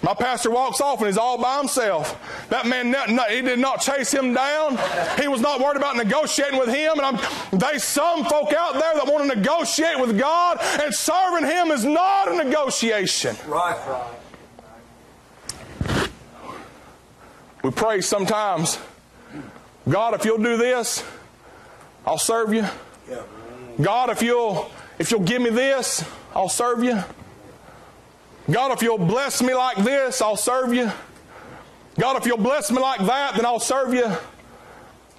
[0.03, 2.47] My pastor walks off and he's all by himself.
[2.49, 2.95] That man,
[3.29, 4.77] he did not chase him down.
[5.19, 6.99] He was not worried about negotiating with him.
[6.99, 11.49] And I'm, there's some folk out there that want to negotiate with God, and serving
[11.49, 13.35] Him is not a negotiation.
[13.47, 14.13] Right, right.
[17.67, 18.79] We pray sometimes,
[19.89, 21.03] God, if you'll do this,
[22.05, 22.65] I'll serve you.
[23.81, 26.01] God, if you'll if you'll give me this,
[26.33, 27.03] I'll serve you.
[28.49, 30.89] God, if you'll bless me like this, I'll serve you.
[31.99, 34.15] God, if you'll bless me like that, then I'll serve you.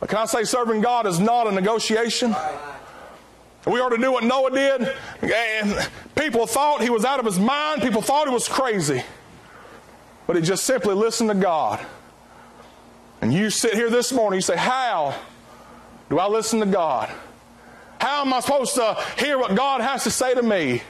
[0.00, 2.34] But can I say serving God is not a negotiation?
[3.66, 4.96] We are to do what Noah did.
[5.20, 7.82] And people thought he was out of his mind.
[7.82, 9.02] People thought he was crazy.
[10.26, 11.84] But he just simply listened to God.
[13.20, 15.14] And you sit here this morning, you say, How
[16.08, 17.10] do I listen to God?
[18.00, 20.82] How am I supposed to hear what God has to say to me?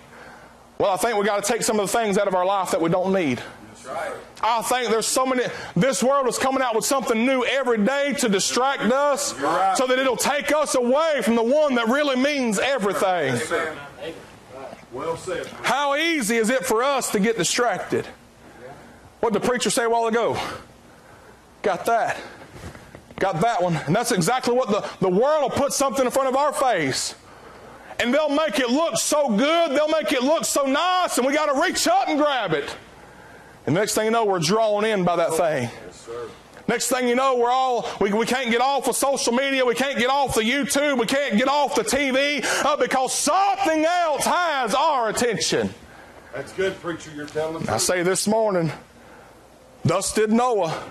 [0.78, 2.70] Well, I think we got to take some of the things out of our life
[2.70, 3.42] that we don't need.
[3.86, 4.12] Right.
[4.42, 5.44] I think there's so many,
[5.74, 9.76] this world is coming out with something new every day to distract us right.
[9.76, 13.34] so that it'll take us away from the one that really means everything.
[13.34, 14.14] Amen.
[14.92, 15.46] Well said.
[15.62, 18.06] How easy is it for us to get distracted?
[19.20, 20.38] What did the preacher say a while ago?
[21.62, 22.20] Got that.
[23.18, 23.76] Got that one.
[23.76, 27.14] And that's exactly what the, the world will put something in front of our face.
[28.00, 31.32] And they'll make it look so good, they'll make it look so nice, and we
[31.32, 32.76] got to reach up and grab it.
[33.66, 35.68] And next thing you know, we're drawn in by that thing.
[36.68, 39.74] Next thing you know, we're all, we, we can't get off of social media, we
[39.74, 44.24] can't get off the YouTube, we can't get off the TV uh, because something else
[44.24, 45.70] has our attention.
[46.34, 47.10] That's good, preacher.
[47.16, 48.70] You're telling the I say this morning,
[49.84, 50.84] thus did Noah.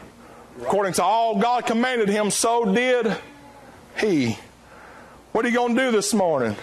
[0.61, 3.15] According to all God commanded him, so did
[3.99, 4.37] he.
[5.31, 6.55] What are you going to do this morning?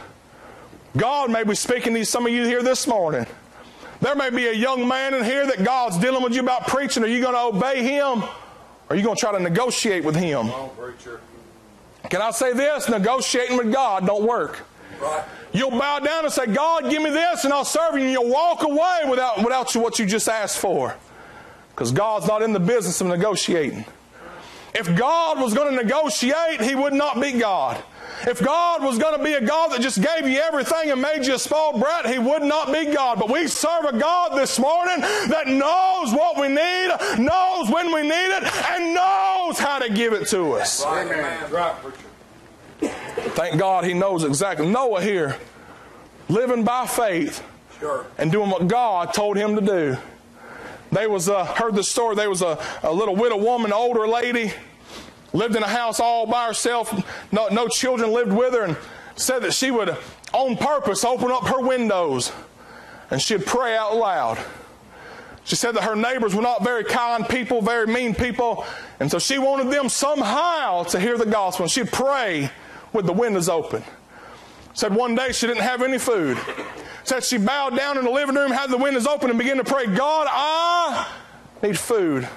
[0.97, 3.27] God may be speaking to some of you here this morning.
[4.01, 7.03] There may be a young man in here that God's dealing with you about preaching.
[7.05, 8.23] Are you going to obey him?
[8.23, 8.31] Or
[8.91, 10.49] are you going to try to negotiate with him?
[10.49, 11.21] Come on, preacher.
[12.11, 12.89] Can I say this?
[12.89, 14.61] Negotiating with God don't work.
[15.01, 15.25] Right.
[15.53, 18.29] You'll bow down and say, God, give me this, and I'll serve you, and you'll
[18.29, 20.97] walk away without, without what you just asked for.
[21.75, 23.85] Because God's not in the business of negotiating.
[24.75, 27.83] If God was going to negotiate, He would not be God.
[28.27, 31.27] If God was going to be a God that just gave you everything and made
[31.27, 33.19] you a small brat, He would not be God.
[33.19, 38.03] But we serve a God this morning that knows what we need, knows when we
[38.03, 40.85] need it, and knows how to give it to us.
[40.85, 41.51] Right, man.
[41.51, 42.95] Right, preacher.
[43.33, 44.69] Thank God He knows exactly.
[44.69, 45.37] Noah here,
[46.29, 47.43] living by faith
[48.19, 49.97] and doing what God told him to do.
[50.95, 52.15] They was uh, heard the story.
[52.15, 54.53] There was a, a little widow woman, older lady,
[55.33, 56.93] lived in a house all by herself.
[57.33, 58.77] No, no children lived with her, and
[59.17, 59.97] said that she would,
[60.33, 62.33] on purpose, open up her windows
[63.11, 64.39] and she'd pray out loud.
[65.45, 68.65] She said that her neighbors were not very kind people, very mean people,
[68.99, 71.65] and so she wanted them somehow to hear the gospel.
[71.65, 72.51] And she'd pray
[72.93, 73.85] with the windows open.
[74.75, 76.39] Said one day she didn't have any food.
[77.05, 79.65] Said she bowed down in the living room, had the windows open, and began to
[79.65, 81.09] pray, God, I
[81.63, 82.29] need food.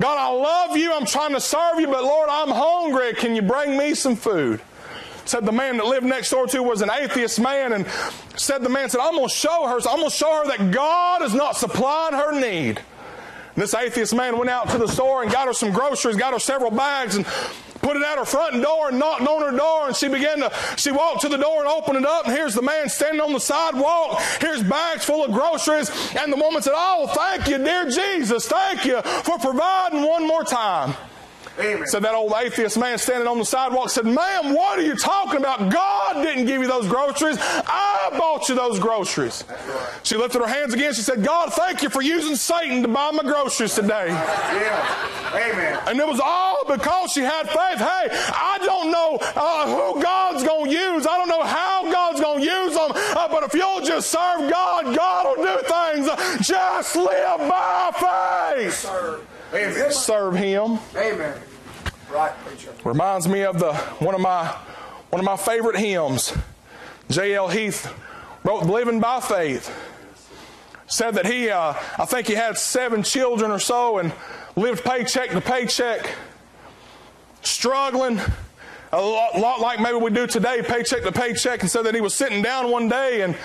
[0.00, 0.92] God, I love you.
[0.92, 3.14] I'm trying to serve you, but Lord, I'm hungry.
[3.14, 4.60] Can you bring me some food?
[5.24, 7.86] Said the man that lived next door to was an atheist man, and
[8.36, 11.32] said the man said, I'm gonna show her, I'm gonna show her that God is
[11.32, 12.80] not supplying her need.
[13.54, 16.32] And this atheist man went out to the store and got her some groceries, got
[16.32, 17.26] her several bags, and
[17.82, 19.88] put it at her front door and knocked on her door.
[19.88, 22.26] And she began to, she walked to the door and opened it up.
[22.26, 24.20] And here's the man standing on the sidewalk.
[24.40, 25.90] Here's bags full of groceries.
[26.16, 28.46] And the woman said, Oh, thank you, dear Jesus.
[28.46, 30.94] Thank you for providing one more time.
[31.58, 31.86] Amen.
[31.86, 35.38] So that old atheist man standing on the sidewalk said, Ma'am, what are you talking
[35.38, 35.70] about?
[35.70, 37.36] God didn't give you those groceries.
[37.40, 39.44] I bought you those groceries.
[39.48, 40.00] Right.
[40.02, 40.94] She lifted her hands again.
[40.94, 44.08] She said, God, thank you for using Satan to buy my groceries today.
[44.08, 45.08] Yeah.
[45.34, 45.78] Amen.
[45.86, 47.78] And it was all because she had faith.
[47.78, 51.06] Hey, I don't know uh, who God's going to use.
[51.06, 52.92] I don't know how God's going to use them.
[52.94, 56.46] Uh, but if you'll just serve God, God will do things.
[56.46, 59.28] Just live by faith.
[59.54, 59.92] Amen.
[59.92, 60.78] Serve Him.
[60.96, 61.38] Amen.
[62.10, 62.72] Right, preacher.
[62.84, 64.46] Reminds me of the one of my
[65.10, 66.32] one of my favorite hymns.
[67.10, 67.48] J.L.
[67.48, 67.92] Heath
[68.44, 69.70] wrote "Living by Faith."
[70.86, 74.12] Said that he, uh, I think he had seven children or so, and
[74.56, 76.14] lived paycheck to paycheck,
[77.42, 78.20] struggling
[78.92, 81.60] a lot, lot like maybe we do today, paycheck to paycheck.
[81.60, 83.36] And said that he was sitting down one day and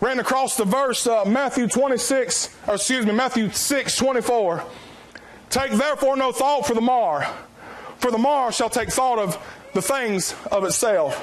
[0.00, 4.64] ran across the verse uh, Matthew 26, or excuse me, Matthew 6, 24.
[5.54, 7.32] Take therefore no thought for the morrow,
[7.98, 9.38] for the morrow shall take thought of
[9.72, 11.14] the things of itself.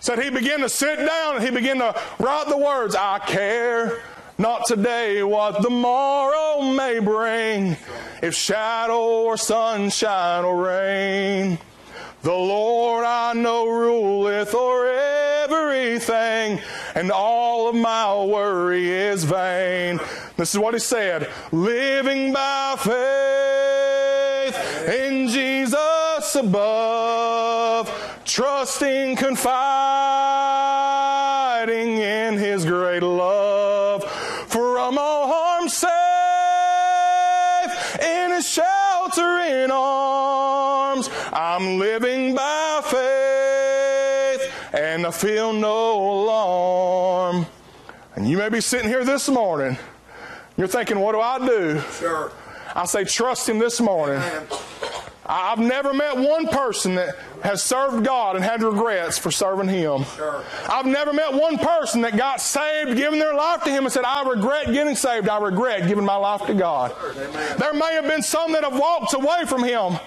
[0.00, 4.00] Said he began to sit down and he began to write the words, I care
[4.38, 7.76] not today what the morrow may bring,
[8.22, 11.58] if shadow or sunshine or rain.
[12.24, 14.88] The Lord I know ruleth o'er
[15.44, 16.58] everything,
[16.94, 20.00] and all of my worry is vain.
[20.38, 24.56] This is what he said living by faith
[24.88, 27.90] in Jesus above,
[28.24, 29.58] trusting, confiding
[31.98, 33.53] in his great love,
[39.14, 41.10] sheltering arms.
[41.32, 47.46] I'm living by faith and I feel no alarm.
[48.16, 49.76] And you may be sitting here this morning.
[50.56, 51.80] You're thinking, what do I do?
[51.98, 52.32] Sure.
[52.74, 54.16] I say, trust Him this morning.
[54.16, 54.46] Amen.
[55.26, 60.04] I've never met one person that has served God and had regrets for serving Him.
[60.16, 60.44] Sure.
[60.68, 64.04] I've never met one person that got saved, given their life to Him, and said,
[64.04, 65.28] I regret getting saved.
[65.28, 66.94] I regret giving my life to God.
[67.16, 67.56] Amen.
[67.58, 69.98] There may have been some that have walked away from Him.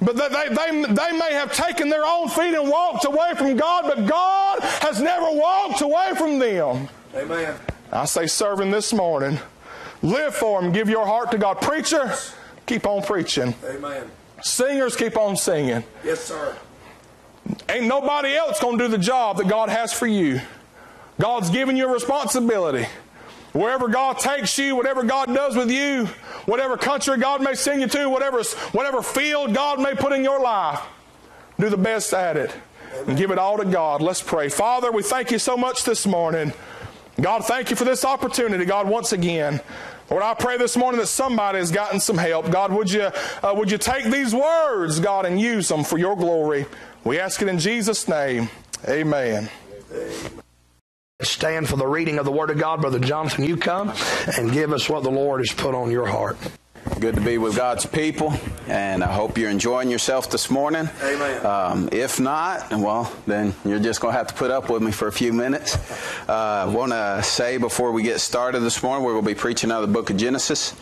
[0.00, 3.56] But they, they, they, they may have taken their own feet and walked away from
[3.56, 6.88] God, but God has never walked away from them.
[7.14, 7.56] Amen.
[7.92, 9.38] I say, serving this morning.
[10.02, 10.72] Live for Him.
[10.72, 11.60] Give your heart to God.
[11.60, 12.14] Preacher,
[12.66, 13.54] keep on preaching.
[13.64, 14.10] Amen.
[14.42, 15.84] Singers, keep on singing.
[16.04, 16.56] Yes, sir.
[17.68, 20.40] Ain't nobody else going to do the job that God has for you.
[21.20, 22.86] God's given you a responsibility.
[23.52, 26.06] Wherever God takes you, whatever God does with you,
[26.44, 28.42] whatever country God may send you to, whatever,
[28.72, 30.80] whatever field God may put in your life,
[31.58, 32.54] do the best at it
[33.06, 34.02] and give it all to God.
[34.02, 34.50] Let's pray.
[34.50, 36.52] Father, we thank you so much this morning.
[37.18, 39.60] God, thank you for this opportunity, God, once again.
[40.08, 42.50] Lord, I pray this morning that somebody has gotten some help.
[42.50, 43.10] God, would you,
[43.42, 46.66] uh, would you take these words, God, and use them for your glory?
[47.02, 48.48] We ask it in Jesus' name.
[48.88, 49.50] Amen.
[51.22, 52.80] Stand for the reading of the Word of God.
[52.82, 53.92] Brother Jonathan, you come
[54.36, 56.36] and give us what the Lord has put on your heart.
[56.98, 58.32] Good to be with God's people,
[58.68, 60.88] and I hope you're enjoying yourself this morning.
[61.02, 61.44] Amen.
[61.44, 64.92] Um, if not, well, then you're just going to have to put up with me
[64.92, 65.76] for a few minutes.
[66.26, 69.38] Uh, I want to say before we get started this morning, we're going to be
[69.38, 70.74] preaching out of the book of Genesis.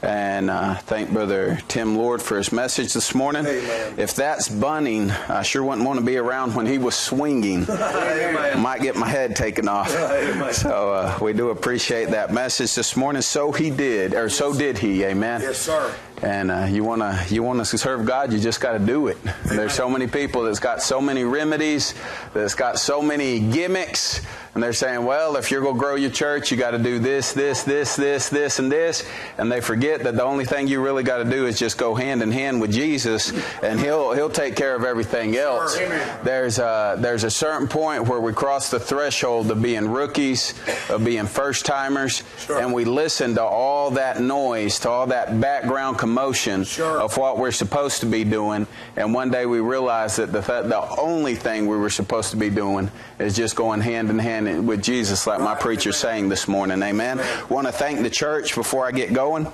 [0.00, 3.44] And uh, thank Brother Tim Lord for his message this morning.
[3.44, 3.94] Amen.
[3.96, 7.66] If that's bunning, I sure wouldn't want to be around when he was swinging.
[7.66, 9.92] Might get my head taken off.
[9.92, 10.54] Amen.
[10.54, 13.22] So uh, we do appreciate that message this morning.
[13.22, 15.02] So he did, or so did he.
[15.04, 15.40] Amen.
[15.40, 15.92] Yes, sir.
[16.22, 19.18] And uh, you wanna you wanna serve God, you just got to do it.
[19.44, 21.94] There's so many people that's got so many remedies,
[22.34, 24.20] that's got so many gimmicks,
[24.54, 27.32] and they're saying, well, if you're gonna grow your church, you got to do this,
[27.32, 29.08] this, this, this, this, and this,
[29.38, 31.94] and they forget that the only thing you really got to do is just go
[31.94, 33.30] hand in hand with Jesus,
[33.62, 35.76] and He'll He'll take care of everything else.
[35.78, 36.18] Amen.
[36.24, 40.54] There's a there's a certain point where we cross the threshold of being rookies,
[40.90, 42.58] of being first timers, Sure.
[42.58, 47.00] and we listen to all that noise, to all that background commotion Sure.
[47.02, 48.66] of what we're supposed to be doing,
[48.96, 52.36] and one day we realize that the th- the only thing we were supposed to
[52.38, 56.48] be doing is just going hand in hand with Jesus, like my preacher's saying this
[56.48, 56.82] morning.
[56.82, 57.20] Amen.
[57.50, 59.46] Want to thank the church before I get going.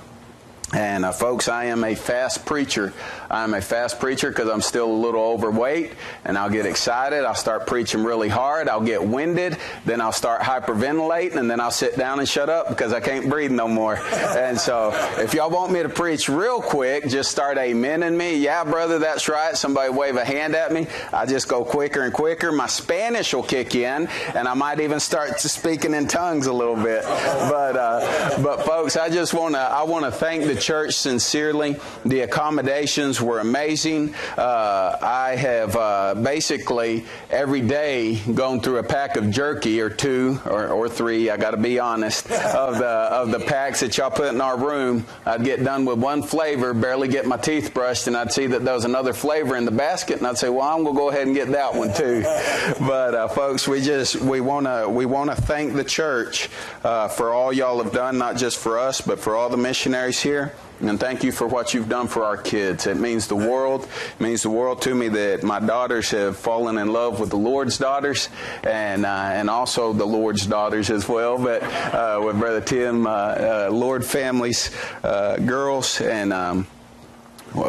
[0.75, 2.91] And uh, folks, I am a fast preacher.
[3.31, 5.93] I'm a fast preacher because I'm still a little overweight,
[6.25, 7.23] and I'll get excited.
[7.23, 8.67] I'll start preaching really hard.
[8.67, 9.57] I'll get winded.
[9.85, 13.29] Then I'll start hyperventilating, and then I'll sit down and shut up because I can't
[13.29, 13.99] breathe no more.
[14.35, 18.37] And so, if y'all want me to preach real quick, just start amening me.
[18.37, 19.55] Yeah, brother, that's right.
[19.55, 20.87] Somebody wave a hand at me.
[21.13, 22.51] I just go quicker and quicker.
[22.51, 26.75] My Spanish will kick in, and I might even start speaking in tongues a little
[26.75, 27.03] bit.
[27.03, 31.75] But, uh, but folks, I just want to I want to thank the church sincerely.
[32.05, 34.15] The accommodations were amazing.
[34.35, 40.41] Uh, I have uh, basically every day gone through a pack of jerky or two
[40.45, 41.29] or, or three.
[41.29, 44.57] I got to be honest of the of the packs that y'all put in our
[44.57, 45.05] room.
[45.25, 48.65] I'd get done with one flavor, barely get my teeth brushed, and I'd see that
[48.65, 51.09] there was another flavor in the basket, and I'd say, "Well, I'm going to go
[51.09, 52.23] ahead and get that one too."
[52.79, 56.49] But uh, folks, we just we want to we want to thank the church
[56.83, 60.19] uh, for all y'all have done, not just for us, but for all the missionaries
[60.19, 60.54] here.
[60.81, 62.85] And thank you for what you've done for our kids.
[62.85, 63.83] It means the world.
[63.83, 67.37] It means the world to me that my daughters have fallen in love with the
[67.37, 68.29] Lord's daughters,
[68.63, 71.37] and uh, and also the Lord's daughters as well.
[71.37, 74.71] But uh, with Brother Tim, uh, uh Lord families,
[75.03, 76.33] uh, girls, and.
[76.33, 76.67] Um,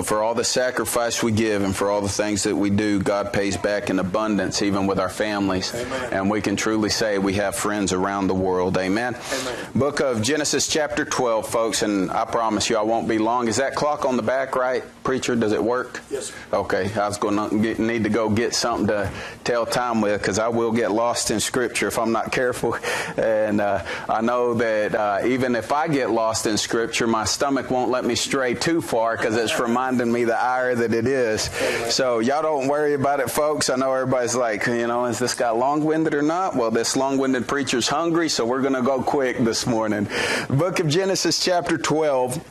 [0.02, 3.32] for all the sacrifice we give and for all the things that we do, God
[3.32, 5.74] pays back in abundance, even with our families.
[5.74, 6.12] Amen.
[6.12, 8.76] And we can truly say we have friends around the world.
[8.78, 9.14] Amen.
[9.14, 9.56] Amen.
[9.74, 13.48] Book of Genesis, chapter 12, folks, and I promise you I won't be long.
[13.48, 15.36] Is that clock on the back right, preacher?
[15.36, 16.00] Does it work?
[16.10, 16.26] Yes.
[16.26, 16.34] Sir.
[16.52, 16.92] Okay.
[16.94, 19.10] I was going to get, need to go get something to
[19.44, 22.76] tell time with because I will get lost in Scripture if I'm not careful.
[23.16, 27.70] And uh, I know that uh, even if I get lost in Scripture, my stomach
[27.70, 31.06] won't let me stray too far because it's from reminding me the ire that it
[31.06, 31.50] is.
[31.94, 33.68] So y'all don't worry about it, folks.
[33.68, 36.56] I know everybody's like, you know, is this guy long-winded or not?
[36.56, 40.08] Well, this long-winded preacher's hungry, so we're going to go quick this morning.
[40.48, 42.42] Book of Genesis, chapter 12.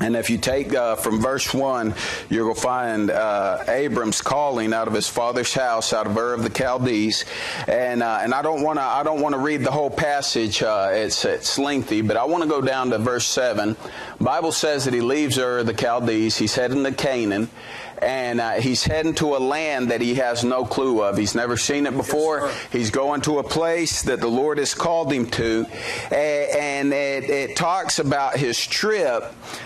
[0.00, 1.94] And if you take uh, from verse 1,
[2.30, 6.32] you're going to find uh, Abram's calling out of his father's house, out of Ur
[6.32, 7.26] of the Chaldees.
[7.68, 10.62] And, uh, and I don't want to I don't want to read the whole passage.
[10.62, 13.76] Uh, it's, it's lengthy, but I want to go down to verse 7.
[14.18, 16.38] Bible says that he leaves Ur of the Chaldees.
[16.38, 17.50] He's heading to Canaan
[18.02, 21.18] and uh, he's heading to a land that he has no clue of.
[21.18, 22.46] He's never seen it before.
[22.46, 25.66] Yes, he's going to a place that the Lord has called him to,
[26.10, 29.24] and it, it talks about his trip.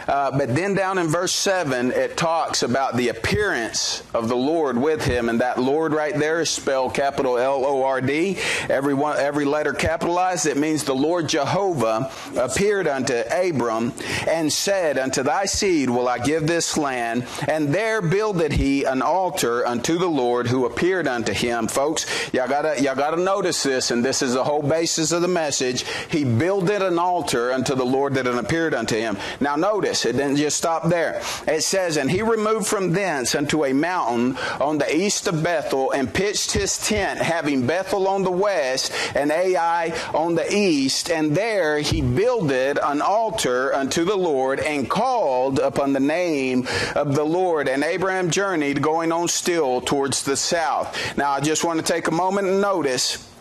[0.08, 4.76] Uh, but then down in verse seven, it talks about the appearance of the Lord
[4.76, 8.36] with him, and that Lord right there is spelled capital L O R D.
[8.68, 10.46] Every one, every letter capitalized.
[10.46, 13.92] It means the Lord Jehovah appeared unto Abram
[14.26, 18.84] and said, "Unto thy seed will I give this land, and there build." Builded he
[18.84, 21.68] an altar unto the Lord who appeared unto him.
[21.68, 25.28] Folks, y'all gotta, y'all gotta notice this, and this is the whole basis of the
[25.28, 25.84] message.
[26.08, 29.18] He builded an altar unto the Lord that appeared unto him.
[29.40, 31.20] Now notice, it didn't just stop there.
[31.46, 35.90] It says, And he removed from thence unto a mountain on the east of Bethel
[35.90, 41.10] and pitched his tent, having Bethel on the west and Ai on the east.
[41.10, 47.14] And there he builded an altar unto the Lord and called upon the name of
[47.14, 47.68] the Lord.
[47.68, 51.16] And Abraham Abraham journeyed going on still towards the south.
[51.16, 53.33] Now, I just want to take a moment and notice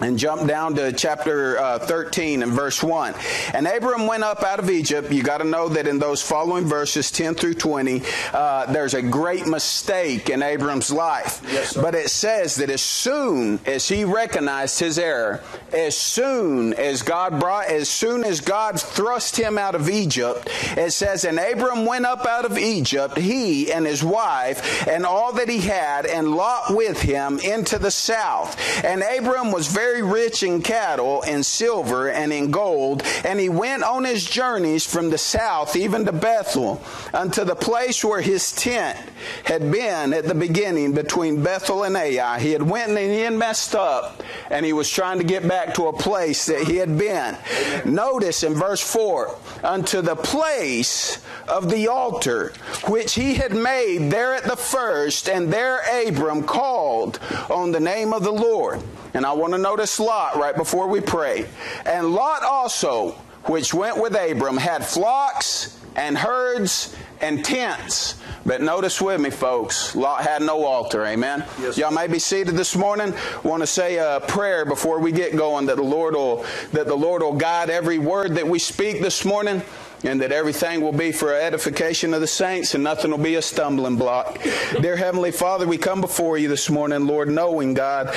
[0.00, 3.14] and jump down to chapter uh, 13 and verse 1.
[3.52, 5.12] And Abram went up out of Egypt.
[5.12, 8.02] You got to know that in those following verses, 10 through 20,
[8.32, 11.42] uh, there's a great mistake in Abram's life.
[11.50, 15.42] Yes, but it says that as soon as he recognized his error,
[15.72, 20.92] as soon as God brought, as soon as God thrust him out of Egypt, it
[20.92, 25.48] says, and Abram went up out of Egypt, he and his wife, and all that
[25.48, 28.56] he had, and Lot with him into the south.
[28.84, 33.48] And Abram was very very rich in cattle and silver and in gold, and he
[33.48, 36.80] went on his journeys from the south even to Bethel,
[37.12, 38.96] unto the place where his tent
[39.42, 42.38] had been at the beginning between Bethel and Ai.
[42.38, 45.74] He had went and he had messed up, and he was trying to get back
[45.74, 47.36] to a place that he had been.
[47.84, 51.18] Notice in verse 4, unto the place
[51.48, 52.52] of the altar
[52.86, 57.18] which he had made there at the first, and there Abram called
[57.50, 58.80] on the name of the Lord.
[59.14, 61.46] And I want to notice Lot right before we pray.
[61.84, 63.12] And Lot also,
[63.44, 68.20] which went with Abram, had flocks and herds and tents.
[68.44, 71.04] But notice with me, folks, Lot had no altar.
[71.04, 71.44] Amen.
[71.60, 71.78] Yes.
[71.78, 73.14] Y'all may be seated this morning.
[73.44, 76.96] Want to say a prayer before we get going that the Lord will that the
[76.96, 79.62] Lord will guide every word that we speak this morning.
[80.04, 83.42] And that everything will be for edification of the saints and nothing will be a
[83.42, 84.42] stumbling block.
[84.80, 88.12] Dear Heavenly Father, we come before you this morning, Lord, knowing, God,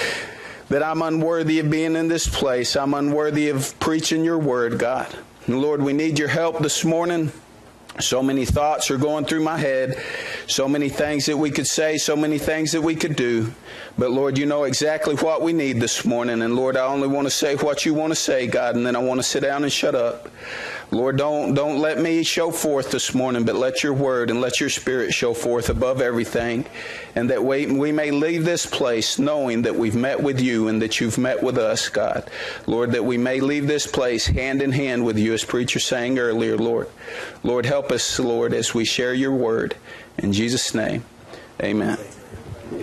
[0.69, 2.75] that I'm unworthy of being in this place.
[2.75, 5.07] I'm unworthy of preaching your word, God.
[5.47, 7.31] And Lord, we need your help this morning.
[7.99, 10.03] So many thoughts are going through my head,
[10.47, 13.53] so many things that we could say, so many things that we could do.
[13.97, 16.41] But Lord, you know exactly what we need this morning.
[16.41, 18.97] And Lord, I only want to say what you want to say, God, and then
[18.97, 20.27] I want to sit down and shut up.
[20.91, 24.59] Lord, don't, don't let me show forth this morning, but let your word and let
[24.59, 26.65] your spirit show forth above everything.
[27.15, 30.81] And that we, we may leave this place knowing that we've met with you and
[30.81, 32.29] that you've met with us, God.
[32.67, 36.19] Lord, that we may leave this place hand in hand with you, as preacher sang
[36.19, 36.89] earlier, Lord.
[37.43, 39.75] Lord, help us, Lord, as we share your word.
[40.17, 41.03] In Jesus' name,
[41.61, 41.97] amen.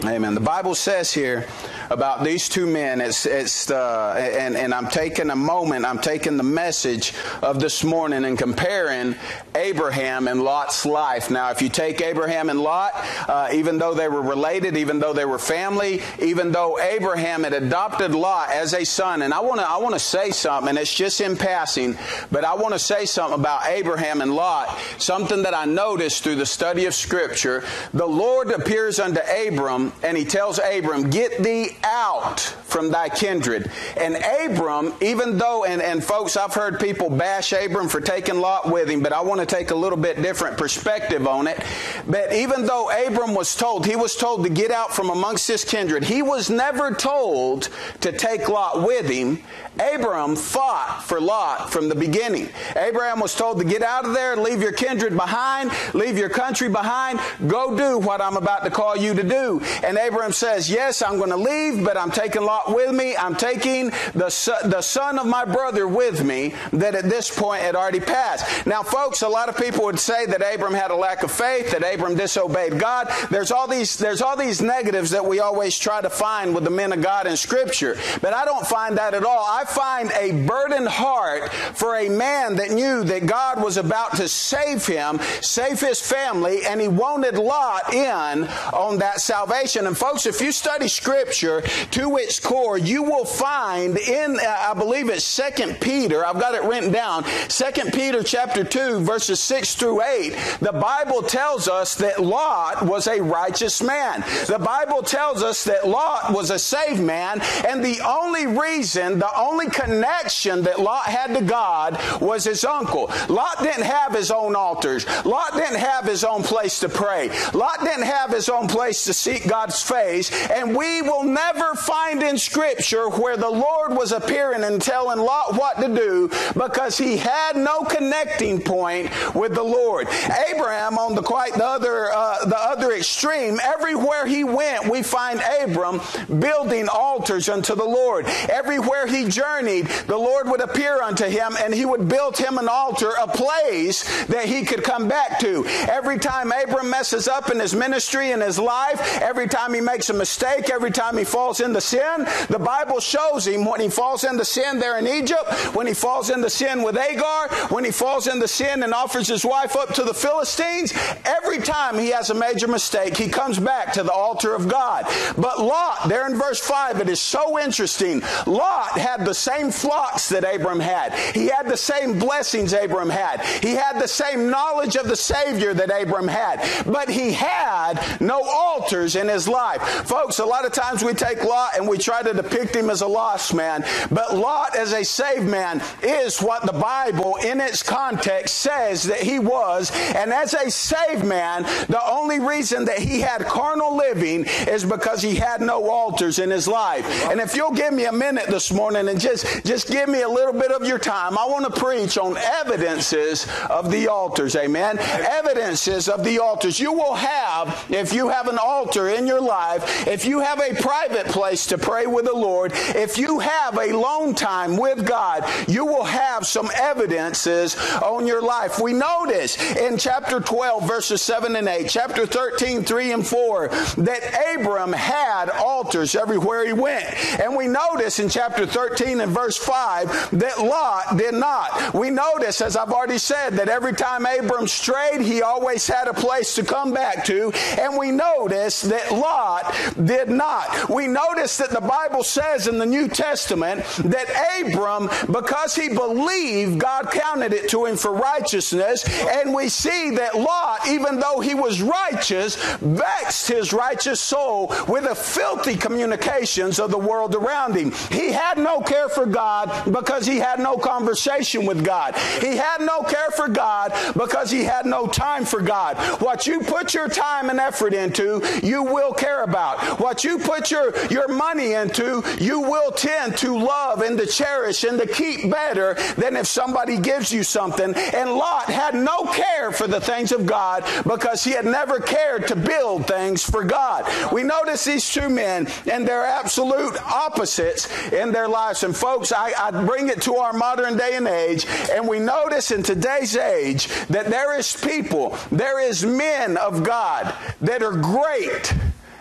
[0.04, 0.34] Amen.
[0.34, 1.46] The Bible says here
[1.92, 6.38] about these two men, it's, it's uh, and, and I'm taking a moment, I'm taking
[6.38, 7.12] the message
[7.42, 9.14] of this morning and comparing
[9.54, 11.30] Abraham and Lot's life.
[11.30, 12.92] Now, if you take Abraham and Lot,
[13.28, 17.52] uh, even though they were related, even though they were family, even though Abraham had
[17.52, 20.78] adopted Lot as a son, and I want to I want to say something, and
[20.78, 21.98] it's just in passing,
[22.30, 26.36] but I want to say something about Abraham and Lot, something that I noticed through
[26.36, 27.64] the study of Scripture.
[27.92, 33.70] The Lord appears unto Abram, and he tells Abram, Get thee out from thy kindred.
[33.96, 38.70] And Abram, even though, and, and folks, I've heard people bash Abram for taking Lot
[38.70, 41.62] with him, but I want to take a little bit different perspective on it.
[42.08, 45.64] But even though Abram was told, he was told to get out from amongst his
[45.64, 47.68] kindred, he was never told
[48.00, 49.42] to take Lot with him.
[49.78, 52.48] Abram fought for Lot from the beginning.
[52.76, 56.68] Abraham was told to get out of there, leave your kindred behind, leave your country
[56.68, 59.60] behind, go do what I'm about to call you to do.
[59.82, 63.16] And Abraham says, Yes, I'm going to leave, but I'm taking Lot with me.
[63.16, 67.62] I'm taking the, son, the son of my brother with me that at this point
[67.62, 68.66] had already passed.
[68.66, 71.70] Now, folks, a lot of people would say that Abram had a lack of faith,
[71.70, 73.12] that Abram disobeyed God.
[73.30, 76.70] There's all these, there's all these negatives that we always try to find with the
[76.70, 77.96] men of God in Scripture.
[78.20, 79.46] But I don't find that at all.
[79.48, 84.28] I find a burdened heart for a man that knew that God was about to
[84.28, 89.86] save him, save his family, and he wanted Lot in on that salvation.
[89.86, 91.61] And folks, if you study Scripture
[91.92, 96.54] to its core, you will find in, uh, I believe it's Second Peter, I've got
[96.54, 101.94] it written down, Second Peter chapter 2, verses 6 through 8, the Bible tells us
[101.96, 104.20] that Lot was a righteous man.
[104.46, 109.38] The Bible tells us that Lot was a saved man, and the only reason, the
[109.38, 113.10] only connection that Lot had to God was his uncle.
[113.28, 115.06] Lot didn't have his own altars.
[115.24, 117.30] Lot didn't have his own place to pray.
[117.52, 120.30] Lot didn't have his own place to seek God's face.
[120.50, 121.51] And we will never
[121.82, 126.96] find in Scripture where the Lord was appearing and telling Lot what to do because
[126.96, 130.08] he had no connecting point with the Lord.
[130.50, 135.40] Abraham, on the quite the other uh, the other extreme, everywhere he went, we find
[135.62, 136.00] Abram
[136.40, 138.26] building altars unto the Lord.
[138.48, 142.68] Everywhere he journeyed, the Lord would appear unto him and he would build him an
[142.68, 145.64] altar, a place that he could come back to.
[145.90, 150.10] Every time Abram messes up in his ministry and his life, every time he makes
[150.10, 154.24] a mistake, every time he falls into sin, the Bible shows him when he falls
[154.24, 158.26] into sin there in Egypt, when he falls into sin with Agar, when he falls
[158.26, 160.92] into sin and offers his wife up to the Philistines,
[161.24, 165.04] every time he has a major mistake, he comes back to the altar of God.
[165.36, 168.22] But Lot, there in verse 5, it is so interesting.
[168.46, 171.14] Lot had the same flocks that Abram had.
[171.34, 173.44] He had the same blessings Abram had.
[173.62, 176.62] He had the same knowledge of the Savior that Abram had.
[176.86, 179.82] But he had no altars in his life.
[180.06, 183.00] Folks, a lot of times we take Lot and we try to depict him as
[183.00, 183.84] a lost man.
[184.10, 189.20] But Lot as a saved man is what the Bible in its context says that
[189.20, 189.90] he was.
[190.14, 195.22] And as a saved man, the only reason that he had carnal living is because
[195.22, 197.04] he had no altars in his life.
[197.30, 200.28] And if you'll give me a minute this morning and just, just give me a
[200.28, 204.56] little bit of your time, I want to preach on evidences of the altars.
[204.56, 204.98] Amen.
[204.98, 206.80] Evidences of the altars.
[206.80, 210.74] You will have, if you have an altar in your life, if you have a
[210.74, 215.44] private place to pray with the Lord, if you have a lone time with God,
[215.68, 218.80] you will have some evidences on your life.
[218.80, 224.56] We notice in chapter 12, verses 7 and 8, chapter 13, 3 and 4, that
[224.56, 227.04] Abram had altars everywhere he went.
[227.40, 231.94] And we notice in chapter 13 and verse 5 that Lot did not.
[231.94, 236.14] We notice, as I've already said, that every time Abram strayed, he always had a
[236.14, 237.52] place to come back to.
[237.78, 239.74] And we notice that Lot
[240.04, 240.88] did not.
[240.88, 246.78] We notice that the Bible says in the New Testament that Abram, because he believed,
[246.78, 249.04] God counted it to him for righteousness.
[249.28, 255.04] And we see that Lot, even though he was righteous, vexed his righteous soul with
[255.04, 257.92] the filthy communications of the world around him.
[258.10, 262.16] He had no care for God because he had no conversation with God.
[262.40, 265.96] He had no care for God because he had no time for God.
[266.20, 270.00] What you put your time and effort into, you will care about.
[270.00, 274.84] What you put your, your money into, you will tend to love and to cherish
[274.84, 277.94] and to keep better than if somebody gives you something.
[277.94, 282.48] And Lot had no care for the things of God because he had never cared
[282.48, 284.04] to build things for God.
[284.32, 288.82] We notice these two men and they're absolute opposites in their lives.
[288.82, 292.70] And folks, I, I bring it to our modern day and age, and we notice
[292.70, 298.74] in today's age that there is people, there is men of God that are great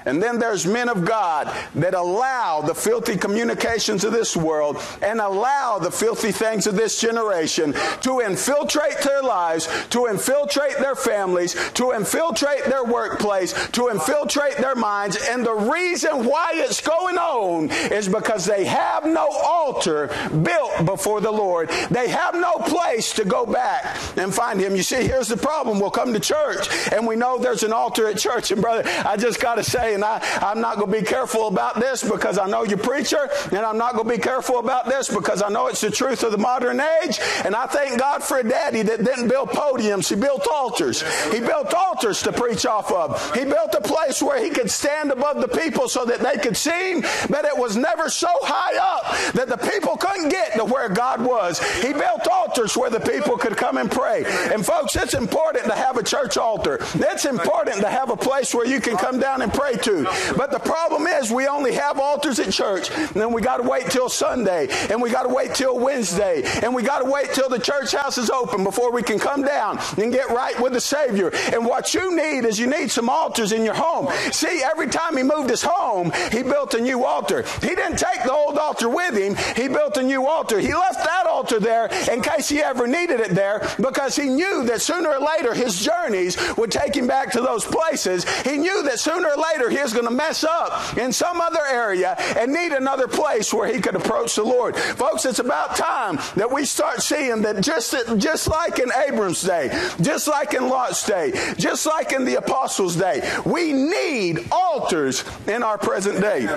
[0.06, 5.20] and then there's men of God that allow the filthy communications of this world and
[5.20, 11.56] allow the filthy things of this generation to infiltrate their lives, to infiltrate their families,
[11.74, 15.18] to infiltrate their workplace, to infiltrate their minds.
[15.30, 20.08] And the reason why it's going on is because they have no altar
[20.44, 21.70] built before the Lord.
[21.90, 24.76] They have no place to go back and find Him.
[24.76, 25.80] You see, here's the problem.
[25.80, 28.52] We'll come to church and we know there's an altar at church.
[28.52, 31.48] And brother, I just got to say, and I, I'm not going to be careful
[31.48, 34.86] about this because I know you're preacher, and I'm not going to be careful about
[34.86, 37.20] this because I know it's the truth of the modern age.
[37.46, 41.02] And I thank God for a daddy that didn't build podiums, he built altars.
[41.32, 43.36] He built altars to preach off of.
[43.36, 46.58] He built a place where he could stand above the people so that they could
[46.58, 50.66] see him, but it was never so high up that the people couldn't get to
[50.66, 51.60] where God was.
[51.82, 54.24] He built altars where the people could come and pray.
[54.52, 56.80] And folks, it's important to have a church altar.
[56.96, 60.60] It's important to have a place where you can come down and pray But the
[60.60, 64.10] problem is we only have altars at church, and then we got to wait till
[64.10, 67.60] Sunday, and we got to wait till Wednesday, and we got to wait till the
[67.60, 71.32] church house is open before we can come down and get right with the Savior.
[71.52, 74.08] And what you need is you need some altars in your home.
[74.32, 77.44] See, every time he moved his home, he built a new altar.
[77.62, 80.60] He didn't take the old altar with him, he built a new altar.
[80.60, 84.64] He left that altar there in case he ever needed it there because he knew
[84.66, 88.26] that sooner or later his journeys would take him back to those places.
[88.42, 91.62] He knew that sooner or later he was going to mess up in some other
[91.70, 94.76] area and need another place where he could approach the Lord.
[94.76, 99.70] Folks, it's about time that we start seeing that just, just like in Abram's day,
[100.02, 105.64] just like in Lot's day, just like in the apostles' day, we need altars in
[105.64, 106.48] our present day.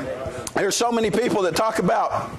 [0.54, 2.30] There's so many people that talk about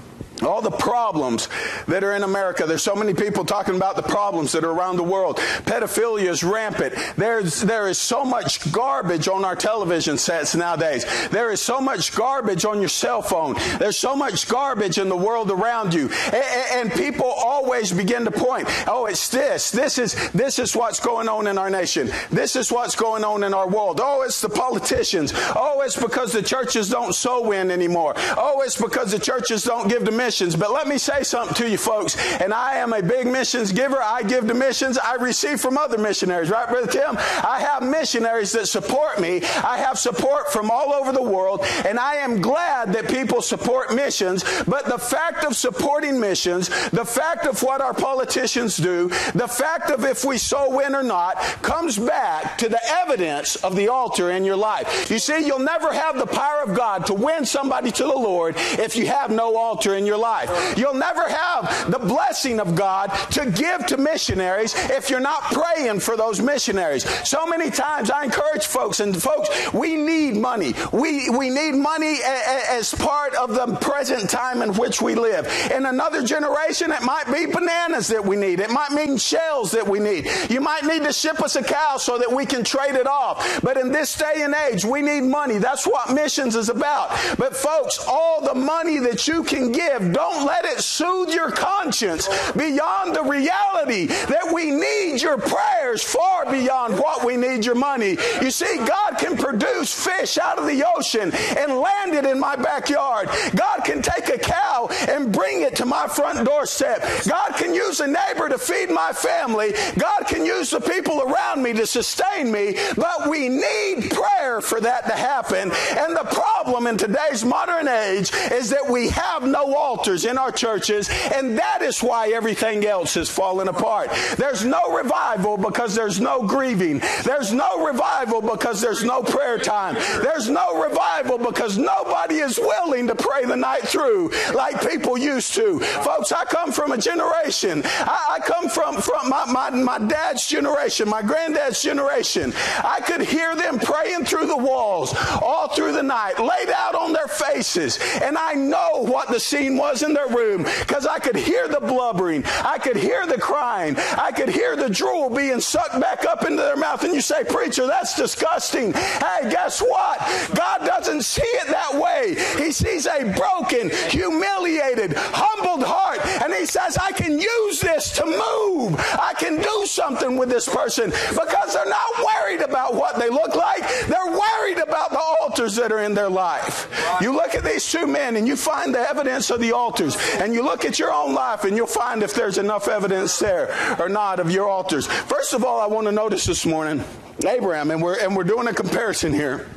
[0.41, 1.47] all the problems
[1.87, 2.65] that are in America.
[2.65, 5.37] There's so many people talking about the problems that are around the world.
[5.37, 6.95] Pedophilia is rampant.
[7.15, 11.05] There's, there is so much garbage on our television sets nowadays.
[11.29, 13.55] There is so much garbage on your cell phone.
[13.77, 16.09] There's so much garbage in the world around you.
[16.33, 19.71] And, and people always begin to point, oh, it's this.
[19.71, 22.11] This is, this is what's going on in our nation.
[22.29, 23.99] This is what's going on in our world.
[24.01, 25.33] Oh, it's the politicians.
[25.55, 28.13] Oh, it's because the churches don't soul win anymore.
[28.37, 30.55] Oh, it's because the churches don't give the missions.
[30.55, 32.17] But let me say something to you folks.
[32.41, 34.01] And I am a big missions giver.
[34.01, 34.97] I give to missions.
[34.97, 37.15] I receive from other missionaries, right, Brother Tim?
[37.17, 39.43] I have missionaries that support me.
[39.63, 41.61] I have support from all over the world.
[41.85, 44.43] And I am glad that people support missions.
[44.65, 49.91] But the fact of supporting missions, the fact of what our politicians do, the fact
[49.91, 54.31] of if we soul win or not, comes back to the evidence of the altar
[54.31, 55.11] in your life.
[55.11, 58.55] You see, you'll never have the power of God to win somebody to the Lord
[58.57, 60.77] if you have no altar in your life.
[60.77, 65.99] You'll never have the blessing of God to give to missionaries if you're not praying
[65.99, 67.03] for those missionaries.
[67.27, 70.73] So many times I encourage folks, and folks, we need money.
[70.91, 75.47] We, we need money as part of the present time in which we live.
[75.71, 78.59] In another generation, it might be bananas that we need.
[78.59, 80.29] It might mean shells that we need.
[80.49, 83.61] You might need to ship us a cow so that we can trade it off.
[83.61, 85.57] But in this day and age, we need money.
[85.57, 87.09] That's what missions is about.
[87.37, 92.27] But folks, all the money that you can give, don't let it soothe your conscience
[92.53, 98.17] beyond the reality that we need your prayers far beyond what we need your money.
[98.41, 102.55] You see, God can produce fish out of the ocean and land it in my
[102.55, 103.29] backyard.
[103.55, 107.03] God can take a cow and bring it to my front doorstep.
[107.27, 109.73] God can use a neighbor to feed my family.
[109.97, 112.77] God can use the people around me to sustain me.
[112.95, 115.71] But we need prayer for that to happen.
[115.71, 119.65] And the problem in today's modern age is that we have no
[119.95, 124.09] altars in our churches, and that is why everything else is falling apart.
[124.35, 127.01] There's no revival because there's no grieving.
[127.23, 129.95] There's no revival because there's no prayer time.
[130.21, 135.53] There's no revival because nobody is willing to pray the night through like people used
[135.53, 135.79] to.
[135.79, 137.81] Folks, I come from a generation.
[137.85, 142.53] I, I come from, from my, my, my dad's generation, my granddad's generation.
[142.83, 147.13] I could hear them praying through the walls all through the night, laid out on
[147.13, 147.97] their faces.
[148.21, 151.79] And I know what the scene was in their room because I could hear the
[151.79, 152.43] blubbering.
[152.63, 153.95] I could hear the crying.
[153.97, 157.03] I could hear the drool being sucked back up into their mouth.
[157.03, 158.93] And you say, Preacher, that's disgusting.
[158.93, 160.19] Hey, guess what?
[160.55, 162.35] God doesn't see it that way.
[162.63, 166.19] He sees a broken, humiliated, humbled heart.
[166.43, 168.95] And He says, I can use this to move.
[168.99, 173.55] I can do something with this person because they're not worried about what they look
[173.55, 173.81] like.
[174.07, 176.89] They're worried about the altars that are in their life.
[177.21, 180.17] You look at these two men and you find the evidence of the altars.
[180.39, 183.75] And you look at your own life and you'll find if there's enough evidence there
[183.99, 185.05] or not of your altars.
[185.05, 187.03] First of all, I want to notice this morning
[187.45, 189.69] Abraham, and we're, and we're doing a comparison here.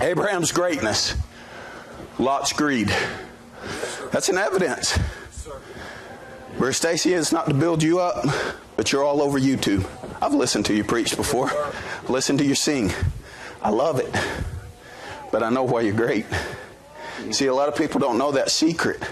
[0.00, 1.14] Abraham's greatness,
[2.18, 2.92] Lot's greed.
[4.10, 4.96] That's an evidence.
[6.58, 8.24] Where Stacy, is not to build you up,
[8.76, 9.86] but you're all over YouTube.
[10.22, 11.50] I've listened to you preach before,
[12.08, 12.92] listened to you sing.
[13.62, 14.12] I love it,
[15.30, 16.24] but I know why you're great.
[17.30, 19.02] See, a lot of people don't know that secret,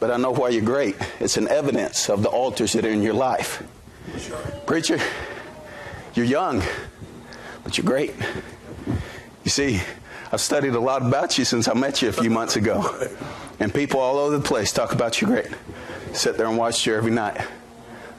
[0.00, 0.96] but I know why you're great.
[1.20, 3.62] It's an evidence of the altars that are in your life.
[4.66, 4.98] Preacher,
[6.14, 6.62] you're young,
[7.64, 8.14] but you're great.
[9.44, 9.80] You see,
[10.30, 13.08] I've studied a lot about you since I met you a few months ago.
[13.60, 15.48] And people all over the place talk about you great.
[16.12, 17.40] Sit there and watch you every night.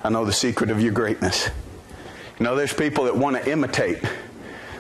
[0.04, 1.50] I know the secret of your greatness.
[2.40, 4.00] You know, there's people that want to imitate.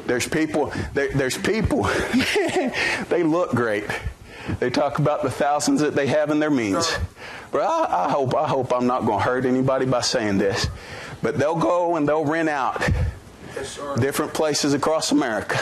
[0.05, 1.83] There's people, there, there's people,
[3.09, 3.85] they look great.
[4.59, 6.91] They talk about the thousands that they have in their means.
[7.51, 10.67] But I, I hope, I hope I'm not going to hurt anybody by saying this.
[11.21, 12.81] But they'll go and they'll rent out
[13.99, 15.59] different places across America.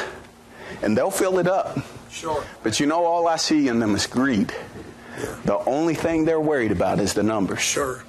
[0.82, 1.78] And they'll fill it up.
[2.10, 2.44] Sure.
[2.64, 4.54] But you know, all I see in them is greed.
[5.46, 7.62] The only thing they're worried about is the numbers.
[7.62, 8.04] Sure.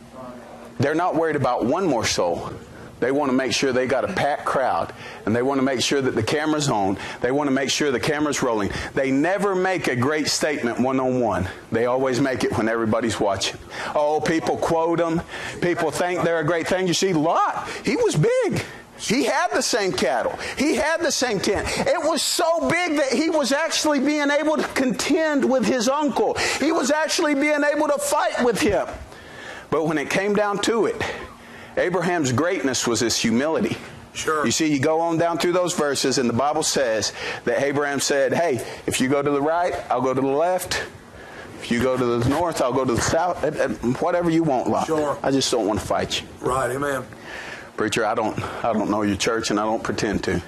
[0.79, 2.53] They're not worried about one more soul.
[3.01, 4.93] They want to make sure they got a packed crowd
[5.27, 6.99] and they want to make sure that the camera's on.
[7.21, 8.71] They want to make sure the camera's rolling.
[8.95, 11.49] They never make a great statement one on one.
[11.71, 13.59] They always make it when everybody's watching.
[13.95, 15.23] Oh, people quote them.
[15.61, 16.87] People think they're a great thing.
[16.87, 18.65] You see, Lot, he was big.
[18.99, 20.37] He had the same cattle.
[20.57, 21.69] He had the same tent.
[21.87, 26.35] It was so big that he was actually being able to contend with his uncle.
[26.59, 28.89] He was actually being able to fight with him.
[29.71, 31.01] But when it came down to it,
[31.79, 33.77] Abraham's greatness was his humility.
[34.13, 34.45] Sure.
[34.45, 37.13] You see, you go on down through those verses, and the Bible says
[37.45, 40.83] that Abraham said, Hey, if you go to the right, I'll go to the left.
[41.61, 44.01] If you go to the north, I'll go to the south.
[44.01, 44.87] Whatever you want, Lot.
[44.87, 45.19] Sure.
[45.23, 46.29] I just don't want to fight you.
[46.41, 46.71] Right.
[46.71, 47.05] Amen.
[47.77, 50.43] Preacher, I don't I don't know your church and I don't pretend to.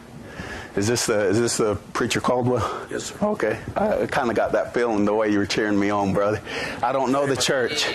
[0.76, 2.86] Is this the is this the preacher Caldwell?
[2.90, 3.16] Yes, sir.
[3.22, 3.58] Okay.
[3.76, 6.40] I kind of got that feeling the way you were cheering me on, brother.
[6.82, 7.86] I don't know the church,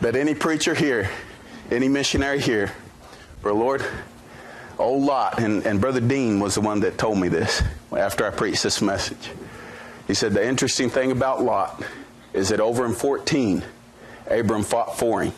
[0.00, 1.10] but any preacher here,
[1.70, 2.72] any missionary here,
[3.40, 3.84] for Lord,
[4.78, 7.62] old Lot, and, and Brother Dean was the one that told me this
[7.96, 9.30] after I preached this message.
[10.06, 11.82] He said the interesting thing about Lot
[12.32, 13.62] is that over in 14,
[14.26, 15.32] Abram fought for him,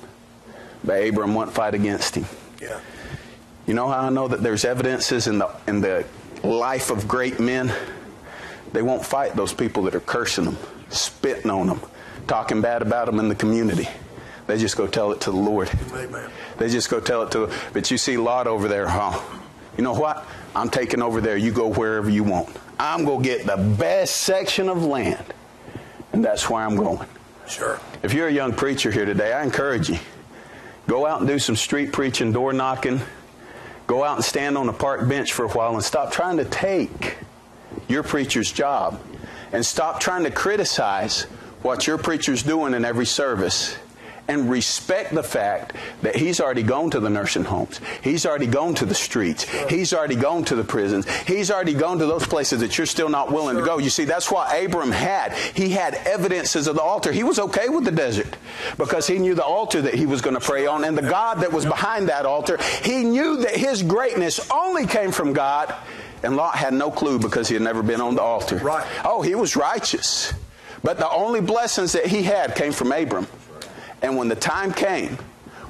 [0.84, 2.26] but Abram wouldn't fight against him.
[2.60, 2.80] Yeah.
[3.66, 6.04] You know how I know that there's evidences in the in the
[6.42, 7.72] life of great men?
[8.72, 10.56] They won't fight those people that are cursing them,
[10.90, 11.80] spitting on them,
[12.26, 13.88] talking bad about them in the community.
[14.46, 15.70] They just go tell it to the Lord.
[15.92, 16.30] Amen.
[16.58, 17.50] They just go tell it to.
[17.72, 19.20] But you see Lot over there, huh?
[19.76, 20.24] You know what?
[20.54, 21.36] I'm taking over there.
[21.36, 22.48] You go wherever you want.
[22.78, 25.24] I'm gonna get the best section of land,
[26.12, 27.06] and that's where I'm going.
[27.48, 27.80] Sure.
[28.02, 29.98] If you're a young preacher here today, I encourage you.
[30.86, 33.00] Go out and do some street preaching, door knocking.
[33.86, 36.44] Go out and stand on a park bench for a while and stop trying to
[36.44, 37.16] take
[37.88, 39.00] your preacher's job.
[39.52, 41.22] And stop trying to criticize
[41.62, 43.76] what your preacher's doing in every service.
[44.28, 47.80] And respect the fact that he's already gone to the nursing homes.
[48.02, 49.44] He's already gone to the streets.
[49.68, 51.08] He's already gone to the prisons.
[51.20, 53.78] He's already gone to those places that you're still not willing to go.
[53.78, 55.32] You see, that's what Abram had.
[55.54, 57.12] He had evidences of the altar.
[57.12, 58.36] He was okay with the desert
[58.76, 61.40] because he knew the altar that he was going to pray on and the God
[61.42, 62.58] that was behind that altar.
[62.82, 65.72] He knew that his greatness only came from God.
[66.24, 68.56] And Lot had no clue because he had never been on the altar.
[68.56, 68.84] Right.
[69.04, 70.32] Oh, he was righteous.
[70.82, 73.28] But the only blessings that he had came from Abram.
[74.02, 75.18] And when the time came,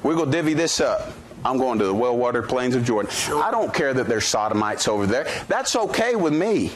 [0.03, 1.13] we're going to divvy this up.
[1.45, 3.11] I'm going to the well watered plains of Jordan.
[3.37, 5.29] I don't care that there's sodomites over there.
[5.49, 6.73] That's okay with me.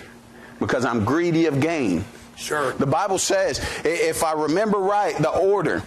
[0.61, 2.05] because I'm greedy of gain.
[2.37, 2.73] Sure.
[2.75, 5.83] The Bible says, if I remember right, the order,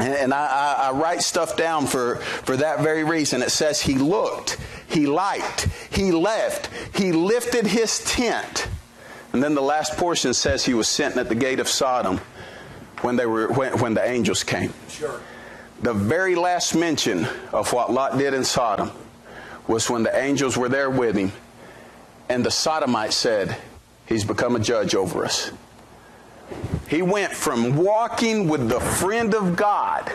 [0.00, 3.42] and, I, I write stuff down for, for that very reason.
[3.42, 8.68] It says, He looked, He liked, He left, He lifted His tent.
[9.32, 12.20] And then the last portion says He was sitting at the gate of Sodom
[13.04, 14.72] when, they were, when, when the angels came.
[14.88, 15.20] Sure.
[15.82, 18.90] The very last mention of what Lot did in Sodom
[19.68, 21.30] was when the angels were there with him,
[22.30, 23.56] and the sodomite said,
[24.06, 25.50] He's become a judge over us.
[26.88, 30.10] He went from walking with the friend of God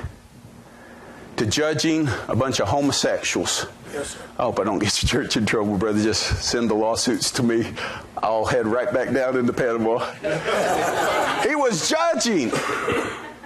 [1.37, 3.65] to judging a bunch of homosexuals.
[3.93, 4.19] Yes, sir.
[4.37, 6.01] I hope I don't get your church in trouble, brother.
[6.01, 7.71] Just send the lawsuits to me.
[8.17, 10.05] I'll head right back down into Panama.
[11.69, 12.51] was judging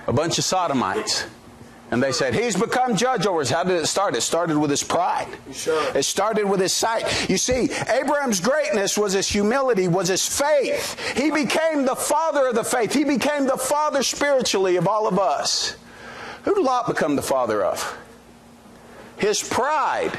[0.07, 1.25] a bunch of sodomites.
[1.91, 3.49] And they said, He's become judge over us.
[3.49, 4.15] How did it start?
[4.15, 5.27] It started with his pride.
[5.51, 5.95] Sure.
[5.95, 7.29] It started with his sight.
[7.29, 10.99] You see, Abraham's greatness was his humility, was his faith.
[11.15, 12.93] He became the father of the faith.
[12.93, 15.75] He became the father spiritually of all of us.
[16.45, 17.97] Who did Lot become the father of?
[19.17, 20.17] His pride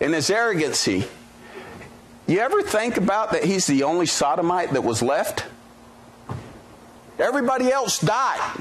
[0.00, 1.04] and his arrogancy.
[2.26, 5.44] You ever think about that he's the only sodomite that was left?
[7.22, 8.60] Everybody else died.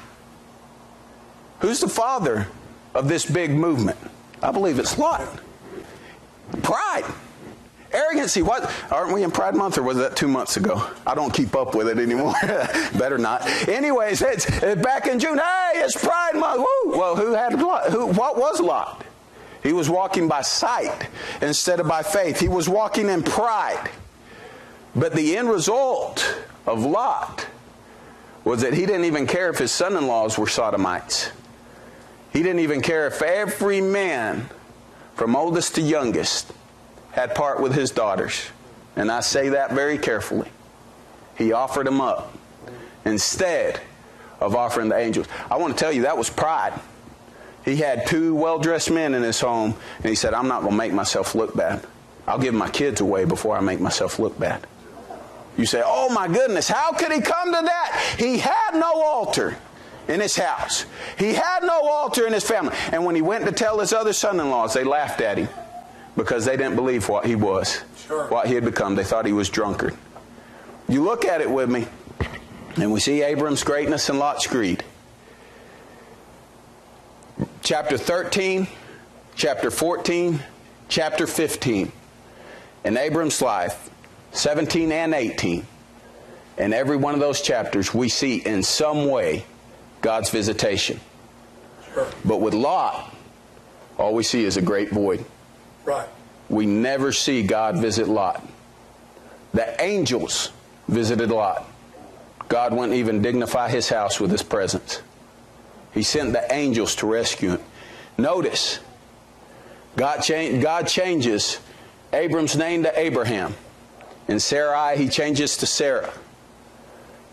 [1.60, 2.48] Who's the father
[2.94, 3.98] of this big movement?
[4.42, 5.28] I believe it's Lot.
[6.62, 7.06] Pride.
[7.92, 8.44] Arrogancy.
[8.44, 8.72] What?
[8.92, 10.88] Aren't we in Pride Month or was that two months ago?
[11.08, 12.34] I don't keep up with it anymore.
[12.98, 13.48] Better not.
[13.68, 15.40] Anyways, it's, it's back in June.
[15.40, 16.60] Hey, it's Pride Month.
[16.60, 16.98] Woo!
[16.98, 17.90] Well, who had Lot?
[17.90, 19.04] Who, what was Lot?
[19.64, 21.10] He was walking by sight
[21.42, 22.40] instead of by faith.
[22.40, 23.90] He was walking in pride.
[24.96, 27.48] But the end result of Lot
[28.44, 31.32] was that he didn't even care if his son in laws were sodomites.
[32.34, 34.50] He didn't even care if every man,
[35.16, 36.52] from oldest to youngest,
[37.12, 38.48] had part with his daughters.
[38.96, 40.50] And I say that very carefully.
[41.38, 42.34] He offered them up
[43.06, 43.80] instead
[44.40, 45.28] of offering the angels.
[45.50, 46.74] I want to tell you, that was pride.
[47.64, 50.72] He had two well dressed men in his home, and he said, I'm not going
[50.72, 51.86] to make myself look bad.
[52.28, 54.66] I'll give my kids away before I make myself look bad.
[55.58, 58.16] You say, Oh my goodness, how could he come to that?
[58.18, 59.58] He had no altar
[60.08, 60.86] in his house,
[61.18, 62.76] he had no altar in his family.
[62.92, 65.48] And when he went to tell his other son in laws, they laughed at him
[66.18, 68.28] because they didn't believe what he was, Sure.
[68.28, 68.96] what he had become.
[68.96, 69.96] They thought he was drunkard.
[70.90, 71.88] You look at it with me,
[72.78, 74.84] and we see Abram's greatness and Lot's greed.
[77.64, 78.68] Chapter 13,
[79.36, 80.40] chapter 14,
[80.90, 81.92] chapter 15.
[82.84, 83.90] In Abram's life,
[84.32, 85.66] 17 and 18,
[86.58, 89.46] in every one of those chapters, we see in some way
[90.02, 91.00] God's visitation.
[92.24, 93.14] But with Lot,
[93.98, 95.26] all we see is a great void.
[95.86, 96.08] Right.
[96.50, 98.46] We never see God visit Lot.
[99.54, 100.52] The angels
[100.88, 101.68] visited Lot.
[102.48, 105.02] God wouldn't even dignify his house with his presence.
[105.94, 107.62] He sent the angels to rescue him.
[108.18, 108.80] Notice,
[109.96, 111.60] God, cha- God changes
[112.14, 113.56] Abram's name to Abraham.
[114.32, 116.14] In Sarai, he changes to Sarah.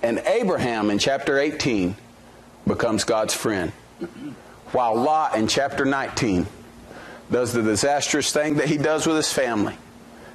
[0.02, 1.94] And Abraham in chapter 18
[2.66, 3.70] becomes God's friend.
[4.72, 6.48] While Lot in chapter 19
[7.30, 9.76] does the disastrous thing that he does with his family.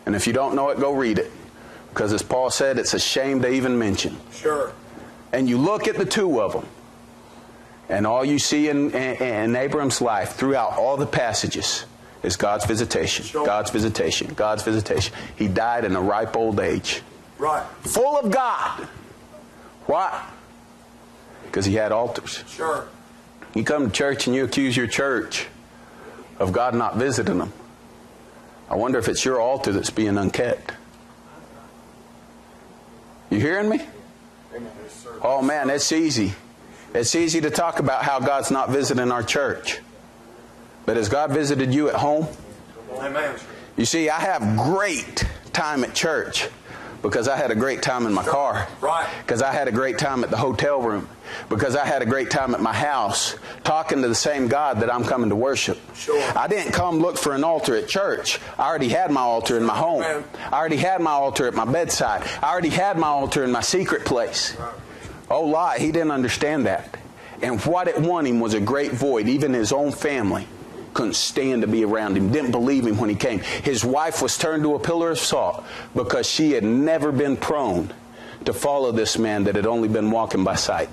[0.05, 1.29] And if you don't know it, go read it.
[1.89, 4.15] Because as Paul said, it's a shame to even mention.
[4.31, 4.71] Sure.
[5.33, 6.65] And you look at the two of them,
[7.89, 11.83] and all you see in, in, in Abram's life throughout all the passages
[12.23, 15.13] is God's visitation, God's visitation, God's visitation.
[15.35, 17.01] He died in a ripe old age,
[17.37, 17.63] Right.
[17.81, 18.87] full of God.
[19.85, 20.25] Why?
[21.45, 22.43] Because he had altars.
[22.47, 22.87] Sure.
[23.53, 25.47] You come to church and you accuse your church
[26.39, 27.53] of God not visiting them.
[28.69, 30.71] I wonder if it's your altar that's being unkept.
[33.29, 33.81] You hearing me?
[35.21, 36.33] Oh man, it's easy.
[36.93, 39.79] It's easy to talk about how God's not visiting our church.
[40.85, 42.27] But has God visited you at home?
[42.91, 43.35] Amen.
[43.77, 46.49] You see, I have great time at church
[47.01, 48.67] because I had a great time in my car.
[48.79, 49.07] Right.
[49.25, 51.09] Because I had a great time at the hotel room.
[51.49, 54.93] Because I had a great time at my house talking to the same God that
[54.93, 55.79] I'm coming to worship.
[55.95, 56.21] Sure.
[56.37, 58.39] I didn't come look for an altar at church.
[58.57, 60.03] I already had my altar in my home.
[60.03, 60.23] Amen.
[60.51, 62.23] I already had my altar at my bedside.
[62.41, 64.55] I already had my altar in my secret place.
[65.29, 65.79] Oh, lie.
[65.79, 66.97] He didn't understand that.
[67.41, 69.27] And what it won him was a great void.
[69.27, 70.47] Even his own family
[70.93, 73.39] couldn't stand to be around him, didn't believe him when he came.
[73.39, 75.63] His wife was turned to a pillar of salt
[75.95, 77.93] because she had never been prone
[78.45, 80.89] to follow this man that had only been walking by sight.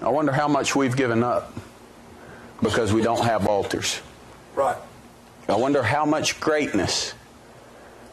[0.00, 1.52] I wonder how much we've given up
[2.62, 4.00] because we don't have altars.
[4.54, 4.76] Right.
[5.48, 7.14] I wonder how much greatness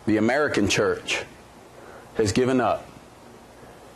[0.05, 1.23] the American church
[2.15, 2.87] has given up,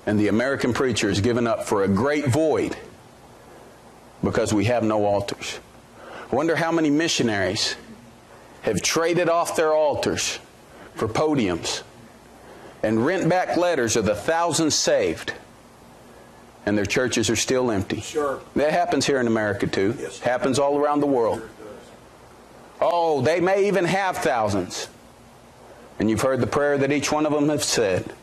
[0.06, 2.76] and the American preacher has given up for a great void
[4.24, 5.60] because we have no altars.
[6.32, 7.76] Wonder how many missionaries
[8.62, 10.40] have traded off their altars
[10.96, 11.82] for podiums
[12.84, 15.34] and rent back letters of the thousands saved,
[16.66, 18.02] and their churches are still empty.
[18.02, 18.40] Sure.
[18.56, 19.96] That happens here in America too.
[20.00, 20.20] Yes.
[20.20, 21.42] Happens all around the world.
[22.82, 24.88] Oh, they may even have thousands.
[26.00, 28.14] And you've heard the prayer that each one of them have said.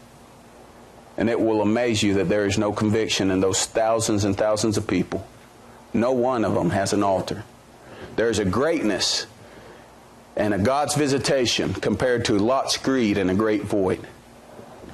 [1.18, 4.77] And it will amaze you that there is no conviction in those thousands and thousands
[4.77, 5.27] of people.
[5.92, 7.44] No one of them has an altar.
[8.16, 9.26] There's a greatness
[10.36, 14.06] and a God's visitation compared to Lot's greed and a great void.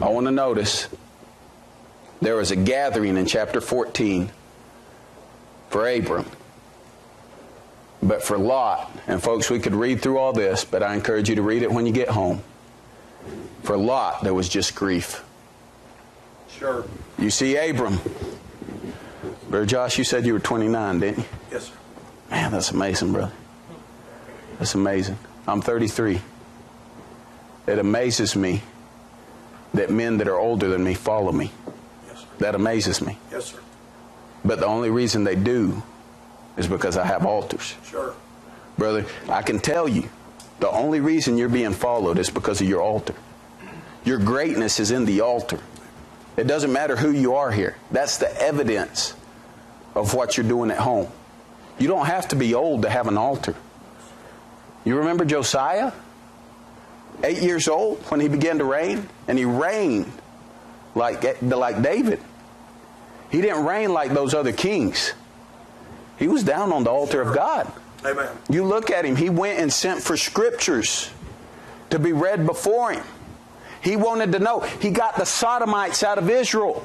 [0.00, 0.88] I want to notice
[2.20, 4.30] there was a gathering in chapter 14
[5.70, 6.26] for Abram.
[8.02, 11.36] But for Lot, and folks, we could read through all this, but I encourage you
[11.36, 12.42] to read it when you get home.
[13.62, 15.24] For Lot, there was just grief.
[16.50, 16.84] Sure.
[17.18, 18.00] You see, Abram,
[19.52, 21.24] Brother Josh, you said you were 29, didn't you?
[21.50, 21.74] Yes, sir.
[22.30, 23.32] Man, that's amazing, brother.
[24.58, 25.18] That's amazing.
[25.46, 26.22] I'm 33.
[27.66, 28.62] It amazes me
[29.74, 31.52] that men that are older than me follow me.
[32.08, 32.26] Yes, sir.
[32.38, 33.18] That amazes me.
[33.30, 33.58] Yes, sir.
[34.42, 35.82] But the only reason they do
[36.56, 37.74] is because I have altars.
[37.84, 38.14] Sure.
[38.78, 40.08] Brother, I can tell you,
[40.60, 43.14] the only reason you're being followed is because of your altar.
[44.06, 45.60] Your greatness is in the altar.
[46.38, 47.76] It doesn't matter who you are here.
[47.90, 49.12] That's the evidence
[49.94, 51.08] of what you're doing at home.
[51.78, 53.54] You don't have to be old to have an altar.
[54.84, 55.92] You remember Josiah?
[57.24, 60.10] Eight years old when he began to reign, and he reigned
[60.94, 62.20] like, like David.
[63.30, 65.12] He didn't reign like those other kings.
[66.18, 67.72] He was down on the altar of God.
[68.04, 68.28] Amen.
[68.50, 71.10] You look at him, he went and sent for scriptures
[71.90, 73.04] to be read before him.
[73.80, 74.60] He wanted to know.
[74.60, 76.84] He got the Sodomites out of Israel.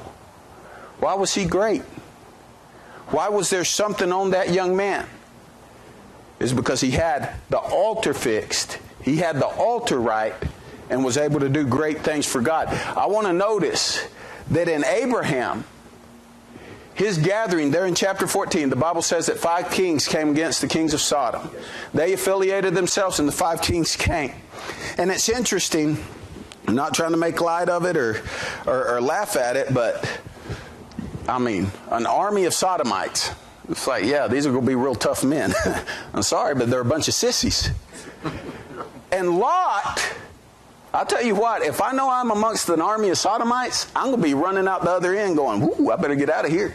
[1.00, 1.82] Why was he great?
[3.10, 5.06] Why was there something on that young man?
[6.40, 10.34] It's because he had the altar fixed, he had the altar right,
[10.90, 12.68] and was able to do great things for God.
[12.68, 14.06] I want to notice
[14.50, 15.64] that in Abraham,
[16.94, 20.66] his gathering there in chapter 14, the Bible says that five kings came against the
[20.66, 21.48] kings of Sodom.
[21.94, 24.32] They affiliated themselves, and the five kings came.
[24.96, 25.96] And it's interesting,
[26.66, 28.22] I'm not trying to make light of it or,
[28.66, 30.04] or, or laugh at it, but
[31.28, 33.30] I mean, an army of Sodomites.
[33.68, 35.52] It's like, yeah, these are going to be real tough men.
[36.14, 37.70] I'm sorry, but they're a bunch of sissies.
[39.12, 40.14] And Lot,
[40.92, 44.22] I'll tell you what, if I know I'm amongst an army of Sodomites, I'm going
[44.22, 46.74] to be running out the other end going, whoo, I better get out of here.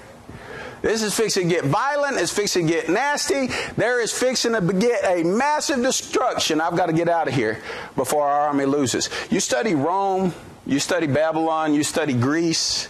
[0.84, 2.17] This is fixing to get violent.
[2.17, 3.47] It's fixing to get nasty.
[3.77, 6.61] There is fixing to get a massive destruction.
[6.61, 7.59] I've got to get out of here
[7.95, 9.09] before our army loses.
[9.31, 10.34] You study Rome,
[10.65, 12.89] you study Babylon, you study Greece.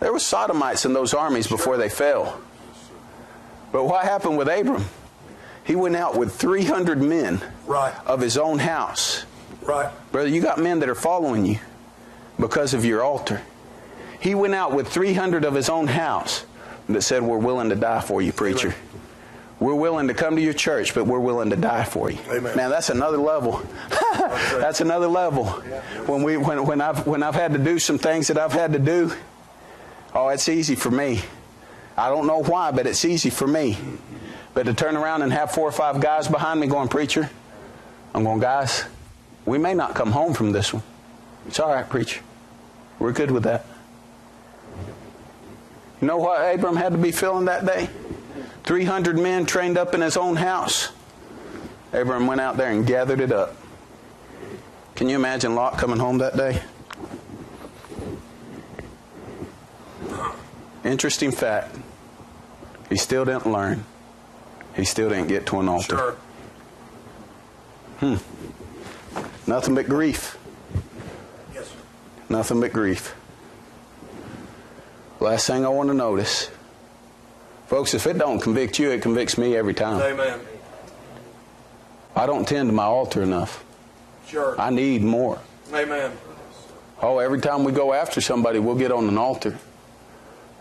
[0.00, 2.40] There were sodomites in those armies before they fell.
[3.72, 4.84] But what happened with Abram?
[5.64, 7.92] He went out with 300 men Right.
[8.06, 9.24] of his own house.
[9.62, 9.90] Right.
[10.12, 11.58] Brother, you got men that are following you
[12.38, 13.42] because of your altar.
[14.20, 16.44] He went out with 300 of his own house
[16.88, 18.74] that said, We're willing to die for you, preacher.
[19.58, 22.18] We're willing to come to your church, but we're willing to die for you.
[22.30, 22.56] Amen.
[22.56, 23.62] Man, that's another level.
[24.12, 25.46] that's another level.
[26.06, 28.74] When we when, when I've when I've had to do some things that I've had
[28.74, 29.12] to do,
[30.14, 31.22] oh, it's easy for me.
[31.96, 33.78] I don't know why, but it's easy for me.
[34.54, 37.30] But to turn around and have four or five guys behind me going, preacher,
[38.14, 38.84] I'm going, guys,
[39.44, 40.82] we may not come home from this one.
[41.46, 42.20] It's all right, preacher.
[42.98, 43.66] We're good with that.
[46.00, 47.88] You know what Abram had to be feeling that day?
[48.64, 50.90] 300 men trained up in his own house.
[51.92, 53.56] Abram went out there and gathered it up.
[54.94, 56.62] Can you imagine Lot coming home that day?
[60.86, 61.74] Interesting fact.
[62.88, 63.84] He still didn't learn.
[64.76, 65.96] He still didn't get to an altar.
[65.96, 66.16] Sure.
[67.98, 69.50] Hmm.
[69.50, 70.38] Nothing but grief.
[71.52, 71.74] Yes, sir.
[72.28, 73.14] Nothing but grief.
[75.18, 76.50] Last thing I want to notice.
[77.66, 80.00] Folks, if it don't convict you, it convicts me every time.
[80.00, 80.38] Amen.
[82.14, 83.64] I don't tend to my altar enough.
[84.28, 84.60] Sure.
[84.60, 85.40] I need more.
[85.74, 86.12] Amen.
[87.02, 89.58] Oh, every time we go after somebody, we'll get on an altar.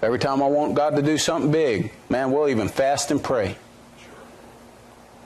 [0.06, 3.56] Every time I want God to do something big, man, we'll even fast and pray.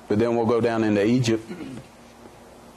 [0.07, 1.45] But then we'll go down into Egypt.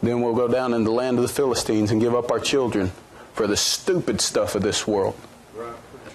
[0.02, 2.90] Then we'll go down in the land of the Philistines and give up our children
[3.34, 5.14] for the stupid stuff of this world.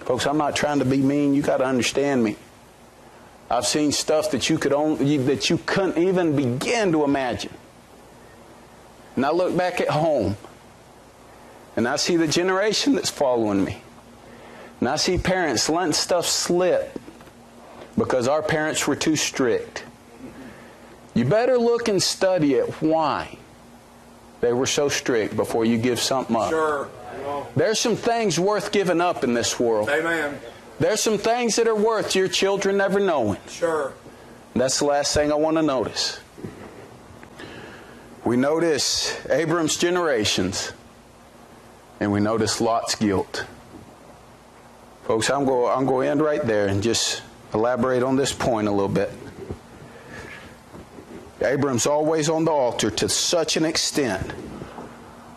[0.03, 1.34] Folks, I'm not trying to be mean.
[1.34, 2.35] You got to understand me.
[3.49, 7.53] I've seen stuff that you could only, that you couldn't even begin to imagine.
[9.15, 10.35] And I look back at home,
[11.77, 13.84] And I see the generation that's following me.
[14.80, 16.98] And I see parents letting stuff slip
[17.98, 19.84] because our parents were too strict.
[21.16, 23.38] You better look and study at why
[24.40, 26.49] they were so strict before you give something up.
[26.49, 26.90] Sure.
[27.56, 29.90] There's some things worth giving up in this world.
[29.90, 30.40] Amen.
[30.80, 33.40] There's some things that are worth your children never knowing.
[33.48, 33.94] Sure.
[34.54, 36.20] That's the last thing I want to notice.
[38.24, 40.72] We notice Abram's generations,
[41.99, 43.45] and we notice Lot's guilt.
[45.08, 47.22] Folks, I'm going, I'm going to end right there and just
[47.54, 49.10] elaborate on this point a little bit.
[51.42, 54.34] Abram's always on the altar to such an extent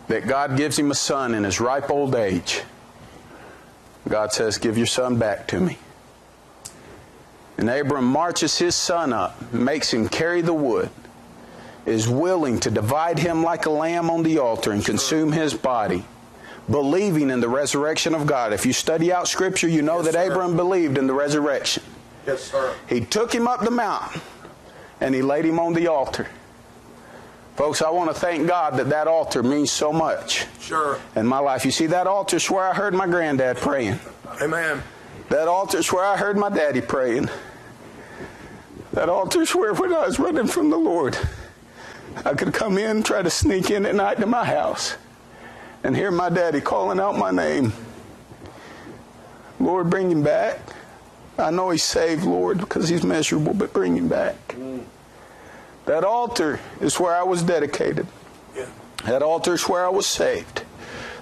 [0.09, 2.63] that God gives him a son in his ripe old age.
[4.09, 5.77] God says, Give your son back to me.
[7.57, 10.89] And Abram marches his son up, makes him carry the wood,
[11.85, 16.03] is willing to divide him like a lamb on the altar and consume his body,
[16.71, 18.53] believing in the resurrection of God.
[18.53, 20.31] If you study out Scripture, you know Yes, that sir.
[20.31, 21.83] Abram believed in the resurrection.
[22.25, 22.73] Yes, sir.
[22.87, 24.21] He took him up the mountain
[24.99, 26.27] and he laid him on the altar.
[27.55, 30.97] Folks, I want to thank God that that altar means so much Sure.
[31.15, 31.65] in my life.
[31.65, 33.99] You see, that altar's where I heard my granddad praying.
[34.41, 34.81] Amen.
[35.29, 37.29] That altar's where I heard my daddy praying.
[38.93, 41.17] That altar's where, when I was running from the Lord,
[42.25, 44.95] I could come in, try to sneak in at night to my house,
[45.83, 47.73] and hear my daddy calling out my name.
[49.59, 50.59] Lord, bring him back.
[51.37, 54.55] I know he's saved, Lord, because he's miserable, but bring him back.
[55.85, 58.07] That altar is where I was dedicated.
[58.55, 58.67] Yeah.
[59.05, 60.63] That altar is where I was saved.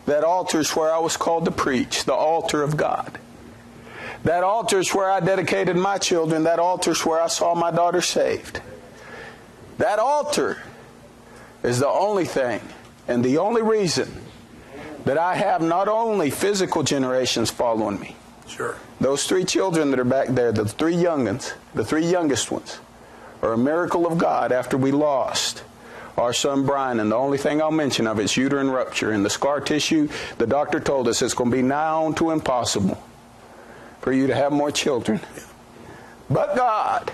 [0.06, 3.18] That altar is where I was called to preach, the altar of God.
[4.24, 6.44] That altar is where I dedicated my children.
[6.44, 8.62] That altar is where I saw my daughter saved.
[9.78, 10.62] That altar
[11.64, 12.62] is the only thing
[13.08, 14.12] and the only reason
[15.06, 18.16] that I have not only physical generations following me,
[18.48, 18.76] Sure.
[19.00, 22.80] those three children that are back there, the three youngins, the three youngest ones,
[23.42, 25.64] are a miracle of God after we lost
[26.18, 27.00] our son Brian.
[27.00, 29.12] And the only thing I'll mention of it's uterine rupture.
[29.12, 32.32] And the scar tissue, the doctor told us it's going to be nigh on to
[32.32, 33.02] impossible
[34.02, 35.22] for you to have more children.
[36.30, 37.12] But God,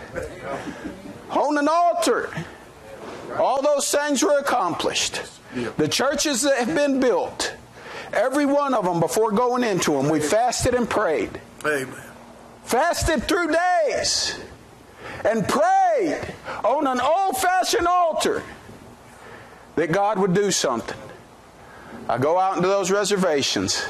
[1.29, 2.29] on an altar,
[3.39, 5.21] all those things were accomplished.
[5.77, 7.53] The churches that have been built,
[8.15, 11.93] every one of them before going into them, we fasted and prayed Amen.
[12.63, 13.53] fasted through
[13.87, 14.39] days
[15.25, 16.33] and prayed
[16.63, 18.43] on an old fashioned altar
[19.75, 20.97] that God would do something.
[22.07, 23.83] I go out into those reservations.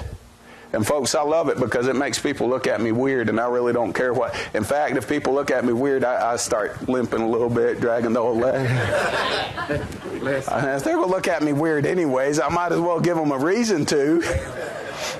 [0.73, 3.47] And folks, I love it because it makes people look at me weird, and I
[3.47, 4.35] really don't care what.
[4.53, 7.79] In fact, if people look at me weird, I, I start limping a little bit,
[7.79, 9.81] dragging the old leg.
[10.25, 13.31] Uh, if they're to look at me weird anyways, I might as well give them
[13.31, 14.23] a reason to.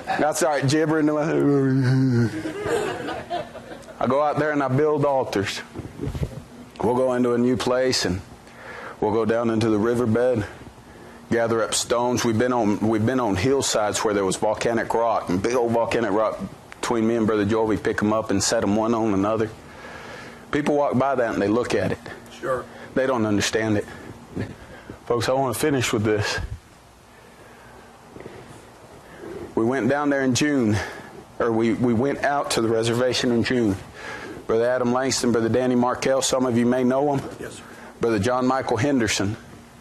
[0.08, 1.08] I start gibbering.
[3.98, 5.60] I go out there and I build altars.
[6.82, 8.20] We'll go into a new place and
[9.00, 10.44] we'll go down into the riverbed,
[11.30, 12.24] gather up stones.
[12.24, 15.72] We've been on we've been on hillsides where there was volcanic rock and big old
[15.72, 16.38] volcanic rock.
[16.80, 19.50] Between me and Brother Joel, we pick them up and set them one on another.
[20.52, 21.98] People walk by that and they look at it.
[22.40, 22.64] Sure.
[22.94, 23.84] They don't understand it.
[25.06, 26.38] Folks, I want to finish with this.
[29.54, 30.76] We went down there in June,
[31.38, 33.76] or we, we went out to the reservation in June.
[34.46, 37.30] Brother Adam Langston, Brother Danny Markell, some of you may know him.
[37.40, 37.62] Yes, sir.
[38.00, 39.36] Brother John Michael Henderson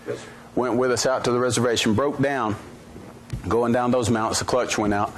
[0.08, 0.28] Yes, sir.
[0.56, 2.56] Went with us out to the reservation, broke down.
[3.48, 5.14] Going down those mountains, the clutch went out.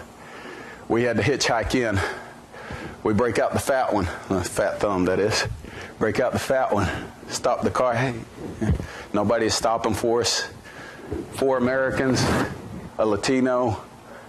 [0.89, 1.99] We had to hitchhike in.
[3.03, 5.45] We break out the fat one, uh, fat thumb that is.
[5.99, 6.89] Break out the fat one,
[7.30, 7.95] stop the car.
[7.95, 8.15] Hey,
[9.14, 10.49] nobody is stopping for us.
[11.34, 12.23] Four Americans,
[12.97, 13.81] a Latino,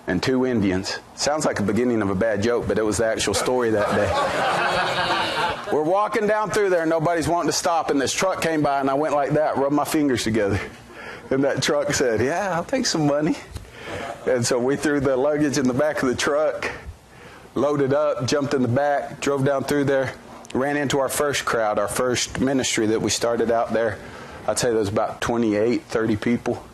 [0.06, 0.98] and two Indians.
[1.16, 3.88] Sounds like the beginning of a bad joke, but it was the actual story that
[3.94, 5.72] day.
[5.72, 8.80] We're walking down through there, and nobody's wanting to stop, and this truck came by,
[8.80, 10.60] and I went like that, rubbed my fingers together.
[11.30, 13.36] And that truck said, Yeah, I'll take some money.
[14.26, 16.70] And so we threw the luggage in the back of the truck,
[17.54, 20.12] loaded up, jumped in the back, drove down through there,
[20.54, 23.98] ran into our first crowd, our first ministry that we started out there.
[24.46, 26.64] I'd say there was about 28, 30 people.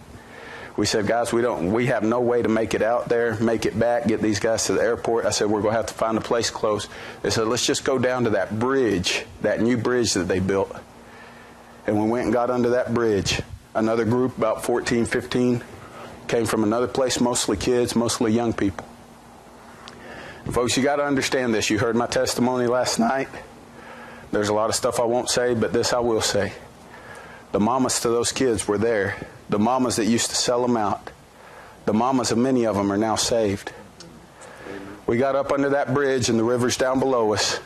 [0.76, 3.64] We said, guys, we don't, we have no way to make it out there, make
[3.64, 5.24] it back, get these guys to the airport.
[5.24, 6.88] I said, we're going to have to find a place close.
[7.22, 10.74] They said, let's just go down to that bridge, that new bridge that they built.
[11.86, 13.40] And we went and got under that bridge.
[13.74, 15.64] Another group, about 14, 15,
[16.28, 18.86] came from another place, mostly kids, mostly young people.
[20.52, 21.70] Folks, you got to understand this.
[21.70, 23.28] You heard my testimony last night.
[24.30, 26.52] There's a lot of stuff I won't say, but this I will say.
[27.50, 29.16] The mamas to those kids were there.
[29.48, 31.10] The mamas that used to sell them out.
[31.84, 33.72] The mamas of many of them are now saved.
[35.06, 37.58] We got up under that bridge and the river's down below us.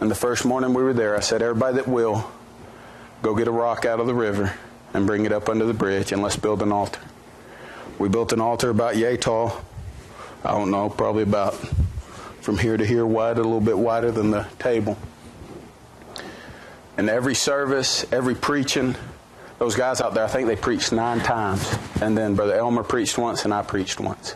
[0.00, 2.30] And the first morning we were there, I said, Everybody that will,
[3.22, 4.52] go get a rock out of the river
[4.94, 7.00] and bring it up under the bridge and let's build an altar.
[7.98, 9.60] We built an altar about yay tall.
[10.44, 11.54] I don't know, probably about
[12.40, 14.96] from here to here wide, a little bit wider than the table.
[16.96, 18.96] And every service, every preaching,
[19.58, 21.76] those guys out there, I think they preached nine times.
[22.00, 24.34] And then Brother Elmer preached once and I preached once.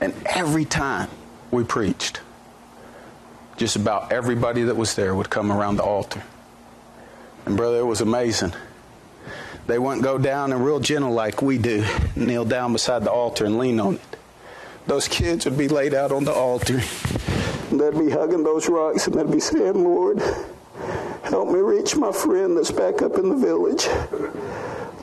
[0.00, 1.08] And every time
[1.50, 2.20] we preached,
[3.56, 6.22] just about everybody that was there would come around the altar.
[7.46, 8.52] And brother, it was amazing.
[9.66, 11.84] They wouldn't go down and real gentle like we do,
[12.16, 14.16] kneel down beside the altar and lean on it.
[14.86, 16.82] Those kids would be laid out on the altar.
[17.70, 20.20] They'd be hugging those rocks and they'd be saying, Lord,
[21.22, 23.86] help me reach my friend that's back up in the village.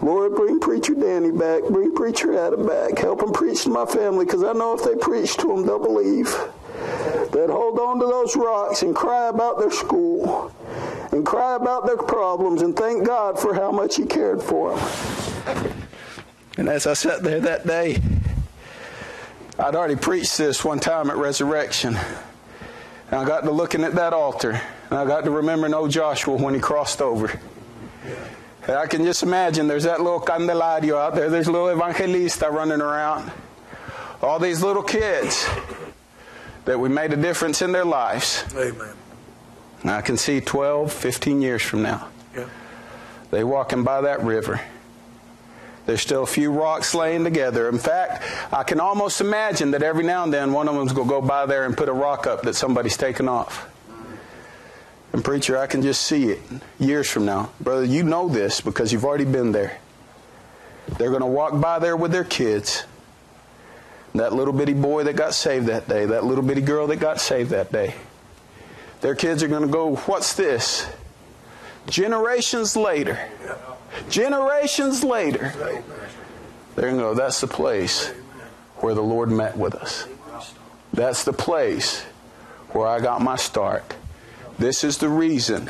[0.03, 1.63] Lord, bring Preacher Danny back.
[1.63, 2.97] Bring Preacher Adam back.
[2.99, 5.79] Help him preach to my family because I know if they preach to him, they'll
[5.79, 6.27] believe.
[7.31, 10.51] They'd hold on to those rocks and cry about their school
[11.11, 15.87] and cry about their problems and thank God for how much He cared for them.
[16.57, 18.01] And as I sat there that day,
[19.57, 21.95] I'd already preached this one time at Resurrection.
[21.95, 26.35] And I got to looking at that altar, and I got to remembering old Joshua
[26.35, 27.39] when he crossed over.
[28.67, 32.79] And I can just imagine there's that little Candelario out there, there's little Evangelista running
[32.79, 33.31] around.
[34.21, 35.47] All these little kids
[36.65, 38.45] that we made a difference in their lives.
[38.55, 38.93] Amen.
[39.81, 42.07] And I can see 12, 15 years from now.
[42.35, 42.47] Yeah.
[43.31, 44.61] They walking by that river.
[45.85, 47.67] There's still a few rocks laying together.
[47.67, 51.07] In fact, I can almost imagine that every now and then one of them's going
[51.07, 53.67] to go by there and put a rock up that somebody's taken off.
[55.13, 56.39] And preacher, I can just see it
[56.79, 57.49] years from now.
[57.59, 59.79] Brother, you know this because you've already been there.
[60.97, 62.85] They're going to walk by there with their kids.
[64.13, 67.19] That little bitty boy that got saved that day, that little bitty girl that got
[67.19, 67.95] saved that day.
[69.01, 70.87] Their kids are going to go, What's this?
[71.87, 73.19] Generations later,
[74.09, 75.51] generations later,
[76.75, 78.09] they're going to go, That's the place
[78.77, 80.07] where the Lord met with us.
[80.93, 82.01] That's the place
[82.69, 83.95] where I got my start.
[84.59, 85.65] This is the reason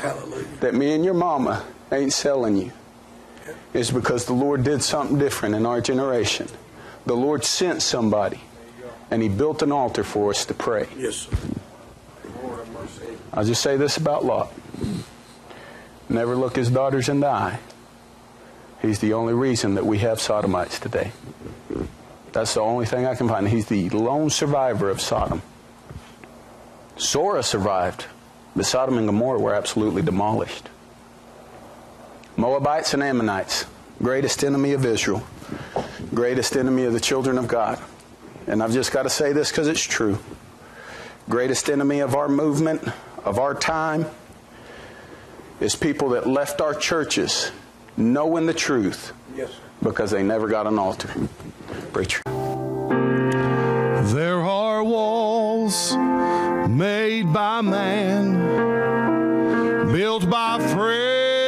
[0.60, 2.72] that me and your mama ain't selling you.
[3.72, 6.48] It's because the Lord did something different in our generation.
[7.06, 8.40] The Lord sent somebody,
[9.10, 10.88] and He built an altar for us to pray.
[10.96, 11.36] Yes, sir.
[13.32, 14.52] I'll just say this about Lot.
[16.08, 17.58] Never look his daughters in the eye.
[18.82, 21.12] He's the only reason that we have sodomites today.
[22.32, 23.48] That's the only thing I can find.
[23.48, 25.42] He's the lone survivor of Sodom.
[26.98, 28.06] Zoar survived,
[28.54, 30.68] but Sodom and Gomorrah were absolutely demolished.
[32.36, 33.66] Moabites and Ammonites,
[34.02, 35.22] greatest enemy of Israel,
[36.14, 37.78] greatest enemy of the children of God.
[38.46, 40.18] And I've just got to say this because it's true.
[41.28, 42.82] Greatest enemy of our movement,
[43.24, 44.06] of our time,
[45.60, 47.52] is people that left our churches
[47.96, 49.50] knowing the truth Yes,
[49.82, 51.08] because they never got an altar.
[51.92, 52.22] Preacher.
[54.14, 55.94] There are walls
[56.68, 58.32] made by man,
[59.92, 61.41] built by frail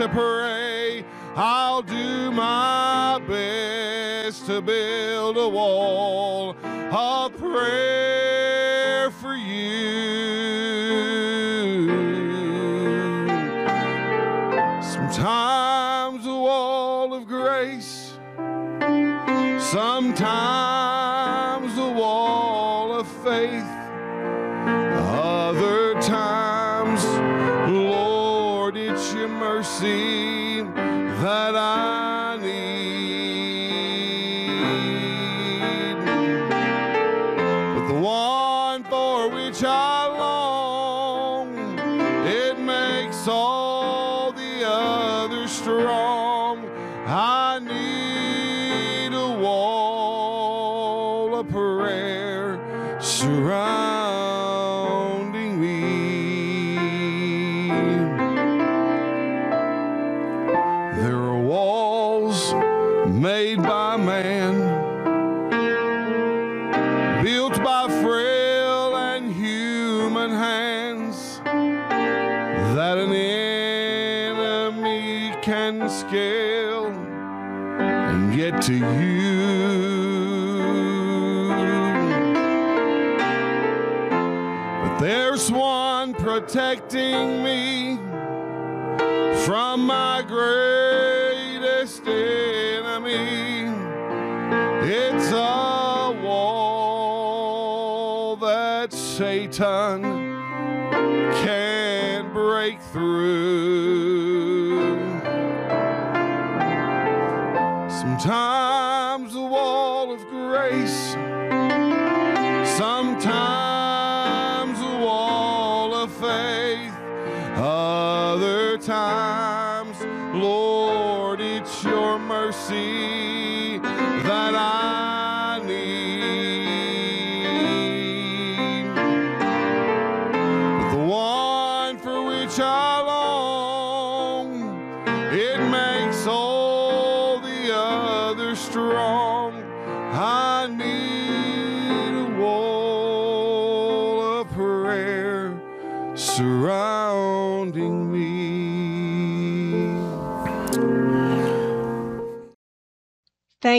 [0.00, 1.04] to pray.
[1.36, 6.56] I'll do my best to build a wall
[6.90, 7.99] of prayer.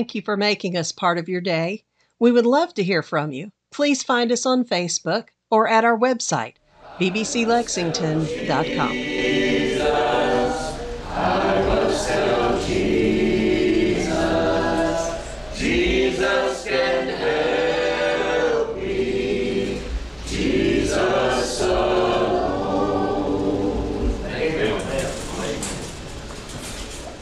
[0.02, 1.84] Thank you for making us part of your day.
[2.18, 3.52] We would love to hear from you.
[3.70, 6.56] Please find us on Facebook or at our website,
[7.00, 9.61] bbclexington.com.